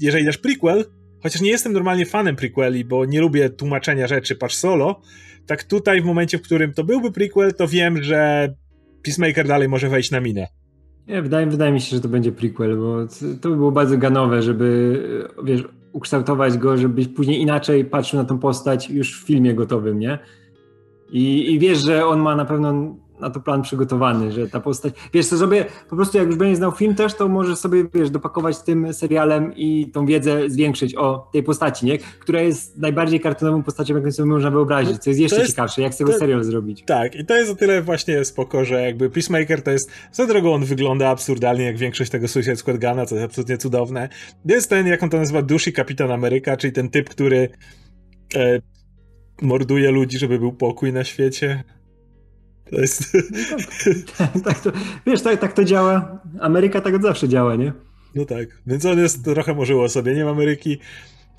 jeżeli 0.00 0.24
dasz 0.24 0.38
prequel, 0.38 0.84
chociaż 1.22 1.40
nie 1.40 1.50
jestem 1.50 1.72
normalnie 1.72 2.06
fanem 2.06 2.36
prequeli, 2.36 2.84
bo 2.84 3.04
nie 3.04 3.20
lubię 3.20 3.50
tłumaczenia 3.50 4.06
rzeczy, 4.06 4.36
patrz 4.36 4.54
solo, 4.54 5.00
tak 5.46 5.64
tutaj 5.64 6.02
w 6.02 6.04
momencie, 6.04 6.38
w 6.38 6.42
którym 6.42 6.72
to 6.72 6.84
byłby 6.84 7.12
prequel, 7.12 7.54
to 7.54 7.68
wiem, 7.68 8.02
że 8.02 8.54
Peacemaker 9.02 9.48
dalej 9.48 9.68
może 9.68 9.88
wejść 9.88 10.10
na 10.10 10.20
minę. 10.20 10.46
Nie, 11.08 11.22
wydaje, 11.22 11.46
wydaje 11.46 11.72
mi 11.72 11.80
się, 11.80 11.96
że 11.96 12.02
to 12.02 12.08
będzie 12.08 12.32
prequel, 12.32 12.76
bo 12.76 12.96
to 13.40 13.50
by 13.50 13.56
było 13.56 13.72
bardzo 13.72 13.98
ganowe, 13.98 14.42
żeby 14.42 14.98
wiesz, 15.44 15.64
ukształtować 15.92 16.58
go, 16.58 16.76
żebyś 16.76 17.08
później 17.08 17.40
inaczej 17.40 17.84
patrzył 17.84 18.18
na 18.18 18.24
tą 18.24 18.38
postać 18.38 18.90
już 18.90 19.22
w 19.22 19.26
filmie 19.26 19.54
gotowym, 19.54 19.98
nie? 19.98 20.18
I, 21.12 21.52
I 21.54 21.58
wiesz, 21.58 21.78
że 21.78 22.06
on 22.06 22.20
ma 22.20 22.36
na 22.36 22.44
pewno 22.44 22.96
na 23.20 23.30
to 23.30 23.40
plan 23.40 23.62
przygotowany, 23.62 24.32
że 24.32 24.48
ta 24.48 24.60
postać, 24.60 24.94
wiesz 25.12 25.26
co, 25.26 25.38
sobie 25.38 25.66
po 25.90 25.96
prostu 25.96 26.18
jak 26.18 26.26
już 26.26 26.36
będzie 26.36 26.56
znał 26.56 26.72
film 26.72 26.94
też, 26.94 27.14
to 27.14 27.28
możesz 27.28 27.58
sobie, 27.58 27.84
wiesz, 27.94 28.10
dopakować 28.10 28.58
tym 28.58 28.94
serialem 28.94 29.56
i 29.56 29.90
tą 29.90 30.06
wiedzę 30.06 30.50
zwiększyć 30.50 30.94
o 30.94 31.28
tej 31.32 31.42
postaci, 31.42 31.86
nie? 31.86 31.98
Która 31.98 32.40
jest 32.40 32.78
najbardziej 32.78 33.20
kartonową 33.20 33.62
postacią, 33.62 33.96
jaką 33.96 34.12
sobie 34.12 34.28
można 34.28 34.50
wyobrazić, 34.50 34.98
co 34.98 35.10
jest 35.10 35.20
jeszcze 35.20 35.38
jest, 35.38 35.50
ciekawsze, 35.50 35.82
jak 35.82 35.94
z 35.94 35.96
tego 35.96 36.12
to, 36.12 36.18
serial 36.18 36.44
zrobić. 36.44 36.84
Tak, 36.86 37.14
i 37.14 37.24
to 37.24 37.36
jest 37.36 37.50
o 37.50 37.54
tyle 37.54 37.82
właśnie 37.82 38.24
spoko, 38.24 38.64
że 38.64 38.82
jakby 38.82 39.10
Peacemaker 39.10 39.62
to 39.62 39.70
jest, 39.70 39.90
za 40.12 40.26
drogą 40.26 40.54
on 40.54 40.64
wygląda 40.64 41.08
absurdalnie, 41.08 41.64
jak 41.64 41.76
większość 41.76 42.10
tego 42.10 42.28
Suicide 42.28 42.56
Squad 42.56 42.78
Gana, 42.78 43.06
co 43.06 43.14
jest 43.14 43.24
absolutnie 43.24 43.58
cudowne. 43.58 44.08
Jest 44.44 44.70
ten, 44.70 44.86
jak 44.86 45.02
on 45.02 45.10
to 45.10 45.16
nazywa, 45.16 45.42
Duszy 45.42 45.72
Kapitan 45.72 46.10
Ameryka, 46.10 46.56
czyli 46.56 46.72
ten 46.72 46.90
typ, 46.90 47.08
który 47.08 47.48
e, 48.34 48.60
morduje 49.42 49.90
ludzi, 49.90 50.18
żeby 50.18 50.38
był 50.38 50.52
pokój 50.52 50.92
na 50.92 51.04
świecie. 51.04 51.64
To 52.70 52.80
jest... 52.80 53.16
No 53.40 53.96
tak, 54.18 54.30
tak, 54.44 54.60
to, 54.60 54.72
wiesz, 55.06 55.22
tak, 55.22 55.40
tak 55.40 55.52
to 55.52 55.64
działa. 55.64 56.20
Ameryka 56.40 56.80
tak 56.80 56.94
od 56.94 57.02
zawsze 57.02 57.28
działa, 57.28 57.56
nie? 57.56 57.72
No 58.14 58.24
tak, 58.24 58.48
więc 58.66 58.84
on 58.84 58.98
jest 58.98 59.24
trochę 59.24 59.54
może 59.54 59.88
sobie, 59.88 60.24
ma 60.24 60.30
Ameryki. 60.30 60.78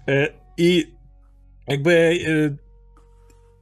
E, 0.07 0.27
I 0.57 0.93
jakby 1.67 1.91
e, 1.91 2.55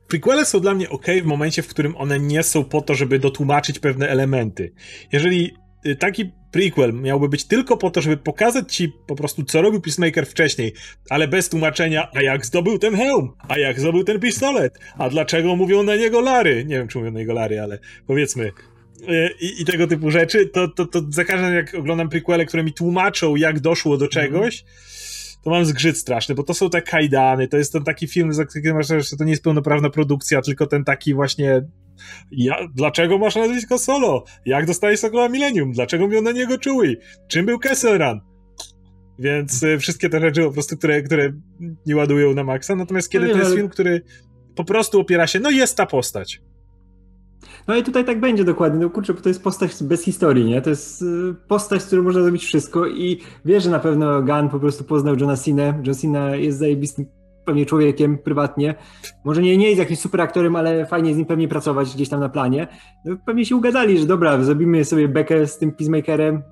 prequele 0.08 0.46
są 0.46 0.60
dla 0.60 0.74
mnie 0.74 0.90
ok 0.90 1.06
w 1.24 1.26
momencie, 1.26 1.62
w 1.62 1.68
którym 1.68 1.96
one 1.98 2.20
nie 2.20 2.44
są 2.44 2.64
po 2.64 2.82
to, 2.82 2.96
żeby 2.96 3.20
dotłumaczyć 3.20 3.80
pewne 3.80 4.10
elementy. 4.10 4.72
Jeżeli 5.12 5.54
taki 6.00 6.32
prequel 6.52 6.94
miałby 6.94 7.30
być 7.30 7.46
tylko 7.46 7.78
po 7.78 7.92
to, 7.92 8.02
żeby 8.02 8.18
pokazać 8.18 8.76
ci 8.76 8.94
po 9.08 9.16
prostu, 9.16 9.44
co 9.44 9.62
robił 9.62 9.82
Peacemaker 9.82 10.26
wcześniej, 10.26 10.74
ale 11.10 11.28
bez 11.28 11.50
tłumaczenia, 11.50 12.08
a 12.14 12.22
jak 12.22 12.46
zdobył 12.46 12.80
ten 12.80 12.96
hełm, 12.96 13.34
a 13.48 13.58
jak 13.58 13.80
zdobył 13.80 14.04
ten 14.04 14.20
pistolet, 14.20 14.80
a 14.98 15.10
dlaczego 15.10 15.56
mówią 15.56 15.84
na 15.84 15.96
niego 15.96 16.22
Lary. 16.22 16.66
Nie 16.66 16.76
wiem, 16.76 16.88
czy 16.88 16.98
mówią 16.98 17.12
na 17.12 17.20
niego 17.20 17.34
Lary, 17.34 17.62
ale 17.62 17.80
powiedzmy. 18.08 18.52
Y, 19.10 19.30
I, 19.42 19.62
i 19.62 19.66
tego 19.66 19.88
typu 19.88 20.12
rzeczy, 20.12 20.48
to, 20.48 20.68
to, 20.68 20.86
to 20.86 21.02
za 21.10 21.26
każdym 21.26 21.54
jak 21.54 21.76
oglądam 21.76 22.10
prequele, 22.10 22.46
które 22.46 22.64
mi 22.64 22.74
tłumaczą, 22.74 23.36
jak 23.36 23.60
doszło 23.60 23.98
do 23.98 24.08
czegoś, 24.08 24.66
to 25.44 25.50
mam 25.50 25.66
zgrzyt 25.66 25.98
straszny, 25.98 26.36
bo 26.36 26.44
to 26.44 26.54
są 26.54 26.70
te 26.70 26.82
kajdany, 26.82 27.48
to 27.48 27.58
jest 27.58 27.74
ten 27.74 27.84
taki 27.84 28.08
film, 28.08 28.34
za 28.34 28.46
który 28.46 28.74
masz, 28.74 28.88
że 28.88 29.18
to 29.18 29.24
nie 29.24 29.32
jest 29.32 29.44
pełnoprawna 29.44 29.90
produkcja, 29.90 30.42
tylko 30.42 30.68
ten 30.68 30.84
taki 30.84 31.14
właśnie 31.14 31.62
ja, 32.32 32.56
dlaczego 32.76 33.18
masz 33.18 33.36
nazwisko 33.36 33.78
Solo? 33.78 34.24
Jak 34.46 34.66
dostałeś 34.66 35.00
Sokoła 35.00 35.30
Millennium? 35.30 35.72
Dlaczego 35.72 36.06
mówią 36.06 36.22
na 36.22 36.32
niego 36.32 36.56
Chewie? 36.64 36.96
Czym 37.28 37.46
był 37.46 37.60
Kessel 37.60 38.00
Run? 38.00 38.20
Więc 39.20 39.64
y, 39.64 39.78
wszystkie 39.80 40.10
te 40.10 40.20
rzeczy 40.20 40.44
po 40.44 40.52
prostu, 40.52 40.78
które, 40.78 41.02
które 41.02 41.34
nie 41.86 41.96
ładują 41.96 42.34
na 42.34 42.44
maksa. 42.44 42.76
Natomiast 42.76 43.10
kiedy 43.10 43.28
no 43.28 43.32
to 43.32 43.38
jest 43.38 43.48
ale... 43.48 43.58
film, 43.58 43.70
który 43.70 44.02
po 44.56 44.64
prostu 44.64 45.00
opiera 45.00 45.28
się, 45.28 45.40
no 45.40 45.50
jest 45.50 45.78
ta 45.78 45.86
postać. 45.86 46.42
No 47.68 47.76
i 47.76 47.84
tutaj 47.84 48.06
tak 48.06 48.20
będzie 48.20 48.44
dokładnie, 48.44 48.80
no 48.80 48.90
kurczę, 48.90 49.14
bo 49.14 49.22
to 49.22 49.30
jest 49.30 49.44
postać 49.44 49.84
bez 49.84 50.04
historii, 50.04 50.46
nie? 50.46 50.62
To 50.62 50.70
jest 50.70 51.02
y, 51.02 51.36
postać, 51.48 51.82
z 51.82 51.86
którą 51.86 52.04
można 52.04 52.22
zrobić 52.22 52.46
wszystko 52.46 52.88
i 52.88 53.22
wie, 53.46 53.62
że 53.62 53.70
na 53.70 53.80
pewno 53.80 54.22
Gunn 54.22 54.50
po 54.50 54.60
prostu 54.60 54.84
poznał 54.84 55.16
Johna 55.16 55.38
Cena. 55.38 55.82
John 55.84 55.96
Cena 55.96 56.36
jest 56.36 56.60
zajebistym 56.60 57.06
pewnie 57.50 57.66
człowiekiem 57.66 58.18
prywatnie. 58.18 58.76
Może 59.26 59.42
nie, 59.42 59.58
nie 59.58 59.68
jest 59.68 59.80
jakimś 59.80 60.00
super 60.00 60.22
aktorem, 60.22 60.56
ale 60.56 60.86
fajnie 60.86 61.14
z 61.14 61.18
nim 61.18 61.26
pewnie 61.26 61.48
pracować 61.48 61.96
gdzieś 61.96 62.10
tam 62.10 62.20
na 62.20 62.30
planie. 62.30 62.68
No, 63.06 63.18
pewnie 63.26 63.46
się 63.46 63.56
ugadali, 63.56 64.00
że 64.00 64.06
dobra, 64.06 64.44
zrobimy 64.44 64.86
sobie 64.86 65.08
bekę 65.08 65.48
z 65.48 65.58
tym 65.58 65.72
Peacemakerem, 65.72 66.44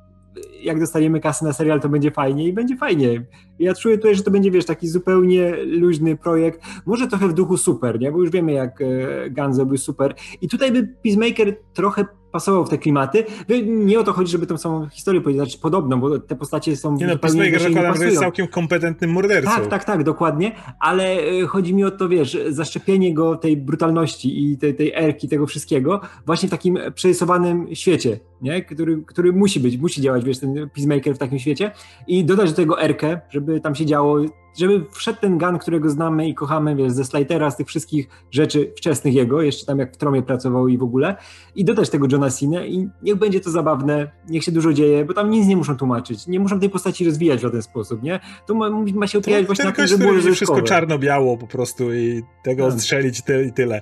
jak 0.64 0.80
dostaniemy 0.80 1.20
kasę 1.20 1.46
na 1.46 1.54
serial, 1.54 1.82
to 1.82 1.90
będzie 1.90 2.12
fajnie 2.12 2.48
i 2.48 2.54
będzie 2.54 2.78
fajnie. 2.78 3.26
Ja 3.60 3.74
czuję 3.74 3.98
tutaj, 3.98 4.16
że 4.16 4.24
to 4.24 4.32
będzie, 4.32 4.52
wiesz, 4.52 4.66
taki 4.66 4.88
zupełnie 4.88 5.56
luźny 5.66 6.18
projekt, 6.18 6.62
może 6.86 7.08
trochę 7.08 7.28
w 7.28 7.34
duchu 7.34 7.58
super, 7.58 8.00
nie? 8.00 8.12
Bo 8.12 8.22
już 8.22 8.30
wiemy, 8.30 8.52
jak 8.52 8.82
e, 8.82 8.86
Gunn 9.30 9.54
zrobił 9.54 9.78
super. 9.78 10.16
I 10.42 10.48
tutaj 10.50 10.72
by 10.72 10.88
Peacemaker 11.04 11.56
trochę 11.74 12.06
pasował 12.38 12.66
w 12.66 12.70
te 12.70 12.78
klimaty. 12.78 13.24
Nie 13.66 14.00
o 14.00 14.04
to 14.04 14.14
chodzi, 14.14 14.32
żeby 14.32 14.48
tą 14.48 14.58
samą 14.58 14.90
historię 14.90 15.22
powiedzieć, 15.22 15.44
znaczy 15.44 15.60
podobną, 15.60 16.00
bo 16.00 16.20
te 16.20 16.36
postacie 16.36 16.76
są 16.76 16.96
Nie 16.96 17.08
no, 17.08 17.18
Peacemaker 17.18 17.60
zakładam, 17.62 17.98
że 17.98 18.06
jest 18.06 18.20
całkiem 18.20 18.48
kompetentnym 18.48 19.12
mordercą. 19.12 19.52
Tak, 19.52 19.68
tak, 19.68 19.84
tak, 19.84 20.04
dokładnie, 20.04 20.52
ale 20.80 21.04
e, 21.04 21.46
chodzi 21.48 21.76
mi 21.76 21.84
o 21.84 21.92
to, 21.92 22.10
wiesz, 22.10 22.38
zaszczepienie 22.50 23.14
go 23.14 23.36
tej 23.36 23.58
brutalności 23.58 24.44
i 24.44 24.58
tej, 24.58 24.76
tej 24.76 24.94
erki, 24.96 25.28
tego 25.28 25.48
wszystkiego 25.48 26.02
właśnie 26.26 26.48
w 26.48 26.52
takim 26.52 26.80
przerysowanym 26.96 27.76
świecie, 27.76 28.20
nie? 28.42 28.62
Który, 28.62 29.04
który 29.06 29.34
musi 29.34 29.60
być, 29.60 29.78
musi 29.78 30.02
działać, 30.02 30.26
wiesz, 30.26 30.40
ten 30.40 30.70
Peacemaker 30.70 31.16
w 31.16 31.18
takim 31.18 31.40
świecie 31.40 31.72
i 32.08 32.26
dodać 32.26 32.50
do 32.50 32.56
tego 32.56 32.82
erkę, 32.82 33.20
żeby 33.30 33.62
tam 33.62 33.76
się 33.76 33.86
działo 33.86 34.20
żeby 34.58 34.86
wszedł 34.92 35.20
ten 35.20 35.38
gun, 35.38 35.58
którego 35.58 35.90
znamy 35.90 36.28
i 36.28 36.36
kochamy, 36.36 36.76
wiesz, 36.76 36.92
ze 36.92 37.06
Slightera, 37.06 37.52
z 37.52 37.58
tych 37.58 37.68
wszystkich 37.68 38.08
rzeczy 38.32 38.74
wczesnych 38.78 39.14
jego, 39.14 39.42
jeszcze 39.42 39.66
tam 39.66 39.80
jak 39.80 39.94
w 39.94 39.98
Tromie 39.98 40.22
pracował 40.22 40.68
i 40.68 40.78
w 40.78 40.84
ogóle, 40.84 41.16
i 41.56 41.66
dodać 41.66 41.90
tego 41.90 42.08
Johna 42.12 42.30
Cena 42.30 42.66
i 42.66 42.90
niech 43.02 43.16
będzie 43.16 43.40
to 43.40 43.52
zabawne, 43.52 44.12
niech 44.30 44.44
się 44.44 44.52
dużo 44.52 44.74
dzieje, 44.74 45.06
bo 45.06 45.14
tam 45.14 45.30
nic 45.30 45.48
nie 45.48 45.58
muszą 45.58 45.78
tłumaczyć, 45.78 46.28
nie 46.28 46.40
muszą 46.40 46.60
tej 46.60 46.70
postaci 46.70 47.06
rozwijać 47.06 47.40
w 47.40 47.42
żaden 47.42 47.62
sposób, 47.62 48.04
nie? 48.04 48.20
To 48.46 48.56
ma, 48.56 48.70
ma 48.70 49.08
się 49.08 49.18
opierać 49.18 49.46
właśnie 49.46 49.66
na 49.66 49.72
tym, 49.72 49.88
że 49.88 49.98
było 49.98 50.14
wszystko 50.34 50.62
czarno-biało 50.62 51.38
po 51.38 51.48
prostu 51.48 51.94
i 51.94 52.24
tego 52.44 52.70
tak. 52.70 52.80
strzelić 52.80 53.22
ty, 53.22 53.46
i 53.50 53.54
tyle. 53.54 53.82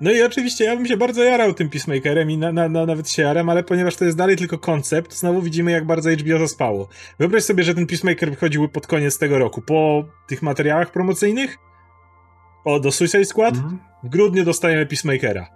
No 0.00 0.12
i 0.12 0.22
oczywiście 0.22 0.64
ja 0.64 0.76
bym 0.76 0.86
się 0.86 0.96
bardzo 0.96 1.22
jarał 1.22 1.54
tym 1.54 1.68
Peacemakerem 1.68 2.30
i 2.30 2.38
na, 2.38 2.52
na, 2.52 2.68
na, 2.68 2.86
nawet 2.86 3.10
się 3.10 3.22
jaram, 3.22 3.48
ale 3.48 3.62
ponieważ 3.62 3.96
to 3.96 4.04
jest 4.04 4.16
dalej 4.16 4.36
tylko 4.36 4.58
koncept, 4.58 5.14
znowu 5.14 5.42
widzimy 5.42 5.70
jak 5.70 5.86
bardzo 5.86 6.10
HBO 6.10 6.38
zaspało. 6.38 6.88
Wyobraź 7.18 7.42
sobie, 7.42 7.64
że 7.64 7.74
ten 7.74 7.86
Peacemaker 7.86 8.30
wychodził 8.30 8.68
pod 8.68 8.86
koniec 8.86 9.18
tego 9.18 9.38
roku, 9.38 9.62
po 9.62 10.04
tych 10.28 10.42
materiałach 10.42 10.92
promocyjnych 10.92 11.58
o, 12.64 12.80
do 12.80 12.92
Suicide 12.92 13.24
Squad, 13.24 13.54
-hmm. 13.54 13.76
w 14.04 14.08
grudniu 14.08 14.44
dostajemy 14.44 14.86
Peacemakera 14.86 15.55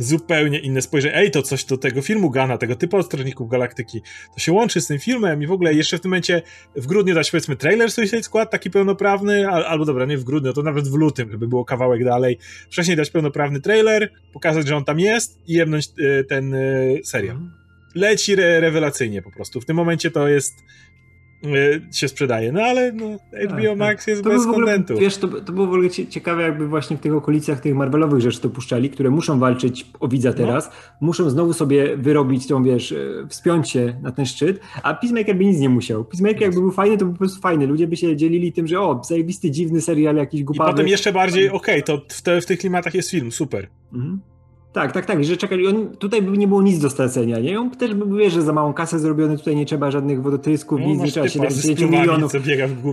zupełnie 0.00 0.58
inne 0.58 0.82
spojrzenie. 0.82 1.16
Ej, 1.16 1.30
to 1.30 1.42
coś 1.42 1.64
do 1.64 1.78
tego 1.78 2.02
filmu 2.02 2.30
Gana, 2.30 2.58
tego 2.58 2.76
typu 2.76 2.96
od 2.96 3.06
Strażników 3.06 3.50
Galaktyki. 3.50 4.00
To 4.34 4.40
się 4.40 4.52
łączy 4.52 4.80
z 4.80 4.86
tym 4.86 4.98
filmem 4.98 5.42
i 5.42 5.46
w 5.46 5.52
ogóle 5.52 5.74
jeszcze 5.74 5.98
w 5.98 6.00
tym 6.00 6.10
momencie 6.10 6.42
w 6.76 6.86
grudniu 6.86 7.14
dać 7.14 7.30
powiedzmy 7.30 7.56
trailer 7.56 7.90
Suicide 7.90 8.22
Squad, 8.22 8.50
taki 8.50 8.70
pełnoprawny, 8.70 9.48
al, 9.48 9.64
albo 9.64 9.84
dobra, 9.84 10.04
nie 10.04 10.18
w 10.18 10.24
grudniu, 10.24 10.52
to 10.52 10.62
nawet 10.62 10.88
w 10.88 10.94
lutym, 10.94 11.30
żeby 11.30 11.48
było 11.48 11.64
kawałek 11.64 12.04
dalej. 12.04 12.38
Wcześniej 12.70 12.96
dać 12.96 13.10
pełnoprawny 13.10 13.60
trailer, 13.60 14.12
pokazać, 14.32 14.68
że 14.68 14.76
on 14.76 14.84
tam 14.84 15.00
jest 15.00 15.38
i 15.46 15.52
jebnąć 15.52 15.88
y, 15.98 16.24
ten 16.28 16.54
y, 16.54 17.00
serial. 17.04 17.36
Mhm. 17.36 17.60
Leci 17.94 18.32
re 18.32 18.60
rewelacyjnie 18.60 19.22
po 19.22 19.30
prostu. 19.30 19.60
W 19.60 19.64
tym 19.64 19.76
momencie 19.76 20.10
to 20.10 20.28
jest 20.28 20.54
się 21.92 22.08
sprzedaje. 22.08 22.52
No 22.52 22.62
ale 22.62 22.92
no, 22.92 23.06
HBO 23.48 23.68
tak, 23.68 23.78
Max 23.78 24.04
tak. 24.04 24.08
jest 24.08 24.24
to 24.24 24.30
bez 24.30 24.46
kontentu. 24.46 24.98
Wiesz, 24.98 25.16
to, 25.16 25.28
to 25.28 25.52
było 25.52 25.66
w 25.66 25.70
ogóle 25.70 25.90
ciekawe, 25.90 26.42
jakby 26.42 26.68
właśnie 26.68 26.96
w 26.96 27.00
tych 27.00 27.14
okolicach 27.14 27.60
tych 27.60 27.74
Marvelowych 27.74 28.20
rzeczy 28.20 28.40
to 28.40 28.50
puszczali, 28.50 28.90
które 28.90 29.10
muszą 29.10 29.38
walczyć 29.38 29.86
o 30.00 30.08
widza 30.08 30.30
no. 30.30 30.36
teraz, 30.36 30.68
no. 30.68 31.06
muszą 31.06 31.30
znowu 31.30 31.52
sobie 31.52 31.96
wyrobić 31.96 32.46
tą, 32.46 32.62
wiesz, 32.62 32.92
e, 32.92 32.96
wspiąć 33.28 33.70
się 33.70 33.96
na 34.02 34.12
ten 34.12 34.26
szczyt, 34.26 34.60
a 34.82 34.94
Peacemaker 34.94 35.36
by 35.36 35.44
nic 35.44 35.58
nie 35.58 35.68
musiał. 35.68 36.04
Peacemaker 36.04 36.42
jakby 36.42 36.60
był 36.60 36.72
fajny, 36.72 36.98
to 36.98 37.04
był 37.04 37.14
po 37.14 37.18
prostu 37.18 37.40
fajny. 37.40 37.66
Ludzie 37.66 37.86
by 37.86 37.96
się 37.96 38.16
dzielili 38.16 38.52
tym, 38.52 38.66
że 38.66 38.80
o, 38.80 39.00
zajebisty, 39.04 39.50
dziwny 39.50 39.80
serial 39.80 40.16
jakiś 40.16 40.44
głupawy. 40.44 40.70
I 40.70 40.72
potem 40.72 40.88
jeszcze 40.88 41.12
bardziej, 41.12 41.50
okej, 41.50 41.82
okay, 41.82 41.82
to 41.82 42.02
w, 42.08 42.22
te, 42.22 42.40
w 42.40 42.46
tych 42.46 42.58
klimatach 42.58 42.94
jest 42.94 43.10
film, 43.10 43.32
super. 43.32 43.68
Mhm. 43.92 44.20
Tak, 44.72 44.92
tak, 44.92 45.06
tak, 45.06 45.24
że 45.24 45.36
czekali, 45.36 45.66
on, 45.66 45.96
tutaj 45.96 46.22
by 46.22 46.38
nie 46.38 46.48
było 46.48 46.62
nic 46.62 46.78
do 46.78 46.90
stracenia, 46.90 47.38
nie? 47.38 47.60
On 47.60 47.70
też 47.70 47.94
by 47.94 48.18
wie, 48.18 48.30
że 48.30 48.42
za 48.42 48.52
małą 48.52 48.72
kasę 48.72 48.98
zrobiony, 48.98 49.38
tutaj 49.38 49.56
nie 49.56 49.66
trzeba 49.66 49.90
żadnych 49.90 50.22
wodotrysków, 50.22 50.80
no, 50.80 50.86
nic, 50.86 51.00
nie 51.00 51.10
trzeba 51.10 51.28
70 51.28 51.80
milionów. 51.80 52.32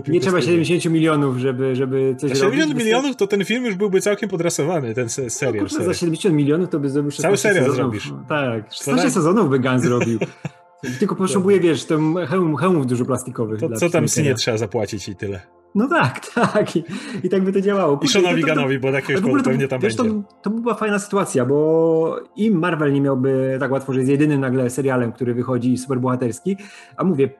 nie 0.08 0.20
trzeba 0.20 0.40
70 0.40 0.94
milionów, 0.94 1.36
żeby, 1.36 1.76
żeby 1.76 2.16
coś 2.18 2.30
za 2.30 2.36
70 2.36 2.70
robić. 2.70 2.84
milionów 2.84 3.16
to 3.16 3.26
ten 3.26 3.44
film 3.44 3.64
już 3.64 3.74
byłby 3.74 4.00
całkiem 4.00 4.28
podrasowany, 4.28 4.94
ten 4.94 5.08
serial. 5.08 5.66
No, 5.78 5.84
za 5.84 5.94
70 5.94 6.34
milionów 6.34 6.68
to 6.68 6.80
by 6.80 6.90
zrobił 6.90 7.10
16 7.10 7.22
Cały 7.22 7.36
serial 7.36 7.70
sezonów. 7.70 8.02
zrobisz. 8.02 8.12
tak, 8.28 8.72
16 8.72 9.10
sezonów 9.10 9.50
by 9.50 9.58
Gun 9.58 9.80
zrobił. 9.80 10.18
Tylko 10.98 11.16
potrzebuje, 11.16 11.60
wiesz, 11.60 11.84
tam 11.84 12.16
hełm, 12.26 12.56
hełmów 12.56 12.86
dużo 12.86 13.04
plastikowych. 13.04 13.60
To 13.60 13.68
co 13.68 13.90
tam 13.90 14.04
nie 14.24 14.34
trzeba 14.34 14.56
zapłacić 14.56 15.08
i 15.08 15.16
tyle. 15.16 15.40
No 15.74 15.88
tak, 15.88 16.26
tak. 16.34 16.76
I, 16.76 16.84
i 17.24 17.28
tak 17.28 17.42
by 17.42 17.52
to 17.52 17.60
działało. 17.60 18.00
I 18.02 18.08
Seanowi 18.08 18.42
Ganowi, 18.42 18.78
bo 18.78 18.90
jakiegoś 18.90 19.22
powodu 19.22 19.44
pewnie 19.44 19.68
tam 19.68 19.80
wiesz, 19.80 19.96
będzie. 19.96 20.12
To, 20.12 20.22
to 20.42 20.50
była 20.50 20.74
fajna 20.74 20.98
sytuacja, 20.98 21.46
bo 21.46 22.20
i 22.36 22.50
Marvel 22.50 22.92
nie 22.92 23.00
miałby 23.00 23.56
tak 23.60 23.72
łatwo, 23.72 23.92
że 23.92 23.98
jest 23.98 24.10
jedynym 24.10 24.40
nagle 24.40 24.70
serialem, 24.70 25.12
który 25.12 25.34
wychodzi 25.34 25.78
superbohaterski, 25.78 26.56
a 26.96 27.04
mówię, 27.04 27.30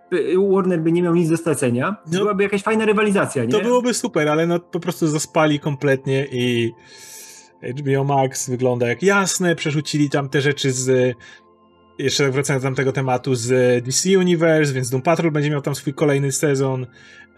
Warner 0.52 0.80
by 0.80 0.92
nie 0.92 1.02
miał 1.02 1.14
nic 1.14 1.30
do 1.30 1.36
stracenia. 1.36 1.96
No, 2.12 2.18
byłaby 2.18 2.42
jakaś 2.42 2.62
fajna 2.62 2.84
rywalizacja, 2.84 3.44
nie? 3.44 3.50
To 3.50 3.60
byłoby 3.60 3.94
super, 3.94 4.28
ale 4.28 4.46
no 4.46 4.60
po 4.60 4.80
prostu 4.80 5.06
zaspali 5.06 5.60
kompletnie 5.60 6.26
i 6.32 6.72
HBO 7.62 8.04
Max 8.04 8.50
wygląda 8.50 8.88
jak 8.88 9.02
jasne, 9.02 9.56
przerzucili 9.56 10.10
tam 10.10 10.28
te 10.28 10.40
rzeczy 10.40 10.72
z 10.72 11.16
jeszcze 11.98 12.24
tak 12.24 12.32
wracając 12.32 12.64
do 12.64 12.74
tego 12.74 12.92
tematu 12.92 13.34
z 13.34 13.84
DC 13.84 14.18
Universe, 14.18 14.72
więc 14.72 14.90
Doom 14.90 15.02
Patrol 15.02 15.32
będzie 15.32 15.50
miał 15.50 15.62
tam 15.62 15.74
swój 15.74 15.94
kolejny 15.94 16.32
sezon. 16.32 16.86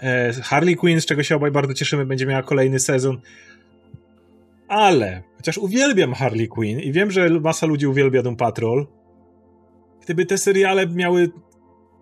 E, 0.03 0.33
Harley 0.43 0.77
Quinn, 0.77 1.01
z 1.01 1.07
czego 1.07 1.23
się 1.23 1.37
obaj 1.37 1.51
bardzo 1.51 1.75
cieszymy, 1.75 2.07
będzie 2.07 2.27
miała 2.27 2.43
kolejny 2.43 2.79
sezon. 2.79 3.21
Ale, 4.69 5.23
chociaż 5.37 5.59
uwielbiam 5.59 6.15
Harley 6.15 6.49
Quinn 6.49 6.81
i 6.81 6.93
wiem, 6.93 7.11
że 7.11 7.31
masa 7.31 7.67
ludzi 7.67 7.87
uwielbia 7.87 8.23
Doom 8.23 8.37
Patrol, 8.37 8.87
gdyby 10.03 10.27
te 10.27 10.39
seriale 10.39 10.87
miały 10.87 11.31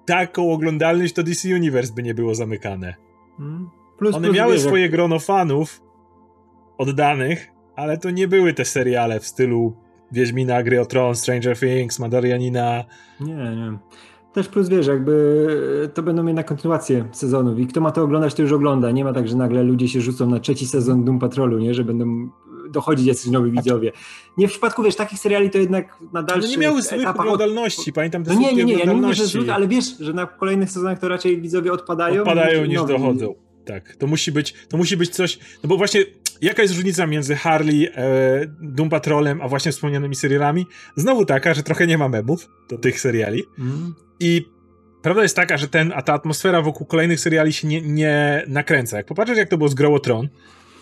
taką 0.06 0.52
oglądalność, 0.52 1.14
to 1.14 1.22
DC 1.22 1.48
Universe 1.48 1.92
by 1.92 2.02
nie 2.02 2.14
było 2.14 2.34
zamykane. 2.34 2.94
Hmm. 3.36 3.70
Plus, 3.98 4.14
One 4.14 4.26
plus 4.26 4.36
miały 4.36 4.58
swoje 4.58 4.88
grono 4.88 5.18
fanów 5.18 5.82
oddanych, 6.78 7.48
ale 7.76 7.98
to 7.98 8.10
nie 8.10 8.28
były 8.28 8.54
te 8.54 8.64
seriale 8.64 9.20
w 9.20 9.26
stylu 9.26 9.76
Wiedźmina, 10.12 10.62
Gry 10.62 10.80
o 10.80 10.86
Tron, 10.86 11.14
Stranger 11.16 11.58
Things, 11.58 11.98
Mandalorianina. 11.98 12.84
Nie, 13.20 13.34
nie. 13.34 13.78
Też 14.38 14.48
plus 14.48 14.68
wiesz, 14.68 14.86
jakby 14.86 15.90
to 15.94 16.02
będą 16.02 16.26
jednak 16.26 16.46
kontynuacje 16.46 17.04
sezonów 17.12 17.58
i 17.58 17.66
kto 17.66 17.80
ma 17.80 17.90
to 17.90 18.02
oglądać, 18.02 18.34
to 18.34 18.42
już 18.42 18.52
ogląda. 18.52 18.90
Nie 18.90 19.04
ma 19.04 19.12
tak, 19.12 19.28
że 19.28 19.36
nagle 19.36 19.62
ludzie 19.62 19.88
się 19.88 20.00
rzucą 20.00 20.30
na 20.30 20.40
trzeci 20.40 20.66
sezon 20.66 21.04
Doom 21.04 21.18
Patrolu, 21.18 21.58
nie? 21.58 21.74
Że 21.74 21.84
będą 21.84 22.28
dochodzić 22.70 23.06
jacyś 23.06 23.30
nowi 23.30 23.50
widzowie. 23.50 23.92
Nie 24.36 24.48
w 24.48 24.50
przypadku, 24.50 24.82
wiesz, 24.82 24.96
takich 24.96 25.18
seriali 25.18 25.50
to 25.50 25.58
jednak 25.58 25.98
na 26.12 26.22
dalszych 26.22 26.50
nie 26.50 26.58
miały 26.58 26.82
złych 26.82 27.08
oglądalności, 27.08 27.92
pamiętam 27.92 28.24
te 28.24 28.34
no 28.34 28.40
nie, 28.40 28.54
nie, 28.54 28.64
nie, 28.64 28.74
ja 28.74 28.84
nie 28.84 28.94
mówię, 28.94 29.14
że 29.14 29.26
złych, 29.26 29.50
ale 29.50 29.68
wiesz, 29.68 29.98
że 30.00 30.12
na 30.12 30.26
kolejnych 30.26 30.70
sezonach 30.70 30.98
to 30.98 31.08
raczej 31.08 31.40
widzowie 31.40 31.72
odpadają. 31.72 32.22
Odpadają 32.22 32.64
niż, 32.64 32.80
niż 32.80 32.88
dochodzą. 32.88 33.34
Tak, 33.64 33.96
to 33.96 34.06
musi 34.06 34.32
być, 34.32 34.54
to 34.68 34.76
musi 34.76 34.96
być 34.96 35.10
coś, 35.10 35.38
no 35.62 35.68
bo 35.68 35.76
właśnie 35.76 36.04
Jaka 36.40 36.62
jest 36.62 36.74
różnica 36.74 37.06
między 37.06 37.34
Harley, 37.34 37.88
e, 37.94 38.46
Doom 38.60 38.88
Patrolem, 38.88 39.40
a 39.40 39.48
właśnie 39.48 39.72
wspomnianymi 39.72 40.14
serialami? 40.14 40.66
Znowu 40.96 41.24
taka, 41.24 41.54
że 41.54 41.62
trochę 41.62 41.86
nie 41.86 41.98
ma 41.98 42.08
memów 42.08 42.48
do 42.70 42.78
tych 42.78 43.00
seriali. 43.00 43.42
Mm. 43.58 43.94
I 44.20 44.44
prawda 45.02 45.22
jest 45.22 45.36
taka, 45.36 45.56
że 45.56 45.68
ten, 45.68 45.92
a 45.96 46.02
ta 46.02 46.12
atmosfera 46.12 46.62
wokół 46.62 46.86
kolejnych 46.86 47.20
seriali 47.20 47.52
się 47.52 47.68
nie, 47.68 47.80
nie 47.82 48.44
nakręca. 48.48 48.96
Jak 48.96 49.06
popatrzysz, 49.06 49.38
jak 49.38 49.48
to 49.48 49.58
było 49.58 49.68
z 49.68 49.74
Grow 49.74 50.02
Tron, 50.02 50.28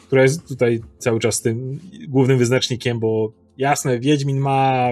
która 0.07 0.23
jest 0.23 0.49
tutaj 0.49 0.81
cały 0.99 1.21
czas 1.21 1.43
tym 1.43 1.81
głównym 2.09 2.39
wyznacznikiem, 2.39 3.01
bo 3.01 3.33
jasne, 3.59 4.01
Wiedźmin 4.01 4.39
ma 4.39 4.89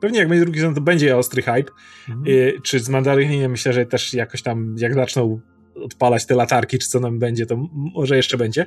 Pewnie 0.00 0.18
jak 0.18 0.28
będzie 0.28 0.44
drugi 0.44 0.60
sezon, 0.60 0.74
to 0.74 0.80
będzie 0.80 1.16
ostry 1.16 1.42
hype. 1.42 1.72
Mm. 2.08 2.24
czy 2.62 2.80
z 2.80 2.88
Mandaryniem 2.88 3.50
myślę, 3.50 3.72
że 3.72 3.86
też 3.86 4.14
jakoś 4.14 4.42
tam, 4.42 4.76
jak 4.78 4.94
zaczną 4.94 5.40
odpalać 5.74 6.26
te 6.26 6.34
latarki, 6.34 6.78
czy 6.78 6.88
co 6.88 7.00
nam 7.00 7.18
będzie, 7.18 7.46
to 7.46 7.56
może 7.72 8.16
jeszcze 8.16 8.36
będzie. 8.36 8.66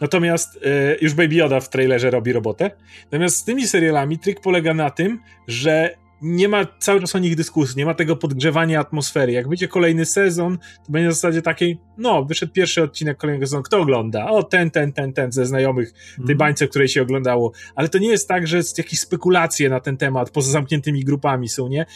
Natomiast 0.00 0.56
y, 0.56 0.60
już 1.00 1.14
Baby 1.14 1.34
Yoda 1.34 1.60
w 1.60 1.68
trailerze 1.68 2.10
robi 2.10 2.32
robotę. 2.32 2.70
Natomiast 3.04 3.36
z 3.36 3.44
tymi 3.44 3.66
serialami 3.66 4.18
trik 4.18 4.40
polega 4.40 4.74
na 4.74 4.90
tym, 4.90 5.20
że 5.48 5.96
nie 6.22 6.48
ma 6.48 6.66
cały 6.78 7.00
czas 7.00 7.14
o 7.14 7.18
nich 7.18 7.36
dyskusji, 7.36 7.76
nie 7.76 7.86
ma 7.86 7.94
tego 7.94 8.16
podgrzewania 8.16 8.80
atmosfery. 8.80 9.32
Jak 9.32 9.48
będzie 9.48 9.68
kolejny 9.68 10.04
sezon, 10.04 10.58
to 10.58 10.92
będzie 10.92 11.08
w 11.08 11.12
zasadzie 11.12 11.42
takiej, 11.42 11.78
no, 11.98 12.24
wyszedł 12.24 12.52
pierwszy 12.52 12.82
odcinek 12.82 13.16
kolejnego 13.16 13.46
sezonu, 13.46 13.62
kto 13.62 13.80
ogląda? 13.80 14.26
O, 14.26 14.42
ten, 14.42 14.70
ten, 14.70 14.92
ten, 14.92 15.12
ten 15.12 15.32
ze 15.32 15.46
znajomych, 15.46 15.92
tej 16.16 16.24
mm. 16.24 16.38
bańce, 16.38 16.68
której 16.68 16.88
się 16.88 17.02
oglądało. 17.02 17.52
Ale 17.74 17.88
to 17.88 17.98
nie 17.98 18.08
jest 18.08 18.28
tak, 18.28 18.46
że 18.46 18.60
jakieś 18.78 19.00
spekulacje 19.00 19.68
na 19.68 19.80
ten 19.80 19.96
temat 19.96 20.30
poza 20.30 20.52
zamkniętymi 20.52 21.04
grupami 21.04 21.48
są, 21.48 21.68
nie? 21.68 21.86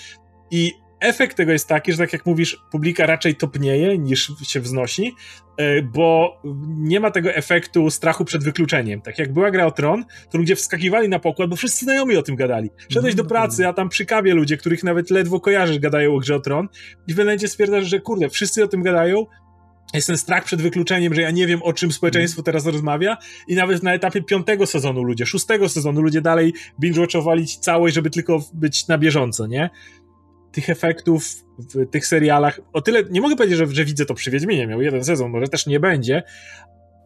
I 0.50 0.72
efekt 1.00 1.36
tego 1.36 1.52
jest 1.52 1.68
taki, 1.68 1.92
że 1.92 1.98
tak 1.98 2.12
jak 2.12 2.26
mówisz, 2.26 2.62
publika 2.70 3.06
raczej 3.06 3.36
topnieje 3.36 3.98
niż 3.98 4.32
się 4.42 4.60
wznosi, 4.60 5.14
e, 5.56 5.82
bo 5.82 6.40
nie 6.68 7.00
ma 7.00 7.10
tego 7.10 7.30
efektu 7.30 7.90
strachu 7.90 8.24
przed 8.24 8.44
wykluczeniem. 8.44 9.00
Tak 9.00 9.18
jak 9.18 9.32
była 9.32 9.50
gra 9.50 9.66
o 9.66 9.70
Tron, 9.70 10.04
to 10.30 10.38
ludzie 10.38 10.56
wskakiwali 10.56 11.08
na 11.08 11.18
pokład, 11.18 11.50
bo 11.50 11.56
wszyscy 11.56 11.84
znajomi 11.84 12.16
o 12.16 12.22
tym 12.22 12.36
gadali. 12.36 12.70
Szedłeś 12.88 13.14
do 13.14 13.24
pracy, 13.24 13.68
a 13.68 13.72
tam 13.72 13.88
przy 13.88 14.06
kawie 14.06 14.34
ludzie, 14.34 14.56
których 14.56 14.84
nawet 14.84 15.10
ledwo 15.10 15.40
kojarzysz, 15.40 15.78
gadają 15.78 16.14
o 16.14 16.18
grze 16.18 16.36
o 16.36 16.40
Tron 16.40 16.68
i 17.06 17.14
w 17.14 17.18
momencie 17.18 17.48
stwierdzasz, 17.48 17.86
że 17.86 18.00
kurde, 18.00 18.28
wszyscy 18.28 18.64
o 18.64 18.68
tym 18.68 18.82
gadają, 18.82 19.26
jest 19.94 20.06
ten 20.06 20.18
strach 20.18 20.44
przed 20.44 20.62
wykluczeniem, 20.62 21.14
że 21.14 21.22
ja 21.22 21.30
nie 21.30 21.46
wiem, 21.46 21.62
o 21.62 21.72
czym 21.72 21.92
społeczeństwo 21.92 22.42
teraz 22.42 22.66
rozmawia 22.66 23.16
i 23.48 23.54
nawet 23.54 23.82
na 23.82 23.94
etapie 23.94 24.22
piątego 24.22 24.66
sezonu 24.66 25.02
ludzie, 25.02 25.26
szóstego 25.26 25.68
sezonu 25.68 26.02
ludzie 26.02 26.20
dalej 26.20 26.54
binge-watchowali 26.82 27.60
całość, 27.60 27.94
żeby 27.94 28.10
tylko 28.10 28.40
być 28.54 28.88
na 28.88 28.98
bieżąco, 28.98 29.46
nie? 29.46 29.70
Tych 30.52 30.70
efektów 30.70 31.24
w 31.58 31.90
tych 31.90 32.06
serialach, 32.06 32.60
o 32.72 32.80
tyle, 32.80 33.04
nie 33.10 33.20
mogę 33.20 33.36
powiedzieć, 33.36 33.58
że, 33.58 33.66
że 33.66 33.84
widzę 33.84 34.04
to 34.04 34.14
przy 34.14 34.30
Wiedźminie, 34.30 34.66
miał 34.66 34.82
jeden 34.82 35.04
sezon, 35.04 35.30
może 35.30 35.48
też 35.48 35.66
nie 35.66 35.80
będzie, 35.80 36.22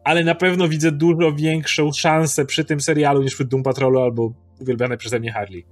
ale 0.03 0.23
na 0.23 0.35
pewno 0.35 0.67
widzę 0.67 0.91
dużo 0.91 1.33
większą 1.33 1.91
szansę 1.91 2.45
przy 2.45 2.65
tym 2.65 2.81
serialu 2.81 3.23
niż 3.23 3.35
przy 3.35 3.45
Doom 3.45 3.63
Patrolu 3.63 3.99
albo 3.99 4.33
uwielbianej 4.59 4.97
przeze 4.97 5.19
mnie 5.19 5.31
Harley. 5.31 5.65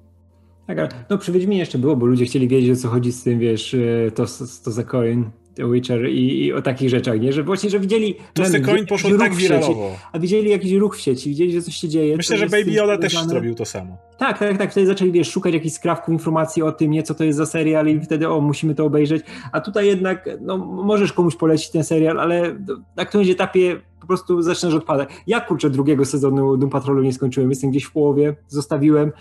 Tak, 0.68 0.80
ale 0.80 0.90
no 1.10 1.18
przy 1.18 1.32
Wiedźminie 1.32 1.60
jeszcze 1.60 1.78
było, 1.78 1.96
bo 1.96 2.06
ludzie 2.06 2.26
chcieli 2.26 2.48
wiedzieć, 2.48 2.72
o 2.72 2.82
co 2.82 2.88
chodzi 2.88 3.12
z 3.12 3.24
tym, 3.24 3.40
wiesz, 3.40 3.74
e, 3.74 4.12
to, 4.12 4.26
to 4.64 4.72
za 4.72 4.84
coin, 4.84 5.32
Witcher 5.58 6.10
i, 6.10 6.46
i, 6.46 6.54
o 6.54 6.62
takich 6.62 6.90
rzeczach, 6.90 7.22
nie? 7.22 7.34
Że 7.34 7.44
właśnie, 7.44 7.70
że 7.70 7.80
widzieli... 7.80 8.16
To 8.34 8.44
ten 8.44 8.64
coin 8.64 8.86
poszło 8.86 9.18
tak 9.18 9.36
wiralowo. 9.36 9.96
A 10.12 10.20
widzieli 10.20 10.50
jakiś 10.50 10.74
ruch 10.74 10.98
w 10.98 11.02
sieci, 11.02 11.30
widzieli, 11.30 11.54
że 11.54 11.62
coś 11.62 11.76
się 11.76 11.90
dzieje. 11.90 12.18
Myślę, 12.18 12.38
że 12.38 12.46
Baby 12.48 12.72
Yoda 12.72 12.98
też 12.98 13.24
zrobił 13.24 13.56
to 13.56 13.66
samo. 13.66 13.98
Tak, 14.18 14.40
tak, 14.40 14.58
tak. 14.58 14.72
Wtedy 14.72 14.88
zaczęli, 14.88 15.12
wiesz, 15.12 15.32
szukać 15.32 15.54
jakichś 15.54 15.76
skrawków 15.76 16.14
informacji 16.14 16.64
o 16.64 16.72
tym, 16.72 16.92
nie, 16.92 17.04
co 17.04 17.16
to 17.16 17.24
jest 17.24 17.38
za 17.38 17.46
serial 17.46 17.88
i 17.88 18.02
wtedy, 18.02 18.30
o, 18.30 18.42
musimy 18.42 18.76
to 18.76 18.86
obejrzeć. 18.86 19.24
A 19.52 19.62
tutaj 19.62 19.88
jednak, 19.88 20.30
no, 20.42 20.58
możesz 20.58 21.14
komuś 21.14 21.36
polecić 21.36 21.70
ten 21.70 21.84
serial, 21.84 22.20
ale 22.20 22.56
na 22.96 23.06
którymś 23.06 23.30
etapie 23.30 23.82
po 24.02 24.08
prostu 24.08 24.42
zaczynasz 24.42 24.76
odpadać. 24.76 25.10
Ja, 25.28 25.42
kurczę, 25.42 25.70
drugiego 25.70 26.06
sezonu 26.06 26.58
Doom 26.58 26.70
Patrolu 26.70 27.04
nie 27.04 27.14
skończyłem. 27.14 27.50
Jestem 27.50 27.70
gdzieś 27.70 27.84
w 27.84 27.92
połowie, 27.92 28.36
zostawiłem 28.48 29.12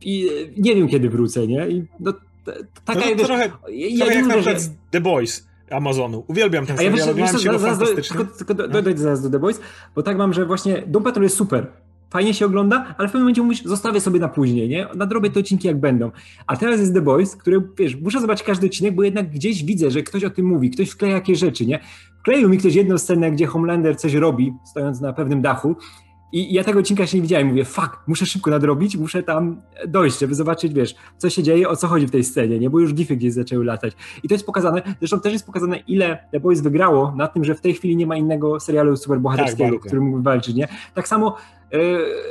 i 0.00 0.28
nie 0.58 0.74
wiem, 0.74 0.88
kiedy 0.88 1.10
wrócę, 1.10 1.46
nie? 1.46 1.68
I 1.68 1.84
no, 2.00 2.12
taka, 2.84 3.00
no 3.00 3.16
to 3.16 3.24
trochę, 3.24 3.50
ja, 3.68 4.04
trochę 4.04 4.14
jak 4.14 4.26
na 4.26 4.34
przykład 4.34 4.60
że... 4.62 4.68
The 4.90 5.00
Boys 5.00 5.49
Amazonu. 5.70 6.24
Uwielbiam 6.28 6.66
ten 6.66 6.76
serial, 6.76 6.98
ja 6.98 7.14
wiesz, 7.14 7.42
się 7.42 7.58
zaraz, 7.58 7.78
tylko, 8.08 8.24
tylko 8.24 8.54
do, 8.54 8.66
no. 8.66 8.82
dojdę 8.82 9.02
zaraz 9.02 9.22
do 9.22 9.30
The 9.30 9.38
Boys, 9.38 9.60
bo 9.94 10.02
tak 10.02 10.18
mam, 10.18 10.32
że 10.32 10.46
właśnie 10.46 10.82
Doom 10.86 11.04
Patrol 11.04 11.22
jest 11.22 11.36
super. 11.36 11.66
Fajnie 12.10 12.34
się 12.34 12.46
ogląda, 12.46 12.94
ale 12.98 13.08
w 13.08 13.12
pewnym 13.12 13.22
momencie 13.22 13.42
mówisz, 13.42 13.62
zostawię 13.64 14.00
sobie 14.00 14.20
na 14.20 14.28
później, 14.28 14.68
nie? 14.68 14.86
Nadrobię 14.94 15.30
te 15.30 15.40
odcinki 15.40 15.68
jak 15.68 15.80
będą. 15.80 16.10
A 16.46 16.56
teraz 16.56 16.80
jest 16.80 16.94
The 16.94 17.00
Boys, 17.00 17.36
który, 17.36 17.62
wiesz, 17.78 17.96
muszę 17.96 18.20
zobaczyć 18.20 18.46
każdy 18.46 18.66
odcinek, 18.66 18.94
bo 18.94 19.02
jednak 19.02 19.30
gdzieś 19.30 19.64
widzę, 19.64 19.90
że 19.90 20.02
ktoś 20.02 20.24
o 20.24 20.30
tym 20.30 20.46
mówi, 20.46 20.70
ktoś 20.70 20.90
wkleja 20.90 21.14
jakieś 21.14 21.38
rzeczy, 21.38 21.66
nie? 21.66 21.80
Wkleił 22.20 22.48
mi 22.48 22.58
ktoś 22.58 22.74
jedną 22.74 22.98
scenę, 22.98 23.30
gdzie 23.30 23.46
Homelander 23.46 23.96
coś 23.96 24.14
robi, 24.14 24.52
stojąc 24.70 25.00
na 25.00 25.12
pewnym 25.12 25.42
dachu 25.42 25.76
i 26.32 26.54
ja 26.54 26.64
tego 26.64 26.80
odcinka 26.80 27.06
się 27.06 27.16
nie 27.16 27.22
widziałem. 27.22 27.46
Mówię, 27.46 27.64
fuck, 27.64 27.90
muszę 28.06 28.26
szybko 28.26 28.50
nadrobić, 28.50 28.96
muszę 28.96 29.22
tam 29.22 29.62
dojść, 29.88 30.18
żeby 30.18 30.34
zobaczyć, 30.34 30.74
wiesz, 30.74 30.94
co 31.18 31.30
się 31.30 31.42
dzieje, 31.42 31.68
o 31.68 31.76
co 31.76 31.88
chodzi 31.88 32.06
w 32.06 32.10
tej 32.10 32.24
scenie, 32.24 32.58
nie? 32.58 32.70
Bo 32.70 32.80
już 32.80 32.94
gify 32.94 33.16
gdzieś 33.16 33.32
zaczęły 33.32 33.64
latać. 33.64 33.92
I 34.22 34.28
to 34.28 34.34
jest 34.34 34.46
pokazane, 34.46 34.82
zresztą 34.98 35.20
też 35.20 35.32
jest 35.32 35.46
pokazane, 35.46 35.78
ile 35.78 36.18
The 36.32 36.40
Boys 36.40 36.60
wygrało 36.60 37.14
na 37.16 37.28
tym, 37.28 37.44
że 37.44 37.54
w 37.54 37.60
tej 37.60 37.74
chwili 37.74 37.96
nie 37.96 38.06
ma 38.06 38.16
innego 38.16 38.60
serialu 38.60 38.96
superbohaterskiego, 38.96 39.76
tak, 39.76 39.80
który 39.80 40.00
mógł 40.00 40.22
walczyć, 40.22 40.54
nie? 40.54 40.68
Tak 40.94 41.08
samo, 41.08 41.36
yy, 41.72 41.78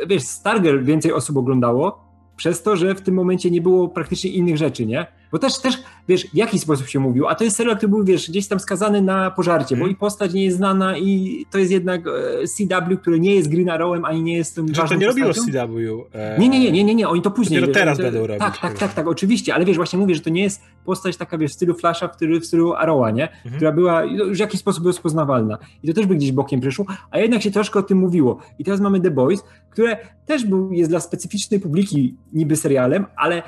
wiesz, 0.08 0.24
Stargirl 0.24 0.84
więcej 0.84 1.14
osób 1.14 1.38
oglądało, 1.38 2.10
przez 2.36 2.64
to, 2.64 2.76
że 2.76 2.96
w 2.96 3.02
tym 3.02 3.16
momencie 3.16 3.52
nie 3.52 3.62
było 3.62 3.88
praktycznie 3.88 4.30
innych 4.30 4.58
rzeczy, 4.58 4.86
nie? 4.86 5.08
Bo 5.32 5.40
też, 5.40 5.60
też, 5.60 5.78
wiesz, 6.08 6.28
w 6.28 6.36
jaki 6.36 6.60
sposób 6.60 6.88
się 6.88 7.00
mówił, 7.00 7.28
a 7.28 7.36
to 7.36 7.44
jest 7.44 7.58
serial, 7.58 7.78
który 7.78 7.90
był, 7.90 8.04
wiesz, 8.04 8.30
gdzieś 8.30 8.48
tam 8.48 8.60
skazany 8.60 9.02
na 9.02 9.32
pożarcie, 9.32 9.76
bo 9.76 9.80
mhm. 9.80 9.92
i 9.92 9.96
postać 9.96 10.34
nie 10.34 10.46
jest 10.46 10.58
znana 10.58 10.98
i 10.98 11.46
to 11.52 11.58
jest 11.58 11.72
jednak 11.72 12.02
e, 12.08 12.48
CW, 12.48 12.98
który 12.98 13.20
nie 13.20 13.36
jest 13.36 13.50
Green 13.50 13.70
Arrowem, 13.70 14.06
ani 14.06 14.24
nie 14.24 14.38
jest 14.38 14.56
tym 14.56 14.76
że 14.76 14.82
to 14.82 14.96
nie 14.96 15.08
robiło 15.08 15.34
CW. 15.34 16.06
E... 16.14 16.40
Nie, 16.40 16.50
nie, 16.50 16.60
nie, 16.60 16.72
nie, 16.72 16.84
nie, 16.84 16.96
nie, 16.96 17.10
oni 17.10 17.22
to 17.22 17.32
później. 17.32 17.62
Dopiero 17.62 17.80
teraz 17.80 17.98
będą 17.98 18.28
robić. 18.28 18.40
Tak, 18.40 18.58
tak, 18.58 18.78
tak, 18.78 18.94
tak, 18.94 19.08
oczywiście, 19.08 19.56
ale 19.56 19.66
wiesz, 19.66 19.78
właśnie 19.78 20.00
mówię, 20.00 20.16
że 20.16 20.22
to 20.22 20.30
nie 20.30 20.44
jest 20.44 20.62
postać 20.86 21.18
taka, 21.18 21.38
wiesz, 21.38 21.52
w 21.52 21.54
stylu 21.54 21.74
Flasha, 21.74 22.08
w 22.08 22.16
stylu, 22.16 22.40
w 22.40 22.46
stylu 22.46 22.74
Arrowa, 22.74 23.12
nie? 23.12 23.30
Mhm. 23.32 23.56
Która 23.56 23.72
była 23.72 24.04
już 24.04 24.38
w 24.38 24.42
jakiś 24.42 24.60
sposób 24.60 24.86
rozpoznawalna. 24.86 25.58
I 25.84 25.88
to 25.88 25.94
też 25.94 26.06
by 26.06 26.16
gdzieś 26.16 26.32
bokiem 26.32 26.60
przyszło, 26.60 26.86
a 27.12 27.20
jednak 27.20 27.42
się 27.42 27.52
troszkę 27.52 27.80
o 27.80 27.84
tym 27.84 27.98
mówiło. 27.98 28.40
I 28.60 28.64
teraz 28.64 28.82
mamy 28.82 29.02
The 29.02 29.12
Boys, 29.12 29.44
które 29.70 29.98
też 30.26 30.46
był, 30.46 30.74
jest 30.74 30.92
dla 30.92 31.00
specyficznej 31.00 31.60
publiki 31.60 32.16
niby 32.34 32.56
serialem, 32.56 33.06
ale 33.16 33.44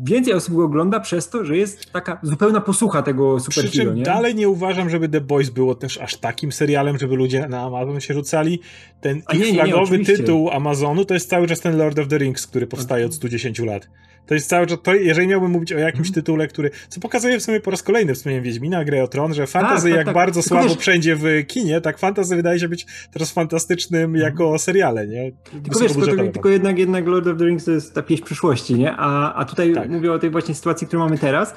więcej 0.00 0.34
osób 0.34 0.54
go 0.54 0.64
ogląda 0.64 1.00
przez 1.00 1.28
to, 1.28 1.44
że 1.44 1.56
jest 1.56 1.92
taka 1.92 2.18
zupełna 2.22 2.60
posłucha 2.60 3.02
tego 3.02 3.40
superhero. 3.40 3.94
Nie? 3.94 4.02
dalej 4.02 4.34
nie 4.34 4.48
uważam, 4.48 4.90
żeby 4.90 5.08
The 5.08 5.20
Boys 5.20 5.50
było 5.50 5.74
też 5.74 5.98
aż 5.98 6.16
takim 6.16 6.52
serialem, 6.52 6.98
żeby 6.98 7.16
ludzie 7.16 7.48
na 7.48 7.60
Amazon 7.60 8.00
się 8.00 8.14
rzucali. 8.14 8.60
Ten 9.00 9.22
A 9.26 9.34
ich 9.34 9.40
nie, 9.40 9.52
nie, 9.52 9.54
flagowy 9.54 9.98
nie, 9.98 10.04
tytuł 10.04 10.50
Amazonu 10.50 11.04
to 11.04 11.14
jest 11.14 11.30
cały 11.30 11.46
czas 11.46 11.60
ten 11.60 11.78
Lord 11.78 11.98
of 11.98 12.08
the 12.08 12.18
Rings, 12.18 12.46
który 12.46 12.66
powstaje 12.66 13.06
od 13.06 13.14
110 13.14 13.58
lat. 13.58 13.88
To 14.30 14.34
jest 14.34 14.48
cały 14.48 14.66
czas, 14.66 14.78
to, 14.82 14.94
jeżeli 14.94 15.28
miałbym 15.28 15.50
mówić 15.50 15.72
o 15.72 15.78
jakimś 15.78 16.08
mm. 16.08 16.14
tytule, 16.14 16.48
który, 16.48 16.70
co 16.88 17.00
pokazuje 17.00 17.38
w 17.38 17.42
sumie 17.42 17.60
po 17.60 17.70
raz 17.70 17.82
kolejny 17.82 18.14
wspomniałem 18.14 18.44
Wiedźmina, 18.44 18.84
grę 18.84 19.04
o 19.04 19.08
Tron, 19.08 19.34
że 19.34 19.46
fantasy 19.46 19.82
tak, 19.82 19.90
tak, 19.90 19.96
jak 19.96 20.04
tak. 20.04 20.14
bardzo 20.14 20.42
słabo 20.42 20.68
wiesz, 20.68 20.78
wszędzie 20.78 21.16
w 21.16 21.24
kinie, 21.46 21.80
tak 21.80 21.98
fantasy 21.98 22.36
wydaje 22.36 22.58
się 22.58 22.68
być 22.68 22.86
teraz 23.12 23.32
fantastycznym 23.32 24.04
mm. 24.04 24.20
jako 24.20 24.58
seriale, 24.58 25.06
nie? 25.06 25.32
Tylko 25.62 25.80
wiesz, 25.80 25.92
tylko, 25.92 26.22
tylko, 26.32 26.48
jednak, 26.48 26.78
jednak 26.78 27.06
Lord 27.06 27.26
of 27.26 27.38
the 27.38 27.44
Rings 27.44 27.64
to 27.64 27.70
jest 27.70 27.94
ta 27.94 28.02
pieśń 28.02 28.24
przyszłości, 28.24 28.74
nie? 28.74 28.92
A, 28.96 29.34
a 29.34 29.44
tutaj 29.44 29.74
tak. 29.74 29.90
mówię 29.90 30.12
o 30.12 30.18
tej 30.18 30.30
właśnie 30.30 30.54
sytuacji, 30.54 30.86
którą 30.86 31.02
mamy 31.02 31.18
teraz, 31.18 31.54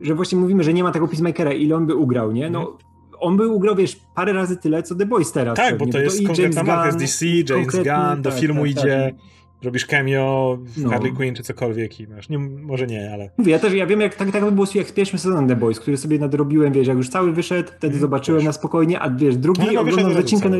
że 0.00 0.14
właśnie 0.14 0.38
mówimy, 0.38 0.64
że 0.64 0.74
nie 0.74 0.82
ma 0.82 0.92
tego 0.92 1.08
Peacemakera, 1.08 1.52
ile 1.52 1.76
on 1.76 1.86
by 1.86 1.94
ugrał, 1.94 2.32
nie? 2.32 2.50
No, 2.50 2.60
mm 2.60 2.78
on 3.20 3.36
by 3.36 3.48
ugrał, 3.48 3.76
wiesz, 3.76 3.96
parę 4.14 4.32
razy 4.32 4.56
tyle, 4.56 4.82
co 4.82 4.94
The 4.94 5.06
Boys 5.06 5.32
teraz. 5.32 5.56
Tak, 5.56 5.70
pewnie, 5.70 5.86
bo 5.86 5.92
to 5.92 5.98
jest 5.98 6.16
bo 6.16 6.22
to 6.22 6.26
konkretna 6.26 6.62
marka, 6.62 6.86
jest 6.86 6.98
DC, 6.98 7.26
James 7.26 7.74
Gunn, 7.74 8.22
do 8.22 8.30
tak, 8.30 8.40
filmu 8.40 8.60
tak, 8.60 8.70
idzie, 8.70 9.14
tak 9.16 9.37
robisz 9.62 9.86
cameo 9.86 10.58
w 10.60 10.82
no. 10.82 10.90
Harley 10.90 11.12
Quinn 11.12 11.34
czy 11.34 11.42
cokolwiek 11.42 12.00
i 12.00 12.06
masz. 12.06 12.28
Nie, 12.28 12.38
może 12.38 12.86
nie, 12.86 13.12
ale. 13.12 13.30
Mówię, 13.38 13.52
ja 13.52 13.58
też 13.58 13.74
ja 13.74 13.86
wiem, 13.86 14.00
jak 14.00 14.14
tak, 14.14 14.30
tak 14.30 14.44
by 14.44 14.52
było 14.52 14.66
jak 14.74 14.88
z 14.88 14.92
pierwszym 14.92 15.18
sezonem 15.18 15.48
The 15.48 15.56
Boys, 15.56 15.80
który 15.80 15.96
sobie 15.96 16.18
nadrobiłem, 16.18 16.72
wiesz, 16.72 16.86
jak 16.86 16.96
już 16.96 17.08
cały 17.08 17.32
wyszedł, 17.32 17.68
wtedy 17.68 17.86
mm, 17.86 18.00
zobaczyłem 18.00 18.44
na 18.44 18.52
spokojnie, 18.52 19.00
a 19.00 19.10
wiesz, 19.10 19.36
drugi 19.36 19.74
no, 19.74 19.80
oglądam 19.80 20.14
zacinkę. 20.14 20.50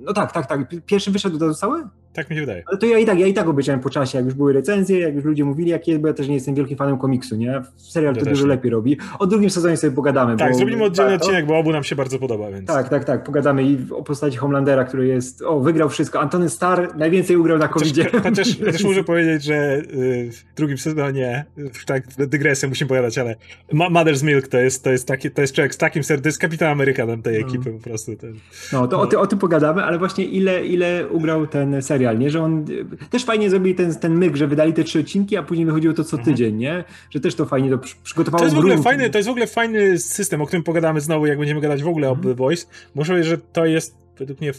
No 0.00 0.12
tak, 0.12 0.32
tak, 0.32 0.46
tak. 0.46 0.74
Pierwszy 0.86 1.10
wyszedł 1.10 1.38
do 1.38 1.54
cały? 1.54 1.82
Tak 2.18 2.30
mi 2.30 2.36
się 2.36 2.42
wydaje. 2.42 2.62
Ale 2.66 2.78
to 2.78 2.86
ja 2.86 2.98
i 2.98 3.06
tak, 3.06 3.18
ja 3.18 3.26
i 3.26 3.34
tak 3.34 3.48
obejrzałem 3.48 3.80
po 3.80 3.90
czasie, 3.90 4.18
jak 4.18 4.24
już 4.24 4.34
były 4.34 4.52
recenzje, 4.52 4.98
jak 4.98 5.14
już 5.14 5.24
ludzie 5.24 5.44
mówili, 5.44 5.70
jak 5.70 5.88
jest, 5.88 6.00
bo 6.00 6.08
ja 6.08 6.14
też 6.14 6.28
nie 6.28 6.34
jestem 6.34 6.54
wielkim 6.54 6.76
fanem 6.76 6.98
komiksu, 6.98 7.36
nie? 7.36 7.62
Serial 7.76 8.14
ja 8.14 8.22
to 8.22 8.30
dużo 8.30 8.42
nie. 8.42 8.48
lepiej 8.48 8.70
robi. 8.70 8.96
O 9.18 9.26
drugim 9.26 9.50
sezonie 9.50 9.76
sobie 9.76 9.92
pogadamy. 9.96 10.36
Tak, 10.36 10.52
bo, 10.52 10.58
zrobimy 10.58 10.84
oddzielny 10.84 11.12
tak, 11.12 11.20
odcinek, 11.20 11.46
bo 11.46 11.58
obu 11.58 11.72
nam 11.72 11.84
się 11.84 11.96
bardzo 11.96 12.18
podoba, 12.18 12.50
więc... 12.50 12.66
Tak, 12.66 12.88
tak, 12.88 13.04
tak, 13.04 13.24
pogadamy 13.24 13.62
i 13.62 13.78
o 13.90 14.02
postaci 14.02 14.36
Homelandera, 14.36 14.84
który 14.84 15.06
jest, 15.06 15.42
o, 15.42 15.60
wygrał 15.60 15.88
wszystko. 15.88 16.20
Antony 16.20 16.50
Starr 16.50 16.96
najwięcej 16.96 17.36
ugrał 17.36 17.58
na 17.58 17.68
covid 17.68 17.88
Chociaż, 17.88 18.22
chociaż, 18.22 18.48
chociaż 18.66 18.84
muszę 18.84 19.04
powiedzieć, 19.04 19.42
że 19.42 19.82
y, 19.92 20.30
w 20.32 20.54
drugim 20.56 20.78
sezonie, 20.78 21.44
tak, 21.86 22.02
dygresję 22.16 22.68
musimy 22.68 22.88
pogadać, 22.88 23.18
ale 23.18 23.36
Mother's 23.72 24.24
Milk 24.24 24.48
to 24.48 24.58
jest, 24.58 24.84
to 24.84 24.90
jest, 24.90 25.08
taki, 25.08 25.30
to 25.30 25.40
jest 25.40 25.54
człowiek 25.54 25.74
z 25.74 25.78
takim 25.78 26.04
sercem, 26.04 26.22
to 26.22 26.28
jest 26.28 26.38
kapitan 26.38 26.68
Ameryka 26.68 27.06
tej 27.06 27.34
hmm. 27.34 27.48
ekipy 27.48 27.72
po 27.72 27.84
prostu. 27.84 28.16
Ten, 28.16 28.34
no, 28.72 28.88
to 28.88 28.96
no. 28.96 29.02
O, 29.02 29.06
ty, 29.06 29.18
o 29.18 29.26
tym 29.26 29.38
pogadamy, 29.38 29.82
ale 29.82 29.98
właśnie 29.98 30.24
ile, 30.24 30.66
ile 30.66 31.08
ugrał 31.08 31.46
ten 31.46 31.82
serial, 31.82 32.07
nie? 32.12 32.30
Że 32.30 32.42
on 32.42 32.64
też 33.10 33.24
fajnie 33.24 33.50
zrobili 33.50 33.74
ten, 33.74 33.94
ten 33.94 34.18
myk, 34.18 34.36
że 34.36 34.46
wydali 34.46 34.72
te 34.72 34.84
trzy 34.84 35.00
odcinki, 35.00 35.36
a 35.36 35.42
później 35.42 35.66
wychodziło 35.66 35.94
to 35.94 36.04
co 36.04 36.16
mhm. 36.16 36.34
tydzień, 36.34 36.56
nie? 36.56 36.84
Że 37.10 37.20
też 37.20 37.34
to 37.34 37.46
fajnie 37.46 37.70
to 37.70 37.78
przygotowało. 38.02 38.38
To 38.38 38.44
jest, 38.44 38.56
w 38.56 38.58
ogóle 38.58 38.82
fajny, 38.82 39.10
to 39.10 39.18
jest 39.18 39.28
w 39.28 39.30
ogóle 39.30 39.46
fajny 39.46 39.98
system, 39.98 40.42
o 40.42 40.46
którym 40.46 40.62
pogadamy 40.62 41.00
znowu, 41.00 41.26
jak 41.26 41.38
będziemy 41.38 41.60
gadać 41.60 41.82
w 41.82 41.88
ogóle 41.88 42.10
o 42.10 42.16
The 42.16 42.34
Voice. 42.34 42.66
Muszę 42.94 43.12
powiedzieć, 43.12 43.30
że 43.30 43.38
to 43.38 43.66
jest 43.66 43.96
według 44.18 44.40
mnie 44.40 44.52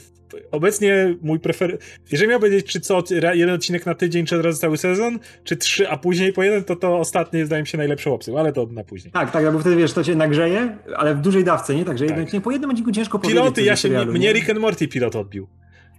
obecnie 0.52 1.16
mój 1.22 1.40
prefer... 1.40 1.78
Jeżeli 2.12 2.30
miał 2.30 2.40
powiedzieć, 2.40 2.66
czy 2.66 2.80
co, 2.80 3.04
jeden 3.34 3.56
odcinek 3.56 3.86
na 3.86 3.96
tydzień, 3.96 4.26
czy 4.26 4.36
od 4.36 4.46
razu 4.46 4.60
cały 4.60 4.78
sezon, 4.78 5.20
czy 5.44 5.58
trzy, 5.58 5.90
a 5.90 5.98
później 5.98 6.34
po 6.34 6.44
jeden, 6.44 6.64
to 6.64 6.76
to 6.76 6.98
ostatnie 6.98 7.46
zdaje 7.46 7.62
mi 7.64 7.68
się 7.68 7.78
najlepszą 7.78 8.14
opcją, 8.14 8.40
ale 8.40 8.54
to 8.54 8.68
na 8.72 8.84
później. 8.84 9.12
Tak, 9.12 9.32
tak, 9.32 9.54
bo 9.54 9.60
wtedy 9.60 9.76
wiesz, 9.76 9.94
to 9.94 10.04
się 10.04 10.16
nagrzeje, 10.16 10.78
ale 10.98 11.16
w 11.16 11.22
dużej 11.22 11.44
dawce, 11.44 11.76
nie? 11.76 11.86
Także 11.86 12.06
tak. 12.06 12.42
po 12.44 12.52
jednym 12.52 12.70
odcinku 12.70 12.92
ciężko 12.92 13.20
Piloty, 13.20 13.36
powiedzieć. 13.36 13.56
Piloty, 13.56 13.64
ja 13.64 13.76
się, 13.76 13.82
serialu, 13.82 14.12
mnie 14.12 14.28
nie? 14.28 14.34
Rick 14.34 14.50
and 14.50 14.60
Morty 14.60 14.88
pilot 14.88 15.16
odbił. 15.16 15.48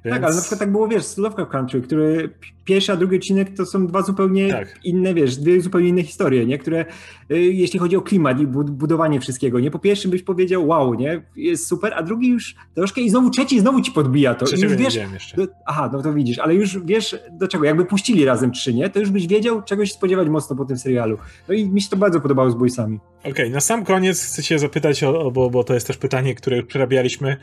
Więc... 0.05 0.16
Tak, 0.16 0.24
ale 0.24 0.34
na 0.34 0.40
przykład 0.40 0.61
tak 0.61 0.72
było, 0.72 0.88
wiesz, 0.88 1.05
z 1.05 1.18
Lovecraft 1.18 1.53
Country, 1.53 1.80
który 1.80 2.30
pierwszy, 2.64 2.92
a 2.92 2.96
drugi 2.96 3.16
odcinek 3.16 3.57
to 3.57 3.66
są 3.66 3.86
dwa 3.86 4.03
zupełnie 4.03 4.53
tak. 4.53 4.80
inne, 4.84 5.14
wiesz, 5.14 5.36
dwie 5.36 5.61
zupełnie 5.61 5.88
inne 5.88 6.03
historie, 6.03 6.46
nie? 6.46 6.59
Które, 6.59 6.84
y, 7.30 7.38
jeśli 7.38 7.78
chodzi 7.78 7.96
o 7.96 8.03
klimat 8.03 8.40
i 8.40 8.46
budowanie 8.46 9.20
wszystkiego, 9.20 9.61
nie? 9.61 9.70
Po 9.70 9.78
pierwszym 9.78 10.11
byś 10.11 10.22
powiedział, 10.22 10.66
wow, 10.66 10.94
nie? 10.94 11.22
Jest 11.36 11.66
super, 11.66 11.92
a 11.96 12.03
drugi 12.03 12.28
już 12.28 12.55
troszkę 12.74 13.01
i 13.01 13.11
znowu 13.11 13.30
trzeci 13.30 13.61
znowu 13.61 13.80
ci 13.80 13.92
podbija 13.92 14.34
to. 14.34 14.46
Trzeciego 14.46 14.74
I 14.74 14.76
już 14.76 14.82
wiesz, 14.82 14.94
jeszcze. 15.12 15.36
Do, 15.36 15.46
aha, 15.66 15.90
no 15.92 16.03
to 16.03 16.12
widzisz, 16.12 16.38
ale 16.38 16.55
już 16.55 16.78
wiesz 16.78 17.16
do 17.32 17.48
czego, 17.48 17.64
jakby 17.64 17.84
puścili 17.84 18.24
razem 18.24 18.53
trzy, 18.53 18.74
nie? 18.74 18.90
To 18.90 19.01
już 19.01 19.11
byś 19.11 19.26
wiedział, 19.26 19.62
czego 19.62 19.86
się 19.86 19.92
spodziewać 19.92 20.28
mocno 20.28 20.57
po 20.57 20.64
tym 20.64 20.78
serialu. 20.78 21.18
No 21.48 21.55
i 21.55 21.70
mi 21.70 21.82
się 21.82 21.88
to 21.88 21.96
bardzo 21.96 22.20
podobało 22.20 22.51
z 22.51 22.55
Boysami. 22.55 22.98
Okej, 23.20 23.32
okay, 23.32 23.51
na 23.51 23.61
sam 23.61 23.84
koniec 23.84 24.24
chcę 24.24 24.42
się 24.42 24.59
zapytać, 24.59 25.05
o, 25.05 25.30
bo, 25.30 25.51
bo 25.51 25.64
to 25.64 25.74
jest 25.74 25.86
też 25.86 25.96
pytanie, 25.96 26.34
które 26.34 26.57
już 26.57 26.66
przerabialiśmy. 26.66 27.36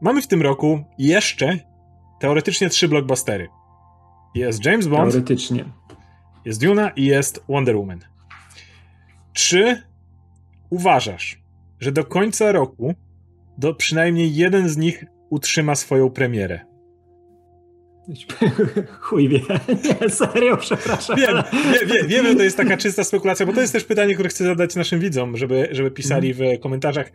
Mamy 0.00 0.22
w 0.22 0.26
tym 0.26 0.42
roku 0.42 0.84
jeszcze 0.98 1.71
teoretycznie 2.22 2.68
trzy 2.68 2.88
blockbustery. 2.88 3.48
Jest 4.34 4.64
James 4.64 4.86
Bond. 4.86 5.12
Teoretycznie. 5.12 5.64
Jest 6.44 6.60
Duna 6.60 6.90
i 6.90 7.04
jest 7.04 7.44
Wonder 7.48 7.76
Woman. 7.76 8.00
Czy 9.32 9.82
uważasz, 10.70 11.42
że 11.80 11.92
do 11.92 12.04
końca 12.04 12.52
roku 12.52 12.94
do 13.58 13.74
przynajmniej 13.74 14.34
jeden 14.34 14.68
z 14.68 14.76
nich 14.76 15.04
utrzyma 15.30 15.74
swoją 15.74 16.10
premierę? 16.10 16.60
Chuj 19.00 19.28
wie. 19.28 19.40
Nie, 20.02 20.10
serio, 20.10 20.56
przepraszam. 20.56 21.16
Wiem, 21.16 21.42
wie, 21.72 21.86
wie, 21.86 22.04
wiem, 22.04 22.26
że 22.26 22.34
to 22.34 22.42
jest 22.42 22.56
taka 22.56 22.76
czysta 22.76 23.04
spekulacja, 23.04 23.46
bo 23.46 23.52
to 23.52 23.60
jest 23.60 23.72
też 23.72 23.84
pytanie, 23.84 24.14
które 24.14 24.28
chcę 24.28 24.44
zadać 24.44 24.76
naszym 24.76 25.00
widzom, 25.00 25.36
żeby, 25.36 25.68
żeby 25.70 25.90
pisali 25.90 26.34
w 26.34 26.40
komentarzach. 26.60 27.12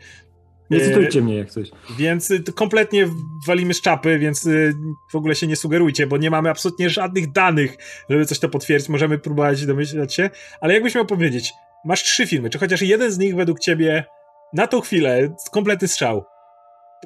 Nie 0.70 0.80
cytujcie 0.80 1.22
mnie 1.22 1.36
jak 1.36 1.52
coś. 1.52 1.72
Więc 1.98 2.34
kompletnie 2.56 3.08
walimy 3.48 3.74
z 3.74 3.82
czapy, 3.82 4.20
więc 4.20 4.46
y, 4.46 4.74
w 5.12 5.16
ogóle 5.16 5.36
się 5.36 5.48
nie 5.48 5.56
sugerujcie, 5.56 6.08
bo 6.08 6.18
nie 6.18 6.30
mamy 6.30 6.50
absolutnie 6.50 6.90
żadnych 6.90 7.32
danych, 7.32 7.78
żeby 8.10 8.26
coś 8.26 8.40
to 8.40 8.50
potwierdzić. 8.50 8.90
Możemy 8.90 9.20
próbować 9.20 9.66
domyślać 9.66 10.14
się, 10.14 10.30
ale 10.62 10.74
jakbyś 10.74 10.96
miał 10.96 11.06
powiedzieć, 11.06 11.54
masz 11.86 12.04
trzy 12.04 12.28
filmy, 12.28 12.50
czy 12.50 12.60
chociaż 12.60 12.82
jeden 12.82 13.12
z 13.12 13.18
nich 13.18 13.36
według 13.36 13.60
ciebie 13.60 14.06
na 14.54 14.68
tą 14.68 14.82
chwilę 14.82 15.36
kompletny 15.52 15.88
strzał 15.88 16.26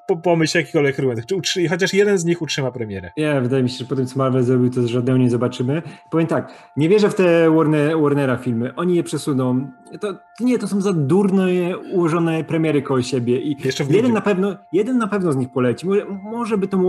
po, 0.07 0.17
pomyśl 0.17 0.57
jakikolwiek 0.57 0.99
argument. 0.99 1.25
Czy 1.43 1.67
chociaż 1.67 1.93
jeden 1.93 2.17
z 2.17 2.25
nich 2.25 2.41
utrzyma 2.41 2.71
premierę. 2.71 3.11
Nie, 3.17 3.41
wydaje 3.41 3.63
mi 3.63 3.69
się, 3.69 3.77
że 3.77 3.85
po 3.85 3.95
tym, 3.95 4.05
co 4.05 4.19
Marvel 4.19 4.43
zrobił, 4.43 4.69
to 4.69 4.87
żadnego 4.87 5.17
nie 5.17 5.29
zobaczymy. 5.29 5.81
Powiem 6.11 6.27
tak, 6.27 6.53
nie 6.77 6.89
wierzę 6.89 7.09
w 7.09 7.15
te 7.15 7.49
Warner, 7.49 7.99
Warnera 8.01 8.37
filmy. 8.37 8.75
Oni 8.75 8.95
je 8.95 9.03
przesuną. 9.03 9.71
To, 10.01 10.13
nie, 10.39 10.59
to 10.59 10.67
są 10.67 10.81
za 10.81 10.93
durno 10.93 11.43
ułożone 11.93 12.43
premiery 12.43 12.81
koło 12.81 13.01
siebie. 13.01 13.41
I 13.41 13.55
Jeszcze 13.65 13.83
w 13.83 13.91
jeden 13.91 14.13
na, 14.13 14.21
pewno, 14.21 14.55
jeden 14.73 14.97
na 14.97 15.07
pewno 15.07 15.33
z 15.33 15.35
nich 15.35 15.51
poleci. 15.51 15.87
Może, 15.87 16.05
może 16.23 16.57
by 16.57 16.67
tą 16.67 16.83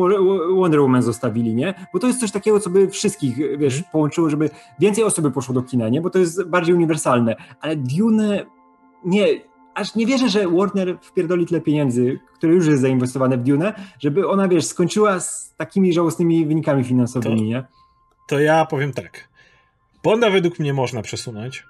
Wonder 0.57 0.81
Woman 0.81 1.03
zostawili, 1.03 1.55
nie? 1.55 1.75
Bo 1.93 1.99
to 1.99 2.07
jest 2.07 2.21
coś 2.21 2.31
takiego, 2.31 2.61
co 2.61 2.71
by 2.71 2.89
wszystkich, 2.89 3.59
wiesz, 3.59 3.75
mm. 3.75 3.85
połączyło, 3.93 4.31
żeby 4.31 4.51
więcej 4.79 5.05
osób 5.05 5.35
poszło 5.35 5.55
do 5.55 5.63
kina, 5.63 5.89
nie? 5.89 6.01
Bo 6.01 6.11
to 6.11 6.19
jest 6.19 6.45
bardziej 6.45 6.75
uniwersalne. 6.75 7.37
Ale 7.61 7.77
Dune... 7.77 8.47
Nie, 9.05 9.27
aż 9.75 9.95
nie 9.95 10.07
wierzę, 10.07 10.29
że 10.29 10.49
Warner 10.49 10.99
wpierdoli 11.03 11.47
tyle 11.47 11.61
pieniędzy, 11.61 12.19
które 12.35 12.53
już 12.53 12.67
jest 12.67 12.83
zainwestowane 12.83 13.39
w 13.39 13.43
Dune, 13.43 13.75
żeby 13.99 14.29
ona, 14.29 14.49
wiesz, 14.49 14.65
skończyła 14.65 15.21
z 15.21 15.55
takimi 15.57 15.93
żałosnymi 15.93 16.47
wynikami 16.47 16.85
finansowymi, 16.85 17.37
to, 17.37 17.45
nie? 17.45 17.65
To 18.29 18.41
ja 18.41 18.65
powiem 18.65 18.93
tak. 18.93 19.29
Bonda 20.05 20.31
według 20.31 20.59
mnie 20.59 20.73
można 20.73 21.03
przesunąć, 21.03 21.65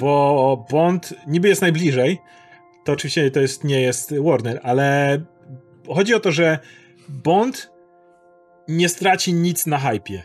bo 0.00 0.66
Bond 0.70 1.14
niby 1.26 1.48
jest 1.48 1.62
najbliżej, 1.62 2.18
to 2.84 2.92
oczywiście 2.92 3.30
to 3.30 3.40
jest, 3.40 3.64
nie 3.64 3.80
jest 3.80 4.14
Warner, 4.18 4.60
ale 4.62 5.20
chodzi 5.94 6.14
o 6.14 6.20
to, 6.20 6.32
że 6.32 6.58
Bond 7.08 7.70
nie 8.68 8.88
straci 8.88 9.34
nic 9.34 9.66
na 9.66 9.78
hypie 9.78 10.22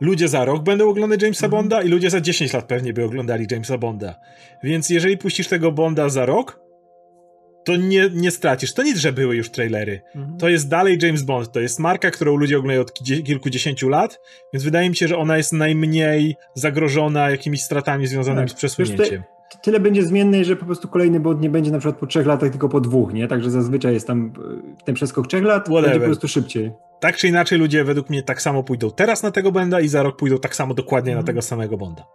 ludzie 0.00 0.28
za 0.28 0.44
rok 0.44 0.62
będą 0.62 0.88
oglądać 0.88 1.22
Jamesa 1.22 1.46
mhm. 1.46 1.62
Bonda 1.62 1.82
i 1.82 1.88
ludzie 1.88 2.10
za 2.10 2.20
10 2.20 2.52
lat 2.52 2.64
pewnie 2.64 2.92
by 2.92 3.04
oglądali 3.04 3.46
Jamesa 3.50 3.78
Bonda. 3.78 4.20
Więc 4.62 4.90
jeżeli 4.90 5.18
puścisz 5.18 5.48
tego 5.48 5.72
Bonda 5.72 6.08
za 6.08 6.26
rok, 6.26 6.64
to 7.64 7.76
nie, 7.76 8.10
nie 8.12 8.30
stracisz. 8.30 8.74
To 8.74 8.82
nic, 8.82 8.98
że 8.98 9.12
były 9.12 9.36
już 9.36 9.50
trailery. 9.50 10.00
Mhm. 10.14 10.38
To 10.38 10.48
jest 10.48 10.68
dalej 10.68 10.98
James 11.02 11.22
Bond. 11.22 11.52
To 11.52 11.60
jest 11.60 11.78
marka, 11.78 12.10
którą 12.10 12.36
ludzie 12.36 12.58
oglądają 12.58 12.80
od 12.80 12.92
kilkudziesięciu 13.24 13.88
lat, 13.88 14.20
więc 14.52 14.64
wydaje 14.64 14.90
mi 14.90 14.96
się, 14.96 15.08
że 15.08 15.16
ona 15.16 15.36
jest 15.36 15.52
najmniej 15.52 16.36
zagrożona 16.54 17.30
jakimiś 17.30 17.62
stratami 17.62 18.06
związanymi 18.06 18.48
tak. 18.48 18.50
z 18.50 18.54
przesunięciem. 18.54 19.22
Tyle 19.62 19.80
będzie 19.80 20.02
zmiennej, 20.02 20.44
że 20.44 20.56
po 20.56 20.66
prostu 20.66 20.88
kolejny 20.88 21.20
Bond 21.20 21.40
nie 21.40 21.50
będzie 21.50 21.70
na 21.70 21.78
przykład 21.78 22.00
po 22.00 22.06
trzech 22.06 22.26
latach, 22.26 22.50
tylko 22.50 22.68
po 22.68 22.80
dwóch, 22.80 23.12
nie? 23.12 23.28
Także 23.28 23.50
zazwyczaj 23.50 23.94
jest 23.94 24.06
tam 24.06 24.32
e, 24.78 24.84
ten 24.84 24.94
przeskok 24.94 25.26
trzech 25.26 25.44
lat, 25.44 25.62
Whatever. 25.62 25.82
będzie 25.82 26.00
po 26.00 26.06
prostu 26.06 26.28
szybciej 26.28 26.72
tak 27.04 27.16
czy 27.16 27.28
inaczej 27.28 27.58
ludzie 27.58 27.84
według 27.84 28.10
mnie 28.10 28.22
tak 28.22 28.42
samo 28.42 28.62
pójdą 28.62 28.90
teraz 28.90 29.22
na 29.22 29.30
tego 29.30 29.52
Bonda 29.52 29.80
i 29.80 29.88
za 29.88 30.02
rok 30.02 30.16
pójdą 30.16 30.38
tak 30.38 30.56
samo 30.56 30.74
dokładnie 30.74 31.12
mm. 31.12 31.16
na 31.16 31.20
mhm. 31.20 31.26
tego 31.26 31.42
samego 31.42 31.76
Bonda. 31.76 32.06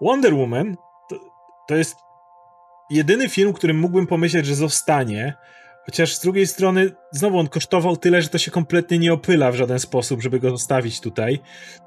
Wonder 0.00 0.34
Woman 0.34 0.76
to, 1.08 1.16
to 1.68 1.74
jest 1.74 1.96
jedyny 2.90 3.28
film, 3.28 3.52
którym 3.52 3.78
mógłbym 3.78 4.06
pomyśleć, 4.06 4.46
że 4.46 4.54
zostanie, 4.54 5.34
chociaż 5.86 6.14
z 6.14 6.20
drugiej 6.20 6.46
strony 6.46 6.90
znowu 7.10 7.38
on 7.38 7.48
kosztował 7.48 7.96
tyle, 7.96 8.22
że 8.22 8.28
to 8.28 8.38
się 8.38 8.50
kompletnie 8.50 8.98
nie 8.98 9.12
opyla 9.12 9.52
w 9.52 9.56
żaden 9.56 9.78
sposób, 9.78 10.22
żeby 10.22 10.40
go 10.40 10.50
zostawić 10.50 11.00
tutaj. 11.00 11.40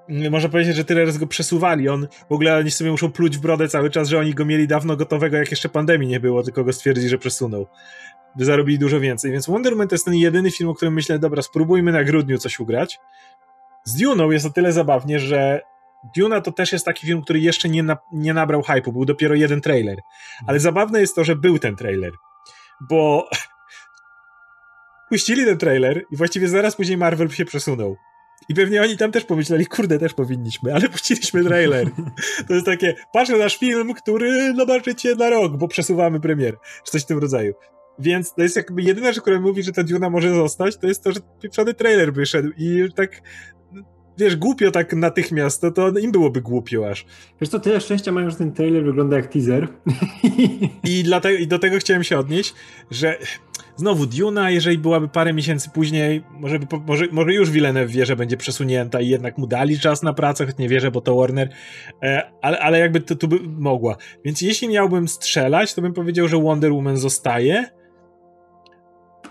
Mm, 0.10 0.32
można 0.32 0.50
powiedzieć, 0.50 0.76
że 0.76 0.86
tyle 0.86 1.06
razy 1.06 1.20
go 1.20 1.28
przesuwali. 1.28 1.90
On 1.90 2.08
w 2.30 2.34
ogóle 2.34 2.58
oni 2.58 2.72
sobie 2.72 2.92
muszą 2.92 3.12
pluć 3.12 3.38
w 3.38 3.42
brodę 3.42 3.68
cały 3.68 3.90
czas, 3.90 4.10
że 4.10 4.20
oni 4.20 4.34
go 4.34 4.46
mieli 4.46 4.68
dawno 4.68 4.96
gotowego, 4.96 5.38
jak 5.38 5.52
jeszcze 5.52 5.70
pandemii 5.70 6.08
nie 6.08 6.20
było, 6.20 6.44
tylko 6.44 6.64
go 6.64 6.74
stwierdzili, 6.74 7.10
że 7.10 7.18
przesunął 7.18 7.68
by 8.36 8.46
zarobili 8.46 8.80
dużo 8.80 9.00
więcej. 9.00 9.32
Więc 9.32 9.48
Wonder 9.48 9.74
Woman 9.74 9.88
to 9.88 9.96
jest 9.96 10.06
ten 10.06 10.16
jedyny 10.16 10.52
film, 10.52 10.70
o 10.70 10.74
którym 10.74 10.94
myślę, 10.94 11.20
dobra, 11.20 11.42
spróbujmy 11.42 11.92
na 11.92 12.04
grudniu 12.04 12.38
coś 12.38 12.60
ugrać. 12.60 13.00
Z 13.84 14.02
Dune'ą 14.02 14.32
jest 14.32 14.46
o 14.46 14.50
tyle 14.50 14.72
zabawnie, 14.72 15.20
że 15.20 15.62
Duna 16.16 16.42
to 16.42 16.52
też 16.52 16.72
jest 16.72 16.86
taki 16.86 17.08
film, 17.08 17.22
który 17.22 17.40
jeszcze 17.40 17.70
nie, 17.70 17.84
na, 17.84 17.98
nie 18.12 18.34
nabrał 18.34 18.62
hypu, 18.62 18.92
był 18.92 19.06
dopiero 19.06 19.36
jeden 19.36 19.62
trailer. 19.62 20.00
Ale 20.48 20.60
zabawne 20.60 21.00
jest 21.00 21.16
to, 21.16 21.24
że 21.24 21.36
był 21.36 21.60
ten 21.60 21.76
trailer, 21.76 22.12
bo 22.90 23.30
puścili 25.10 25.46
ten 25.46 25.58
trailer 25.58 26.04
i 26.12 26.16
właściwie 26.18 26.48
zaraz 26.48 26.76
później 26.76 26.98
Marvel 26.98 27.30
się 27.30 27.46
przesunął. 27.46 27.98
I 28.50 28.54
pewnie 28.54 28.82
oni 28.82 28.98
tam 28.98 29.12
też 29.12 29.26
pomyśleli, 29.26 29.66
kurde, 29.66 30.00
też 30.00 30.14
powinniśmy, 30.14 30.74
ale 30.74 30.90
puściliśmy 30.90 31.44
trailer. 31.44 31.88
To 32.48 32.54
jest 32.54 32.66
takie, 32.66 32.96
patrzę 33.14 33.38
nasz 33.38 33.58
film, 33.58 33.94
który 33.94 34.54
zobaczycie 34.56 35.16
na 35.16 35.30
rok, 35.30 35.58
bo 35.58 35.68
przesuwamy 35.68 36.20
premier, 36.20 36.56
czy 36.86 36.92
coś 36.92 37.02
w 37.02 37.06
tym 37.06 37.20
rodzaju. 37.20 37.54
Więc 38.00 38.34
to 38.34 38.44
jest 38.44 38.56
jakby 38.56 38.82
jedyna 38.82 39.08
rzecz, 39.12 39.22
która 39.22 39.40
mówi, 39.40 39.64
że 39.64 39.72
ta 39.72 39.84
Duna 39.84 40.10
może 40.10 40.34
zostać, 40.34 40.78
to 40.78 40.88
jest 40.88 41.04
to, 41.04 41.12
że 41.12 41.20
pieprzony 41.42 41.74
trailer 41.74 42.14
wyszedł 42.14 42.50
i 42.58 42.90
tak 42.96 43.22
wiesz, 44.18 44.36
głupio 44.36 44.72
tak 44.72 44.94
natychmiast, 44.94 45.62
to, 45.62 45.72
to 45.72 45.90
im 46.00 46.12
byłoby 46.12 46.42
głupio 46.42 46.90
aż. 46.90 47.06
Wiesz 47.42 47.50
co, 47.50 47.60
tyle 47.60 47.82
szczęścia 47.82 48.12
mają, 48.12 48.30
że 48.30 48.36
ten 48.36 48.52
trailer 48.52 48.84
wygląda 48.84 49.16
jak 49.16 49.28
teaser. 49.28 49.68
I, 50.84 51.04
dlatego, 51.04 51.38
I 51.38 51.48
do 51.48 51.60
tego 51.60 51.78
chciałem 51.78 52.04
się 52.04 52.20
odnieść, 52.20 52.54
że 52.92 53.18
znowu 53.76 54.06
Duna, 54.06 54.50
jeżeli 54.50 54.78
byłaby 54.78 55.08
parę 55.08 55.34
miesięcy 55.34 55.70
później, 55.70 56.24
może, 56.32 56.60
by, 56.60 56.66
może, 56.88 57.06
może 57.12 57.34
już 57.34 57.52
Villeneuve 57.52 57.92
wie, 57.92 58.06
że 58.06 58.16
będzie 58.16 58.38
przesunięta 58.38 59.02
i 59.02 59.08
jednak 59.08 59.38
mu 59.38 59.48
dali 59.48 59.80
czas 59.80 60.04
na 60.04 60.14
pracę, 60.14 60.46
choć 60.46 60.58
nie 60.58 60.70
wierzę, 60.70 60.92
bo 60.92 61.02
to 61.02 61.16
Warner, 61.16 61.50
e, 62.04 62.32
ale, 62.42 62.60
ale 62.60 62.80
jakby 62.80 63.02
to 63.02 63.16
tu 63.16 63.28
by 63.28 63.40
mogła. 63.40 63.96
Więc 64.26 64.42
jeśli 64.42 64.68
miałbym 64.68 65.08
strzelać, 65.08 65.74
to 65.74 65.82
bym 65.82 65.94
powiedział, 65.94 66.28
że 66.28 66.42
Wonder 66.42 66.74
Woman 66.74 66.98
zostaje, 66.98 67.66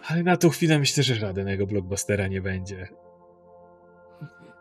ale 0.09 0.23
na 0.23 0.37
tą 0.37 0.49
chwilę 0.49 0.79
myślę, 0.79 1.03
że 1.03 1.15
żadnego 1.15 1.67
blockbustera 1.67 2.29
nie 2.29 2.41
będzie. 2.41 2.89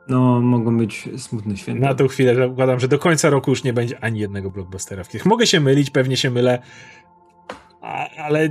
No, 0.07 0.41
mogą 0.41 0.77
być 0.77 1.09
smutne 1.17 1.57
święta. 1.57 1.87
Na 1.87 1.95
tą 1.95 2.07
chwilę 2.07 2.35
zakładam, 2.35 2.79
że 2.79 2.87
do 2.87 2.99
końca 2.99 3.29
roku 3.29 3.51
już 3.51 3.63
nie 3.63 3.73
będzie 3.73 4.03
ani 4.03 4.19
jednego 4.19 4.51
blockbustera 4.51 5.03
w 5.03 5.07
tych. 5.07 5.25
Mogę 5.25 5.47
się 5.47 5.59
mylić, 5.59 5.89
pewnie 5.89 6.17
się 6.17 6.29
mylę, 6.31 6.59
ale 8.17 8.49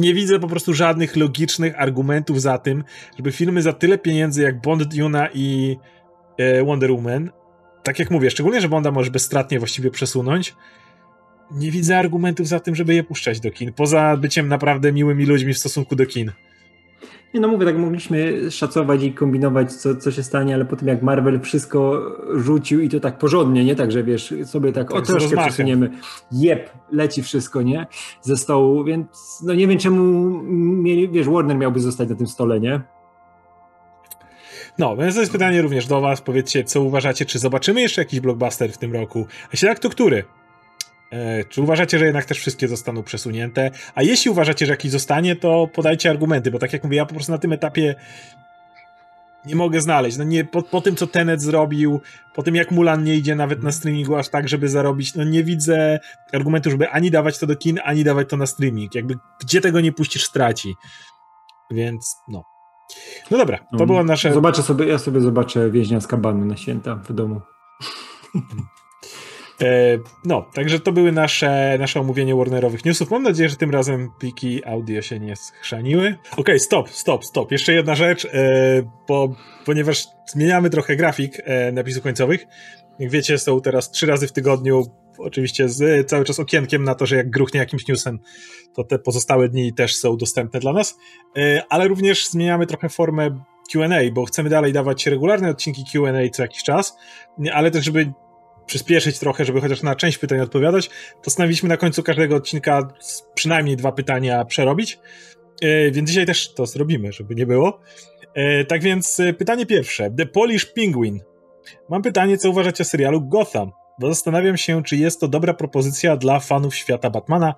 nie 0.00 0.14
widzę 0.14 0.38
po 0.38 0.48
prostu 0.48 0.74
żadnych 0.74 1.16
logicznych 1.16 1.80
argumentów 1.80 2.40
za 2.40 2.58
tym, 2.58 2.84
żeby 3.16 3.32
filmy 3.32 3.62
za 3.62 3.72
tyle 3.72 3.98
pieniędzy 3.98 4.42
jak 4.42 4.60
Bond, 4.60 4.82
Duna 4.82 5.28
i 5.34 5.76
e, 6.38 6.64
Wonder 6.64 6.92
Woman, 6.92 7.30
tak 7.82 7.98
jak 7.98 8.10
mówię, 8.10 8.30
szczególnie, 8.30 8.60
że 8.60 8.68
Bonda 8.68 8.90
możesz 8.90 9.10
bezstratnie 9.10 9.58
właściwie 9.58 9.90
przesunąć, 9.90 10.54
nie 11.50 11.70
widzę 11.70 11.98
argumentów 11.98 12.48
za 12.48 12.60
tym, 12.60 12.74
żeby 12.74 12.94
je 12.94 13.04
puszczać 13.04 13.40
do 13.40 13.50
kin, 13.50 13.72
poza 13.72 14.16
byciem 14.16 14.48
naprawdę 14.48 14.92
miłymi 14.92 15.26
ludźmi 15.26 15.54
w 15.54 15.58
stosunku 15.58 15.96
do 15.96 16.06
kin. 16.06 16.32
Nie 17.34 17.40
no 17.40 17.48
mówię, 17.48 17.66
tak 17.66 17.78
mogliśmy 17.78 18.50
szacować 18.50 19.02
i 19.02 19.12
kombinować, 19.12 19.72
co, 19.72 19.96
co 19.96 20.10
się 20.12 20.22
stanie, 20.22 20.54
ale 20.54 20.64
po 20.64 20.76
tym 20.76 20.88
jak 20.88 21.02
Marvel 21.02 21.40
wszystko 21.40 22.00
rzucił 22.34 22.80
i 22.80 22.88
to 22.88 23.00
tak 23.00 23.18
porządnie, 23.18 23.64
nie 23.64 23.76
tak, 23.76 23.92
że 23.92 24.04
wiesz, 24.04 24.34
sobie 24.44 24.72
tak, 24.72 24.88
tak 24.88 24.96
o 24.96 25.02
troszkę 25.02 25.36
przesuniemy, 25.36 25.90
jeb, 26.32 26.70
leci 26.92 27.22
wszystko, 27.22 27.62
nie, 27.62 27.86
ze 28.22 28.36
stołu, 28.36 28.84
więc 28.84 29.40
no 29.44 29.54
nie 29.54 29.66
wiem 29.66 29.78
czemu, 29.78 30.02
mieli, 30.82 31.08
wiesz, 31.08 31.28
Warner 31.28 31.56
miałby 31.56 31.80
zostać 31.80 32.08
na 32.08 32.16
tym 32.16 32.26
stole, 32.26 32.60
nie? 32.60 32.80
No, 34.78 34.96
więc 34.96 35.14
to 35.14 35.20
jest 35.20 35.32
pytanie 35.32 35.62
również 35.62 35.86
do 35.86 36.00
was, 36.00 36.20
powiedzcie, 36.20 36.64
co 36.64 36.82
uważacie, 36.82 37.24
czy 37.26 37.38
zobaczymy 37.38 37.80
jeszcze 37.80 38.00
jakiś 38.00 38.20
blockbuster 38.20 38.72
w 38.72 38.78
tym 38.78 38.92
roku? 38.92 39.26
A 39.44 39.48
jeśli 39.52 39.68
tak, 39.68 39.78
to 39.78 39.90
który? 39.90 40.24
E, 41.10 41.44
czy 41.44 41.62
uważacie, 41.62 41.98
że 41.98 42.04
jednak 42.04 42.24
też 42.24 42.38
wszystkie 42.38 42.68
zostaną 42.68 43.02
przesunięte? 43.02 43.70
A 43.94 44.02
jeśli 44.02 44.30
uważacie, 44.30 44.66
że 44.66 44.72
jakiś 44.72 44.90
zostanie, 44.90 45.36
to 45.36 45.68
podajcie 45.74 46.10
argumenty, 46.10 46.50
bo 46.50 46.58
tak 46.58 46.72
jak 46.72 46.84
mówię, 46.84 46.96
ja 46.96 47.06
po 47.06 47.14
prostu 47.14 47.32
na 47.32 47.38
tym 47.38 47.52
etapie 47.52 47.94
nie 49.44 49.56
mogę 49.56 49.80
znaleźć. 49.80 50.16
No 50.16 50.24
nie, 50.24 50.44
po, 50.44 50.62
po 50.62 50.80
tym, 50.80 50.96
co 50.96 51.06
Tenet 51.06 51.42
zrobił, 51.42 52.00
po 52.34 52.42
tym, 52.42 52.54
jak 52.54 52.70
Mulan 52.70 53.04
nie 53.04 53.16
idzie 53.16 53.34
nawet 53.34 53.62
na 53.62 53.72
streamingu 53.72 54.16
aż 54.16 54.28
tak, 54.28 54.48
żeby 54.48 54.68
zarobić, 54.68 55.14
no 55.14 55.24
nie 55.24 55.44
widzę 55.44 56.00
argumentu, 56.32 56.70
żeby 56.70 56.88
ani 56.88 57.10
dawać 57.10 57.38
to 57.38 57.46
do 57.46 57.56
kin, 57.56 57.78
ani 57.84 58.04
dawać 58.04 58.28
to 58.28 58.36
na 58.36 58.46
streaming. 58.46 58.94
Jakby 58.94 59.14
gdzie 59.40 59.60
tego 59.60 59.80
nie 59.80 59.92
puścisz, 59.92 60.24
straci. 60.24 60.74
Więc 61.70 62.16
no. 62.28 62.44
No 63.30 63.38
dobra, 63.38 63.58
to 63.58 63.64
no, 63.72 63.86
było 63.86 64.04
nasze... 64.04 64.32
Zobaczę 64.32 64.62
sobie, 64.62 64.86
ja 64.86 64.98
sobie 64.98 65.20
zobaczę 65.20 65.70
Więźnia 65.70 66.00
z 66.00 66.06
kabanu 66.06 66.44
na 66.44 66.56
święta 66.56 66.94
w 66.94 67.12
domu. 67.12 67.40
E, 69.62 69.98
no, 70.24 70.50
także 70.54 70.80
to 70.80 70.92
były 70.92 71.12
nasze, 71.12 71.76
nasze 71.78 72.00
omówienie 72.00 72.34
Warnerowych 72.34 72.84
newsów. 72.84 73.10
Mam 73.10 73.22
nadzieję, 73.22 73.48
że 73.48 73.56
tym 73.56 73.70
razem 73.70 74.10
pliki 74.18 74.64
audio 74.64 75.02
się 75.02 75.20
nie 75.20 75.36
schrzaniły. 75.36 76.16
Okej, 76.32 76.36
okay, 76.36 76.58
stop, 76.58 76.90
stop, 76.90 77.24
stop. 77.24 77.52
Jeszcze 77.52 77.72
jedna 77.72 77.94
rzecz, 77.94 78.24
e, 78.24 78.30
bo, 79.08 79.34
ponieważ 79.66 80.06
zmieniamy 80.26 80.70
trochę 80.70 80.96
grafik 80.96 81.42
e, 81.44 81.72
napisów 81.72 82.02
końcowych. 82.02 82.46
Jak 82.98 83.10
wiecie, 83.10 83.38
są 83.38 83.60
teraz 83.60 83.90
trzy 83.90 84.06
razy 84.06 84.28
w 84.28 84.32
tygodniu 84.32 84.84
oczywiście 85.18 85.68
z 85.68 86.08
cały 86.08 86.24
czas 86.24 86.40
okienkiem 86.40 86.84
na 86.84 86.94
to, 86.94 87.06
że 87.06 87.16
jak 87.16 87.30
gruchnie 87.30 87.60
jakimś 87.60 87.88
newsem, 87.88 88.18
to 88.74 88.84
te 88.84 88.98
pozostałe 88.98 89.48
dni 89.48 89.72
też 89.72 89.96
są 89.96 90.16
dostępne 90.16 90.60
dla 90.60 90.72
nas, 90.72 90.98
ale 91.68 91.88
również 91.88 92.28
zmieniamy 92.28 92.66
trochę 92.66 92.88
formę 92.88 93.40
Q&A, 93.72 94.10
bo 94.12 94.24
chcemy 94.24 94.50
dalej 94.50 94.72
dawać 94.72 95.06
regularne 95.06 95.50
odcinki 95.50 95.84
Q&A 95.92 96.28
co 96.32 96.42
jakiś 96.42 96.62
czas, 96.62 96.96
ale 97.52 97.70
też 97.70 97.84
żeby 97.84 98.12
przyspieszyć 98.66 99.18
trochę, 99.18 99.44
żeby 99.44 99.60
chociaż 99.60 99.82
na 99.82 99.96
część 99.96 100.18
pytań 100.18 100.40
odpowiadać, 100.40 100.90
postanowiliśmy 101.24 101.68
na 101.68 101.76
końcu 101.76 102.02
każdego 102.02 102.36
odcinka 102.36 102.88
przynajmniej 103.34 103.76
dwa 103.76 103.92
pytania 103.92 104.44
przerobić, 104.44 104.98
e, 105.62 105.90
więc 105.90 106.10
dzisiaj 106.10 106.26
też 106.26 106.54
to 106.54 106.66
zrobimy, 106.66 107.12
żeby 107.12 107.34
nie 107.34 107.46
było. 107.46 107.80
E, 108.34 108.64
tak 108.64 108.82
więc 108.82 109.20
pytanie 109.38 109.66
pierwsze. 109.66 110.10
The 110.10 110.26
Polish 110.26 110.66
Penguin. 110.66 111.20
Mam 111.88 112.02
pytanie, 112.02 112.38
co 112.38 112.50
uważacie 112.50 112.82
o 112.82 112.84
serialu 112.84 113.20
Gotham? 113.20 113.70
Bo 114.00 114.08
zastanawiam 114.08 114.56
się, 114.56 114.82
czy 114.82 114.96
jest 114.96 115.20
to 115.20 115.28
dobra 115.28 115.54
propozycja 115.54 116.16
dla 116.16 116.40
fanów 116.40 116.74
świata 116.74 117.10
Batmana. 117.10 117.54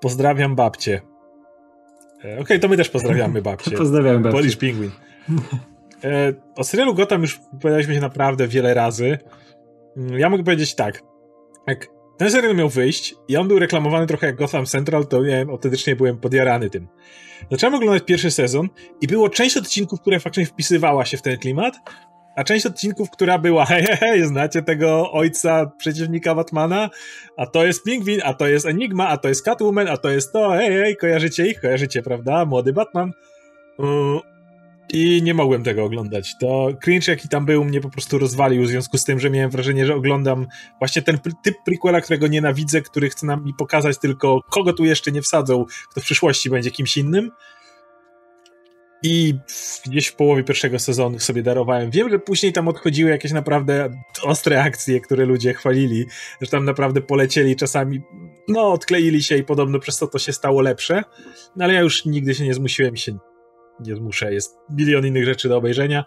Pozdrawiam 0.00 0.56
babcie. 0.56 1.00
E, 2.18 2.18
okej, 2.18 2.38
okay, 2.38 2.58
to 2.58 2.68
my 2.68 2.76
też 2.76 2.88
pozdrawiamy 2.88 3.42
babcie. 3.42 3.70
Pozdrawiam 3.78 4.22
babcie. 4.22 4.38
Polish 4.38 4.56
Penguin. 4.56 4.90
E, 6.04 6.32
o 6.56 6.64
serialu 6.64 6.94
Gotham 6.94 7.22
już 7.22 7.40
powiedzieliśmy 7.60 7.94
się 7.94 8.00
naprawdę 8.00 8.48
wiele 8.48 8.74
razy. 8.74 9.18
Mm, 9.98 10.18
ja 10.18 10.28
mogę 10.28 10.44
powiedzieć 10.44 10.74
tak. 10.74 11.02
Jak 11.66 11.88
ten 12.18 12.30
serial 12.30 12.56
miał 12.56 12.68
wyjść 12.68 13.14
i 13.28 13.36
on 13.36 13.48
był 13.48 13.58
reklamowany 13.58 14.06
trochę 14.06 14.26
jak 14.26 14.36
Gotham 14.36 14.66
Central, 14.66 15.06
to 15.06 15.24
ja 15.24 15.40
autentycznie 15.40 15.96
byłem 15.96 16.18
podjarany 16.18 16.70
tym. 16.70 16.88
Zacząłem 17.50 17.74
oglądać 17.74 18.02
pierwszy 18.04 18.30
sezon 18.30 18.68
i 19.00 19.06
było 19.06 19.28
część 19.28 19.56
odcinków, 19.56 20.00
które 20.00 20.20
faktycznie 20.20 20.46
wpisywała 20.46 21.04
się 21.04 21.16
w 21.16 21.22
ten 21.22 21.38
klimat, 21.38 21.74
a 22.36 22.44
część 22.44 22.66
odcinków, 22.66 23.10
która 23.10 23.38
była 23.38 23.64
hej, 23.70 23.84
hej, 23.84 24.24
znacie 24.24 24.62
tego 24.62 25.12
ojca 25.12 25.72
przeciwnika 25.78 26.34
Batmana, 26.34 26.90
a 27.36 27.46
to 27.46 27.66
jest 27.66 27.84
Pingwin, 27.84 28.20
a 28.24 28.34
to 28.34 28.46
jest 28.46 28.66
Enigma, 28.66 29.08
a 29.08 29.16
to 29.16 29.28
jest 29.28 29.44
Catwoman, 29.44 29.88
a 29.88 29.96
to 29.96 30.10
jest 30.10 30.32
to, 30.32 30.50
hej, 30.50 30.72
hej, 30.72 30.96
kojarzycie 30.96 31.46
ich, 31.46 31.60
kojarzycie, 31.60 32.02
prawda? 32.02 32.44
Młody 32.44 32.72
Batman. 32.72 33.12
I 34.92 35.22
nie 35.22 35.34
mogłem 35.34 35.62
tego 35.62 35.84
oglądać. 35.84 36.34
To 36.40 36.68
cringe, 36.82 37.12
jaki 37.12 37.28
tam 37.28 37.46
był, 37.46 37.64
mnie 37.64 37.80
po 37.80 37.90
prostu 37.90 38.18
rozwalił 38.18 38.62
w 38.62 38.68
związku 38.68 38.98
z 38.98 39.04
tym, 39.04 39.20
że 39.20 39.30
miałem 39.30 39.50
wrażenie, 39.50 39.86
że 39.86 39.94
oglądam 39.94 40.46
właśnie 40.78 41.02
ten 41.02 41.18
typ 41.42 41.54
prequela, 41.64 42.00
którego 42.00 42.26
nienawidzę, 42.26 42.82
który 42.82 43.10
chce 43.10 43.26
nam 43.26 43.44
mi 43.44 43.54
pokazać 43.54 43.98
tylko, 43.98 44.40
kogo 44.50 44.72
tu 44.72 44.84
jeszcze 44.84 45.12
nie 45.12 45.22
wsadzą, 45.22 45.64
kto 45.90 46.00
w 46.00 46.04
przyszłości 46.04 46.50
będzie 46.50 46.70
kimś 46.70 46.96
innym. 46.96 47.30
I 49.02 49.34
gdzieś 49.86 50.06
w 50.06 50.16
połowie 50.16 50.44
pierwszego 50.44 50.78
sezonu 50.78 51.18
sobie 51.18 51.42
darowałem. 51.42 51.90
Wiem, 51.90 52.10
że 52.10 52.18
później 52.18 52.52
tam 52.52 52.68
odchodziły 52.68 53.10
jakieś 53.10 53.32
naprawdę 53.32 53.90
ostre 54.22 54.62
akcje, 54.62 55.00
które 55.00 55.24
ludzie 55.24 55.54
chwalili, 55.54 56.06
że 56.40 56.50
tam 56.50 56.64
naprawdę 56.64 57.00
polecieli 57.00 57.56
czasami, 57.56 58.00
no 58.48 58.72
odkleili 58.72 59.22
się 59.22 59.36
i 59.36 59.44
podobno 59.44 59.78
przez 59.78 59.98
to 59.98 60.06
to 60.06 60.18
się 60.18 60.32
stało 60.32 60.60
lepsze, 60.60 61.02
no 61.56 61.64
ale 61.64 61.74
ja 61.74 61.80
już 61.80 62.04
nigdy 62.04 62.34
się 62.34 62.44
nie 62.44 62.54
zmusiłem 62.54 62.96
się 62.96 63.18
nie 63.80 63.96
zmuszę, 63.96 64.34
jest 64.34 64.58
milion 64.70 65.06
innych 65.06 65.24
rzeczy 65.24 65.48
do 65.48 65.56
obejrzenia. 65.56 66.04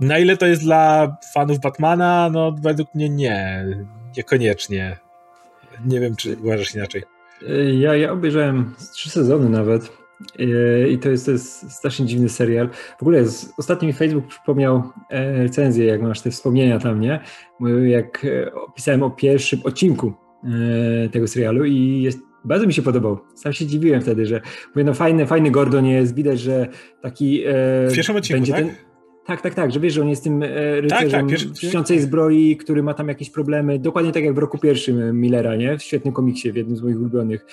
Na 0.00 0.18
ile 0.18 0.36
to 0.36 0.46
jest 0.46 0.62
dla 0.62 1.16
fanów 1.34 1.60
Batmana? 1.60 2.30
No 2.32 2.56
według 2.62 2.94
mnie 2.94 3.08
nie, 3.08 3.66
niekoniecznie. 4.16 4.96
Nie 5.84 6.00
wiem, 6.00 6.16
czy 6.16 6.36
uważasz 6.42 6.74
inaczej. 6.74 7.02
Ja, 7.78 7.96
ja 7.96 8.12
obejrzałem 8.12 8.74
trzy 8.94 9.10
sezony 9.10 9.48
nawet 9.48 10.00
i 10.88 10.98
to 10.98 11.10
jest, 11.10 11.24
to 11.24 11.30
jest 11.30 11.72
strasznie 11.72 12.06
dziwny 12.06 12.28
serial. 12.28 12.68
W 12.98 13.02
ogóle 13.02 13.24
z, 13.26 13.52
ostatnio 13.58 13.86
mi 13.86 13.92
Facebook 13.92 14.26
przypomniał 14.26 14.82
e, 15.10 15.42
recenzję, 15.42 15.84
jak 15.84 16.02
masz 16.02 16.20
te 16.20 16.30
wspomnienia 16.30 16.78
tam, 16.78 17.00
nie? 17.00 17.20
Jak 17.86 18.24
e, 18.24 18.54
opisałem 18.54 19.02
o 19.02 19.10
pierwszym 19.10 19.60
odcinku 19.64 20.12
e, 21.04 21.08
tego 21.08 21.28
serialu 21.28 21.64
i 21.64 22.02
jest, 22.02 22.18
bardzo 22.44 22.66
mi 22.66 22.72
się 22.72 22.82
podobał. 22.82 23.18
Sam 23.34 23.52
się 23.52 23.66
dziwiłem 23.66 24.00
wtedy, 24.00 24.26
że 24.26 24.40
mówię, 24.74 24.84
no 24.84 24.94
fajny, 24.94 25.26
fajny 25.26 25.50
Gordon 25.50 25.86
jest, 25.86 26.14
widać, 26.14 26.40
że 26.40 26.66
taki... 27.00 27.44
w 27.88 27.94
pierwszym 27.94 28.16
odcinku, 28.16 28.38
będzie 28.38 28.52
tak? 28.52 28.64
Ten, 28.64 28.74
tak, 29.26 29.40
tak, 29.40 29.54
tak, 29.54 29.72
że 29.72 29.80
wiesz, 29.80 29.94
że 29.94 30.00
on 30.00 30.08
jest 30.08 30.24
tym 30.24 30.42
rycerzem 30.80 31.28
tak, 31.28 31.88
tak, 31.88 32.00
zbroi, 32.00 32.56
który 32.56 32.82
ma 32.82 32.94
tam 32.94 33.08
jakieś 33.08 33.30
problemy, 33.30 33.78
dokładnie 33.78 34.12
tak 34.12 34.24
jak 34.24 34.34
w 34.34 34.38
roku 34.38 34.58
pierwszym 34.58 35.20
Millera, 35.20 35.56
nie? 35.56 35.78
W 35.78 35.82
świetnym 35.82 36.14
komiksie, 36.14 36.52
w 36.52 36.56
jednym 36.56 36.76
z 36.76 36.82
moich 36.82 36.96
ulubionych. 36.96 37.46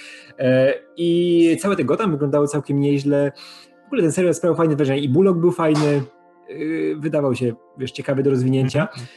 I 0.98 1.58
całe 1.60 1.76
te 1.76 1.84
Gotham 1.84 2.12
wyglądało 2.12 2.48
całkiem 2.48 2.80
nieźle. 2.80 3.32
W 3.84 3.88
ogóle 3.88 4.02
ten 4.02 4.12
serial 4.12 4.34
sprawiał 4.34 4.56
fajne 4.56 4.76
wrażenie 4.76 5.02
i 5.02 5.10
Bullock 5.10 5.40
był 5.40 5.52
fajny, 5.52 6.02
wydawał 6.98 7.36
się, 7.36 7.54
wiesz, 7.78 7.92
ciekawy 7.92 8.24
do 8.24 8.30
rozwinięcia. 8.30 8.82
Mhm. 8.82 9.08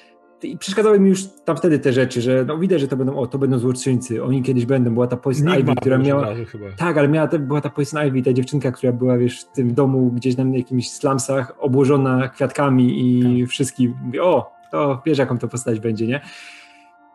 I 0.42 0.58
przeszkadzały 0.58 1.00
mi 1.00 1.08
już 1.08 1.24
tam 1.44 1.56
wtedy 1.56 1.78
te 1.78 1.92
rzeczy, 1.92 2.20
że 2.20 2.44
no 2.44 2.58
widać, 2.58 2.80
że 2.80 2.88
to 2.88 2.96
będą, 2.96 3.16
o, 3.16 3.26
to 3.26 3.38
będą 3.38 3.58
złoczyńcy, 3.58 4.24
oni 4.24 4.42
kiedyś 4.42 4.66
będą. 4.66 4.94
Była 4.94 5.06
ta 5.06 5.16
Poison 5.16 5.58
Ivy, 5.60 5.72
która 5.80 5.98
miała. 5.98 6.28
Tak, 6.76 6.98
ale 6.98 7.08
miała, 7.08 7.28
była 7.38 7.60
ta 7.60 7.70
Poison 7.70 8.06
Ivy, 8.06 8.22
ta 8.22 8.32
dziewczynka, 8.32 8.72
która 8.72 8.92
była, 8.92 9.18
wiesz, 9.18 9.40
w 9.40 9.52
tym 9.52 9.74
domu 9.74 10.10
gdzieś 10.10 10.36
na 10.36 10.44
jakimiś 10.44 10.90
slumsach, 10.90 11.52
obłożona 11.58 12.28
kwiatkami 12.28 13.00
i 13.00 13.40
tak. 13.40 13.50
wszystkim. 13.50 13.94
Mówię, 14.02 14.22
o, 14.22 14.52
to 14.70 15.02
wiesz, 15.06 15.18
jaką 15.18 15.38
to 15.38 15.48
postać 15.48 15.80
będzie, 15.80 16.06
nie? 16.06 16.20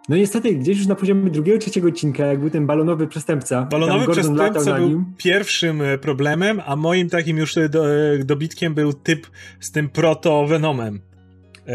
No 0.10 0.16
niestety, 0.16 0.56
gdzieś 0.56 0.78
już 0.78 0.88
na 0.88 0.96
poziomie 0.96 1.32
drugiego, 1.32 1.60
trzeciego 1.60 1.88
odcinka, 1.88 2.26
jak 2.26 2.40
był 2.40 2.50
ten 2.50 2.66
balonowy 2.66 3.08
przestępca. 3.08 3.62
Balonowy 3.72 4.12
przestępca 4.12 4.78
był 4.78 5.04
pierwszym 5.18 5.82
e, 5.82 5.98
problemem, 5.98 6.62
a 6.66 6.76
moim 6.76 7.10
takim 7.10 7.38
już 7.38 7.58
e, 7.58 7.70
do, 7.70 7.96
e, 7.96 8.18
dobitkiem 8.18 8.74
był 8.74 8.94
typ 8.94 9.28
z 9.60 9.72
tym 9.72 9.90
proto-venomem. 9.90 11.00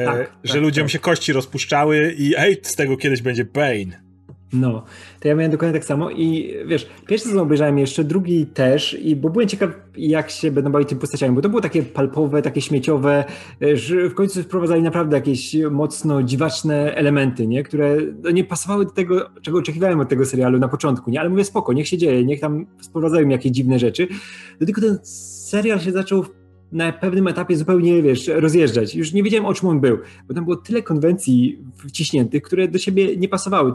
Tak, 0.05 0.33
że 0.45 0.53
tak, 0.55 0.63
ludziom 0.63 0.85
tak. 0.85 0.93
się 0.93 0.99
kości 0.99 1.33
rozpuszczały 1.33 2.15
i 2.19 2.35
ej, 2.37 2.57
z 2.63 2.77
tego 2.77 2.97
kiedyś 2.97 3.23
będzie 3.23 3.45
Bane. 3.45 4.11
No, 4.53 4.85
to 5.21 5.29
ja 5.29 5.35
miałem 5.35 5.51
dokładnie 5.51 5.79
tak 5.79 5.85
samo 5.85 6.11
i 6.11 6.55
wiesz, 6.67 6.89
pierwszy 7.07 7.27
sezon 7.27 7.41
obejrzałem 7.41 7.79
jeszcze, 7.79 8.05
drugi 8.05 8.47
też, 8.47 8.97
i 9.03 9.17
bo 9.17 9.31
byłem 9.31 9.49
ciekaw, 9.49 9.71
jak 9.97 10.31
się 10.31 10.51
będą 10.51 10.73
bawić 10.73 10.89
tym 10.89 10.99
postaciami, 10.99 11.35
bo 11.35 11.43
to 11.43 11.49
było 11.49 11.61
takie 11.63 11.83
palpowe, 11.83 12.43
takie 12.43 12.61
śmieciowe, 12.61 13.25
że 13.75 14.09
w 14.09 14.15
końcu 14.15 14.43
wprowadzali 14.43 14.83
naprawdę 14.83 15.17
jakieś 15.17 15.57
mocno 15.71 16.23
dziwaczne 16.23 16.95
elementy, 16.95 17.47
nie? 17.47 17.63
które 17.63 17.97
no, 18.23 18.31
nie 18.31 18.45
pasowały 18.45 18.85
do 18.85 18.91
tego, 18.91 19.31
czego 19.43 19.59
oczekiwałem 19.59 20.01
od 20.01 20.09
tego 20.09 20.27
serialu 20.27 20.59
na 20.59 20.69
początku, 20.69 21.11
nie? 21.11 21.21
Ale 21.21 21.29
mówię, 21.29 21.45
spoko, 21.45 21.73
niech 21.73 21.89
się 21.89 21.99
dzieje, 21.99 22.25
niech 22.25 22.41
tam 22.41 22.67
wprowadzają 22.89 23.29
jakieś 23.29 23.53
dziwne 23.53 23.79
rzeczy. 23.79 24.09
Do 24.61 24.67
tylko 24.67 24.81
ten 24.81 24.99
serial 25.03 25.81
się 25.81 25.93
zaczął 25.93 26.25
na 26.73 26.93
pewnym 26.93 27.29
etapie 27.29 27.57
zupełnie, 27.57 28.03
wiesz, 28.03 28.29
rozjeżdżać. 28.29 28.95
Już 28.95 29.13
nie 29.13 29.23
wiedziałem, 29.23 29.47
o 29.47 29.55
czym 29.55 29.69
on 29.69 29.81
był, 29.81 29.99
bo 30.29 30.35
tam 30.35 30.45
było 30.45 30.57
tyle 30.57 30.83
konwencji 30.83 31.59
wciśniętych, 31.89 32.43
które 32.43 32.69
do 32.69 32.79
siebie 32.79 33.17
nie 33.17 33.29
pasowały 33.29 33.73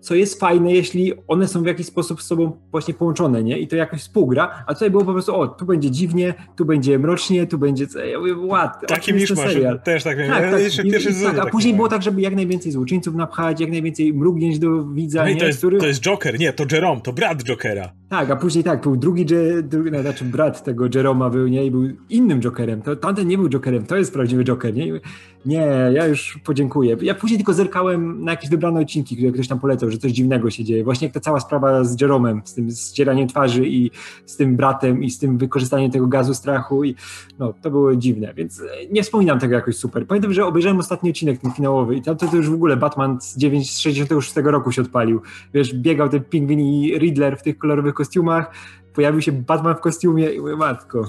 co 0.00 0.14
jest 0.14 0.40
fajne, 0.40 0.72
jeśli 0.72 1.12
one 1.28 1.48
są 1.48 1.62
w 1.62 1.66
jakiś 1.66 1.86
sposób 1.86 2.22
z 2.22 2.26
sobą 2.26 2.52
właśnie 2.70 2.94
połączone, 2.94 3.42
nie? 3.42 3.58
I 3.58 3.68
to 3.68 3.76
jakoś 3.76 4.00
współgra, 4.00 4.64
a 4.66 4.74
tutaj 4.74 4.90
było 4.90 5.04
po 5.04 5.12
prostu, 5.12 5.36
o, 5.36 5.48
tu 5.48 5.64
będzie 5.64 5.90
dziwnie, 5.90 6.34
tu 6.56 6.64
będzie 6.64 6.98
mrocznie, 6.98 7.46
tu 7.46 7.58
będzie, 7.58 7.86
ja 8.12 8.18
mówię, 8.18 8.36
ład, 8.36 8.86
Taki 8.88 9.14
misz 9.14 9.36
masz, 9.36 9.54
też 9.84 10.04
tak 10.04 10.18
wiem, 10.18 10.30
tak, 10.30 10.50
tak, 10.50 10.60
jeszcze 10.60 10.82
i, 10.82 10.90
pierwszy 10.90 11.10
tak, 11.24 11.38
A 11.38 11.46
później 11.46 11.74
było 11.74 11.88
tak, 11.88 12.02
żeby 12.02 12.20
jak 12.20 12.34
najwięcej 12.34 12.72
złoczyńców 12.72 13.14
napchać, 13.14 13.60
jak 13.60 13.70
najwięcej 13.70 14.14
mrugnięć 14.14 14.58
do 14.58 14.84
widza, 14.84 15.22
no 15.22 15.28
nie? 15.28 15.36
To 15.36 15.46
jest, 15.46 15.58
Który... 15.58 15.78
to 15.78 15.86
jest 15.86 16.00
Joker, 16.00 16.38
nie, 16.38 16.52
to 16.52 16.64
Jerome, 16.72 17.00
to 17.00 17.12
brat 17.12 17.44
Jokera. 17.44 17.92
Tak, 18.08 18.30
a 18.30 18.36
później 18.36 18.64
tak, 18.64 18.82
był 18.82 18.96
drugi, 18.96 19.26
drugi 19.62 19.90
no, 19.90 20.00
znaczy 20.00 20.24
brat 20.24 20.64
tego 20.64 20.88
Jeroma 20.94 21.30
był, 21.30 21.46
nie? 21.46 21.66
I 21.66 21.70
był 21.70 21.82
innym 22.08 22.40
Jokerem, 22.40 22.82
to 22.82 22.96
tamten 22.96 23.28
nie 23.28 23.38
był 23.38 23.48
Jokerem, 23.48 23.86
to 23.86 23.96
jest 23.96 24.12
prawdziwy 24.12 24.44
Joker, 24.44 24.74
nie? 24.74 25.00
Nie, 25.46 25.90
ja 25.92 26.06
już 26.06 26.38
podziękuję. 26.44 26.96
Ja 27.02 27.14
później 27.14 27.38
tylko 27.38 27.54
zerkałem 27.54 28.24
na 28.24 28.30
jakieś 28.30 28.50
wybrane 28.50 28.80
odcinki, 28.80 29.16
które 29.16 29.32
ktoś 29.32 29.48
tam 29.48 29.58
polecał, 29.58 29.90
że 29.90 29.98
coś 29.98 30.12
dziwnego 30.12 30.50
się 30.50 30.64
dzieje. 30.64 30.84
Właśnie 30.84 31.06
jak 31.06 31.14
ta 31.14 31.20
cała 31.20 31.40
sprawa 31.40 31.84
z 31.84 32.00
Jeromem, 32.00 32.42
z 32.44 32.54
tym 32.54 32.70
zcieraniem 32.70 33.28
twarzy 33.28 33.66
i 33.66 33.90
z 34.26 34.36
tym 34.36 34.56
bratem 34.56 35.02
i 35.02 35.10
z 35.10 35.18
tym 35.18 35.38
wykorzystaniem 35.38 35.90
tego 35.90 36.06
gazu 36.06 36.34
strachu 36.34 36.84
i 36.84 36.94
no, 37.38 37.54
to 37.62 37.70
było 37.70 37.96
dziwne, 37.96 38.34
więc 38.34 38.62
nie 38.90 39.02
wspominam 39.02 39.38
tego 39.38 39.54
jakoś 39.54 39.76
super. 39.76 40.06
Pamiętam, 40.06 40.32
że 40.32 40.46
obejrzałem 40.46 40.78
ostatni 40.78 41.10
odcinek, 41.10 41.40
ten 41.40 41.52
finałowy 41.52 41.96
i 41.96 42.02
tam 42.02 42.16
to, 42.16 42.28
to 42.28 42.36
już 42.36 42.50
w 42.50 42.54
ogóle 42.54 42.76
Batman 42.76 43.20
z, 43.20 43.36
9, 43.36 43.72
z 43.72 43.78
66 43.78 44.36
roku 44.36 44.72
się 44.72 44.82
odpalił. 44.82 45.20
Wiesz, 45.54 45.74
biegał 45.74 46.08
ten 46.08 46.24
pingwin 46.24 46.60
i 46.60 46.98
Riddler 46.98 47.38
w 47.38 47.42
tych 47.42 47.58
kolorowych 47.58 47.94
kostiumach, 47.94 48.50
pojawił 48.94 49.22
się 49.22 49.32
Batman 49.32 49.76
w 49.76 49.80
kostiumie 49.80 50.30
i 50.30 50.40
mówię, 50.40 50.56
matko, 50.56 51.08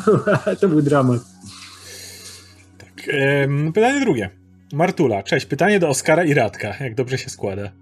to 0.60 0.68
był 0.68 0.82
dramat. 0.82 1.35
Pytanie 3.74 4.00
drugie. 4.00 4.30
Martula, 4.72 5.22
cześć. 5.22 5.46
Pytanie 5.46 5.80
do 5.80 5.88
Oskara 5.88 6.24
i 6.24 6.34
Radka, 6.34 6.74
jak 6.80 6.94
dobrze 6.94 7.18
się 7.18 7.30
składa. 7.30 7.72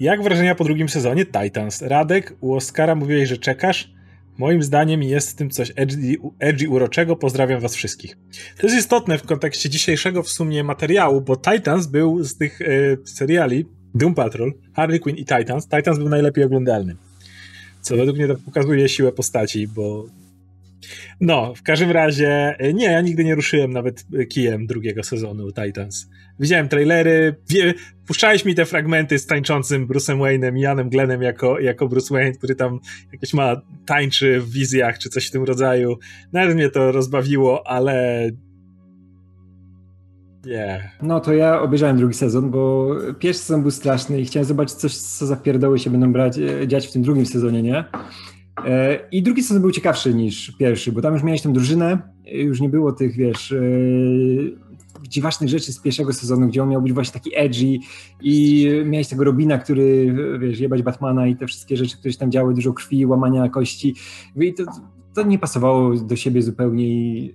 Jak 0.00 0.22
wrażenia 0.22 0.54
po 0.54 0.64
drugim 0.64 0.88
sezonie 0.88 1.26
Titans? 1.26 1.82
Radek, 1.82 2.34
u 2.40 2.54
Oskara 2.54 2.94
mówiłeś, 2.94 3.28
że 3.28 3.38
czekasz. 3.38 3.92
Moim 4.38 4.62
zdaniem 4.62 5.02
jest 5.02 5.30
w 5.30 5.34
tym 5.34 5.50
coś 5.50 5.72
edgy, 5.76 6.16
edgy 6.38 6.68
uroczego. 6.68 7.16
Pozdrawiam 7.16 7.60
was 7.60 7.74
wszystkich. 7.74 8.16
To 8.58 8.66
jest 8.66 8.78
istotne 8.78 9.18
w 9.18 9.22
kontekście 9.22 9.70
dzisiejszego 9.70 10.22
w 10.22 10.28
sumie 10.28 10.64
materiału, 10.64 11.20
bo 11.20 11.36
Titans 11.36 11.86
był 11.86 12.24
z 12.24 12.36
tych 12.36 12.60
e, 12.62 12.66
seriali 13.04 13.66
Doom 13.94 14.14
Patrol, 14.14 14.52
Harley 14.74 15.00
Quinn 15.00 15.16
i 15.16 15.24
Titans. 15.24 15.68
Titans 15.68 15.98
był 15.98 16.08
najlepiej 16.08 16.44
oglądalny. 16.44 16.96
Co 17.80 17.96
według 17.96 18.16
mnie 18.16 18.28
to 18.28 18.34
pokazuje 18.44 18.88
siłę 18.88 19.12
postaci, 19.12 19.68
bo 19.68 20.06
No, 21.20 21.54
w 21.54 21.62
każdym 21.62 21.90
razie, 21.90 22.56
nie, 22.74 22.84
ja 22.84 23.00
nigdy 23.00 23.24
nie 23.24 23.34
ruszyłem 23.34 23.72
nawet 23.72 24.04
kijem 24.28 24.66
drugiego 24.66 25.02
sezonu 25.02 25.52
Titans. 25.52 26.08
Widziałem 26.40 26.68
trailery, 26.68 27.34
wie, 27.48 27.74
puszczałeś 28.06 28.44
mi 28.44 28.54
te 28.54 28.64
fragmenty 28.64 29.18
z 29.18 29.26
tańczącym 29.26 29.88
Bruce'em 29.88 30.18
Wayne'em 30.18 30.58
i 30.58 30.60
Janem 30.60 30.88
Glennem 30.88 31.22
jako, 31.22 31.60
jako 31.60 31.88
Bruce 31.88 32.14
Wayne, 32.14 32.32
który 32.32 32.54
tam 32.54 32.80
jakieś 33.12 33.34
ma 33.34 33.60
tańczy 33.86 34.40
w 34.40 34.50
wizjach 34.50 34.98
czy 34.98 35.08
coś 35.08 35.26
w 35.26 35.30
tym 35.30 35.44
rodzaju. 35.44 35.98
Nawet 36.32 36.54
mnie 36.54 36.70
to 36.70 36.92
rozbawiło, 36.92 37.66
ale 37.66 38.30
nie. 40.44 40.90
No 41.02 41.20
to 41.20 41.34
ja 41.34 41.60
obejrzałem 41.60 41.96
drugi 41.96 42.14
sezon, 42.14 42.50
bo 42.50 42.90
pierwszy 43.18 43.42
sezon 43.42 43.62
był 43.62 43.70
straszny 43.70 44.20
i 44.20 44.24
chciałem 44.24 44.44
zobaczyć 44.44 44.76
coś, 44.76 44.96
co 44.96 45.26
za 45.26 45.36
pierdoły 45.36 45.78
się 45.78 45.90
będą 45.90 46.12
brać, 46.12 46.38
e, 46.38 46.68
dziać 46.68 46.86
w 46.86 46.92
tym 46.92 47.02
drugim 47.02 47.26
sezonie, 47.26 47.62
nie? 47.62 47.84
E, 48.66 48.98
I 49.12 49.22
drugi 49.22 49.42
sezon 49.42 49.60
był 49.62 49.70
ciekawszy 49.70 50.14
niż 50.14 50.50
pierwszy, 50.50 50.92
bo 50.92 51.02
tam 51.02 51.14
już 51.14 51.22
miałeś 51.22 51.42
tę 51.42 51.52
drużynę, 51.52 51.98
już 52.26 52.60
nie 52.60 52.68
było 52.68 52.92
tych, 52.92 53.16
wiesz, 53.16 53.52
e, 53.52 53.60
dziwacznych 55.08 55.50
rzeczy 55.50 55.72
z 55.72 55.80
pierwszego 55.80 56.12
sezonu, 56.12 56.48
gdzie 56.48 56.62
on 56.62 56.68
miał 56.68 56.82
być 56.82 56.92
właśnie 56.92 57.12
taki 57.12 57.30
edgy 57.36 57.78
i 58.22 58.66
miałeś 58.84 59.08
tego 59.08 59.24
Robina, 59.24 59.58
który, 59.58 60.14
wiesz, 60.40 60.60
jebać 60.60 60.82
Batmana 60.82 61.26
i 61.26 61.36
te 61.36 61.46
wszystkie 61.46 61.76
rzeczy, 61.76 61.96
które 61.96 62.12
się 62.12 62.18
tam 62.18 62.30
działy, 62.30 62.54
dużo 62.54 62.72
krwi, 62.72 63.06
łamania 63.06 63.48
kości. 63.48 63.94
I 64.36 64.54
to, 64.54 64.64
to 65.14 65.22
nie 65.22 65.38
pasowało 65.38 65.94
do 65.94 66.16
siebie 66.16 66.42
zupełnie 66.42 66.88
i 66.88 67.34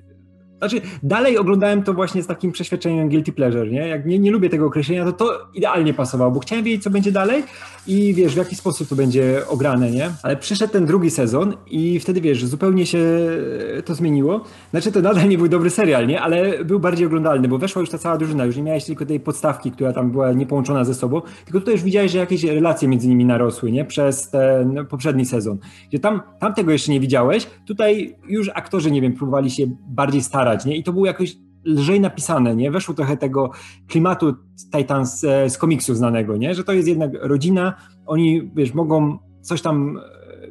znaczy, 0.57 0.81
dalej 1.03 1.37
oglądałem 1.37 1.83
to 1.83 1.93
właśnie 1.93 2.23
z 2.23 2.27
takim 2.27 2.51
przeświadczeniem 2.51 3.09
guilty 3.09 3.31
pleasure, 3.31 3.71
nie? 3.71 3.87
Jak 3.87 4.05
nie, 4.05 4.19
nie 4.19 4.31
lubię 4.31 4.49
tego 4.49 4.65
określenia, 4.65 5.05
to 5.05 5.11
to 5.11 5.47
idealnie 5.53 5.93
pasowało, 5.93 6.31
bo 6.31 6.39
chciałem 6.39 6.65
wiedzieć, 6.65 6.83
co 6.83 6.89
będzie 6.89 7.11
dalej 7.11 7.43
i 7.87 8.13
wiesz, 8.13 8.33
w 8.33 8.37
jaki 8.37 8.55
sposób 8.55 8.89
to 8.89 8.95
będzie 8.95 9.41
ograne, 9.47 9.91
nie? 9.91 10.09
Ale 10.23 10.37
przyszedł 10.37 10.73
ten 10.73 10.85
drugi 10.85 11.11
sezon 11.11 11.53
i 11.67 11.99
wtedy, 11.99 12.21
wiesz, 12.21 12.45
zupełnie 12.45 12.85
się 12.85 12.99
to 13.85 13.95
zmieniło. 13.95 14.43
Znaczy, 14.71 14.91
to 14.91 15.01
nadal 15.01 15.29
nie 15.29 15.37
był 15.37 15.47
dobry 15.47 15.69
serial, 15.69 16.07
nie? 16.07 16.21
Ale 16.21 16.63
był 16.65 16.79
bardziej 16.79 17.07
oglądalny, 17.07 17.47
bo 17.47 17.57
weszła 17.57 17.79
już 17.79 17.89
ta 17.89 17.97
cała 17.97 18.17
drużyna, 18.17 18.45
już 18.45 18.57
nie 18.57 18.63
miałeś 18.63 18.85
tylko 18.85 19.05
tej 19.05 19.19
podstawki, 19.19 19.71
która 19.71 19.93
tam 19.93 20.11
była 20.11 20.33
niepołączona 20.33 20.83
ze 20.83 20.93
sobą, 20.93 21.21
tylko 21.45 21.59
tutaj 21.59 21.73
już 21.73 21.83
widziałeś, 21.83 22.11
że 22.11 22.17
jakieś 22.17 22.43
relacje 22.43 22.87
między 22.87 23.07
nimi 23.07 23.25
narosły, 23.25 23.71
nie? 23.71 23.85
Przez 23.85 24.29
ten 24.29 24.85
poprzedni 24.89 25.25
sezon. 25.25 25.57
Gdzie 25.89 25.99
tam, 25.99 26.21
tam 26.39 26.53
tego 26.53 26.71
jeszcze 26.71 26.91
nie 26.91 26.99
widziałeś, 26.99 27.47
tutaj 27.67 28.15
już 28.27 28.49
aktorzy, 28.49 28.91
nie 28.91 29.01
wiem, 29.01 29.13
próbowali 29.13 29.51
się 29.51 29.63
bardziej 29.87 30.21
starać 30.21 30.44
nie? 30.65 30.77
I 30.77 30.83
to 30.83 30.93
było 30.93 31.05
jakoś 31.05 31.37
lżej 31.65 31.99
napisane, 31.99 32.55
nie? 32.55 32.71
Weszło 32.71 32.95
trochę 32.95 33.17
tego 33.17 33.51
klimatu 33.87 34.35
Titans 34.77 35.23
e, 35.23 35.49
z 35.49 35.57
komiksu 35.57 35.95
znanego, 35.95 36.37
nie? 36.37 36.55
Że 36.55 36.63
to 36.63 36.73
jest 36.73 36.87
jednak 36.87 37.11
rodzina, 37.21 37.73
oni, 38.05 38.51
wiesz, 38.55 38.73
mogą 38.73 39.17
coś 39.41 39.61
tam 39.61 39.99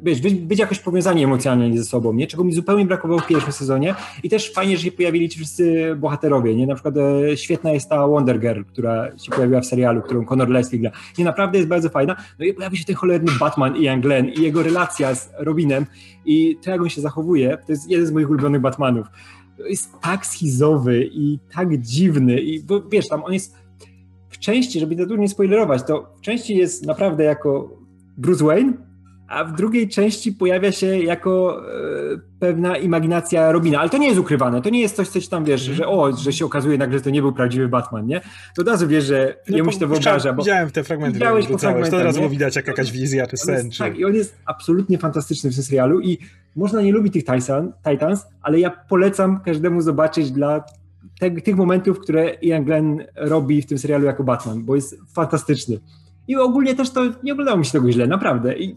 wiesz, 0.03 0.21
być, 0.21 0.33
być 0.33 0.59
jakoś 0.59 0.79
powiązani 0.79 1.23
emocjonalnie 1.23 1.77
ze 1.77 1.85
sobą, 1.85 2.13
nie? 2.13 2.27
czego 2.27 2.43
mi 2.43 2.53
zupełnie 2.53 2.85
brakowało 2.85 3.19
w 3.19 3.27
pierwszym 3.27 3.51
sezonie 3.51 3.95
i 4.23 4.29
też 4.29 4.53
fajnie, 4.53 4.77
że 4.77 4.83
się 4.83 4.91
pojawili 4.91 5.29
ci 5.29 5.39
wszyscy 5.39 5.95
bohaterowie, 5.95 6.55
nie? 6.55 6.67
Na 6.67 6.75
przykład 6.75 6.95
e, 6.97 7.37
świetna 7.37 7.71
jest 7.71 7.89
ta 7.89 8.07
Wonder 8.07 8.39
Girl, 8.39 8.61
która 8.61 9.17
się 9.17 9.31
pojawiła 9.31 9.61
w 9.61 9.65
serialu, 9.65 10.01
którą 10.01 10.25
Conor 10.25 10.49
Leslie 10.49 10.79
gra. 10.79 10.91
Nie, 11.17 11.25
naprawdę 11.25 11.57
jest 11.57 11.69
bardzo 11.69 11.89
fajna. 11.89 12.15
No 12.39 12.45
i 12.45 12.53
pojawi 12.53 12.77
się 12.77 12.85
ten 12.85 12.95
cholerny 12.95 13.31
Batman 13.39 13.75
Ian 13.75 14.01
Glenn 14.01 14.29
i 14.29 14.41
jego 14.41 14.63
relacja 14.63 15.15
z 15.15 15.29
Robinem 15.39 15.85
i 16.25 16.57
to, 16.63 16.71
jak 16.71 16.81
on 16.81 16.89
się 16.89 17.01
zachowuje, 17.01 17.57
to 17.65 17.71
jest 17.71 17.89
jeden 17.89 18.07
z 18.07 18.11
moich 18.11 18.29
ulubionych 18.29 18.61
Batmanów 18.61 19.07
jest 19.59 19.89
tak 20.01 20.25
schizowy 20.25 21.09
i 21.13 21.39
tak 21.55 21.81
dziwny 21.81 22.39
i 22.39 22.63
bo 22.63 22.81
wiesz, 22.81 23.07
tam 23.07 23.23
on 23.23 23.33
jest 23.33 23.55
w 24.29 24.39
części, 24.39 24.79
żeby 24.79 24.95
za 24.95 25.05
dużo 25.05 25.21
nie 25.21 25.29
spoilerować, 25.29 25.83
to 25.87 26.13
w 26.17 26.21
części 26.21 26.57
jest 26.57 26.85
naprawdę 26.85 27.23
jako 27.23 27.77
Bruce 28.17 28.45
Wayne, 28.45 28.73
a 29.27 29.43
w 29.43 29.55
drugiej 29.55 29.89
części 29.89 30.31
pojawia 30.31 30.71
się 30.71 30.99
jako 30.99 31.61
e, 32.13 32.17
pewna 32.39 32.77
imaginacja 32.77 33.51
Robina, 33.51 33.79
ale 33.79 33.89
to 33.89 33.97
nie 33.97 34.07
jest 34.07 34.19
ukrywane, 34.19 34.61
to 34.61 34.69
nie 34.69 34.81
jest 34.81 34.95
coś, 34.95 35.07
coś 35.07 35.27
tam 35.27 35.45
wiesz, 35.45 35.65
mm. 35.65 35.77
że 35.77 35.87
o, 35.87 36.11
że 36.17 36.33
się 36.33 36.45
okazuje 36.45 36.77
nagle, 36.77 36.97
że 36.97 37.03
to 37.03 37.09
nie 37.09 37.21
był 37.21 37.33
prawdziwy 37.33 37.67
Batman, 37.67 38.05
nie? 38.05 38.21
To 38.55 38.61
od 38.61 38.67
razu 38.67 38.87
wiesz, 38.87 39.05
że 39.05 39.35
no, 39.49 39.57
jemu 39.57 39.71
się 39.71 39.79
to 39.79 39.87
wyobraża. 39.87 40.33
Bo 40.33 40.41
widziałem 40.41 40.71
te 40.71 40.83
fragmenty, 40.83 41.13
widziałeś 41.13 41.47
po 41.47 41.57
fragmentach, 41.57 41.91
to 41.91 41.97
od 41.97 42.03
razu 42.03 42.29
widać 42.29 42.55
jak 42.55 42.67
jakaś 42.67 42.91
wizja 42.91 43.27
czy 43.27 43.37
sen. 43.37 43.71
Czy... 43.71 43.79
Tak, 43.79 43.97
i 43.97 44.05
on 44.05 44.15
jest 44.15 44.35
absolutnie 44.45 44.97
fantastyczny 44.97 45.51
w 45.51 45.55
tym 45.55 45.63
serialu 45.63 46.01
i 46.01 46.17
można 46.55 46.81
nie 46.81 46.91
lubić 46.91 47.13
tych 47.13 47.23
Titans, 47.89 48.25
ale 48.41 48.59
ja 48.59 48.69
polecam 48.89 49.39
każdemu 49.39 49.81
zobaczyć 49.81 50.31
dla 50.31 50.63
te, 51.19 51.31
tych 51.31 51.55
momentów, 51.55 51.99
które 51.99 52.33
Ian 52.41 52.63
Glenn 52.63 53.03
robi 53.15 53.61
w 53.61 53.65
tym 53.65 53.77
serialu 53.77 54.05
jako 54.05 54.23
Batman, 54.23 54.63
bo 54.63 54.75
jest 54.75 54.95
fantastyczny. 55.13 55.79
I 56.27 56.35
ogólnie 56.35 56.75
też 56.75 56.89
to 56.89 57.01
nie 57.23 57.33
oglądało 57.33 57.57
mi 57.57 57.65
się 57.65 57.71
tego 57.71 57.91
źle, 57.91 58.07
naprawdę. 58.07 58.57
I 58.57 58.75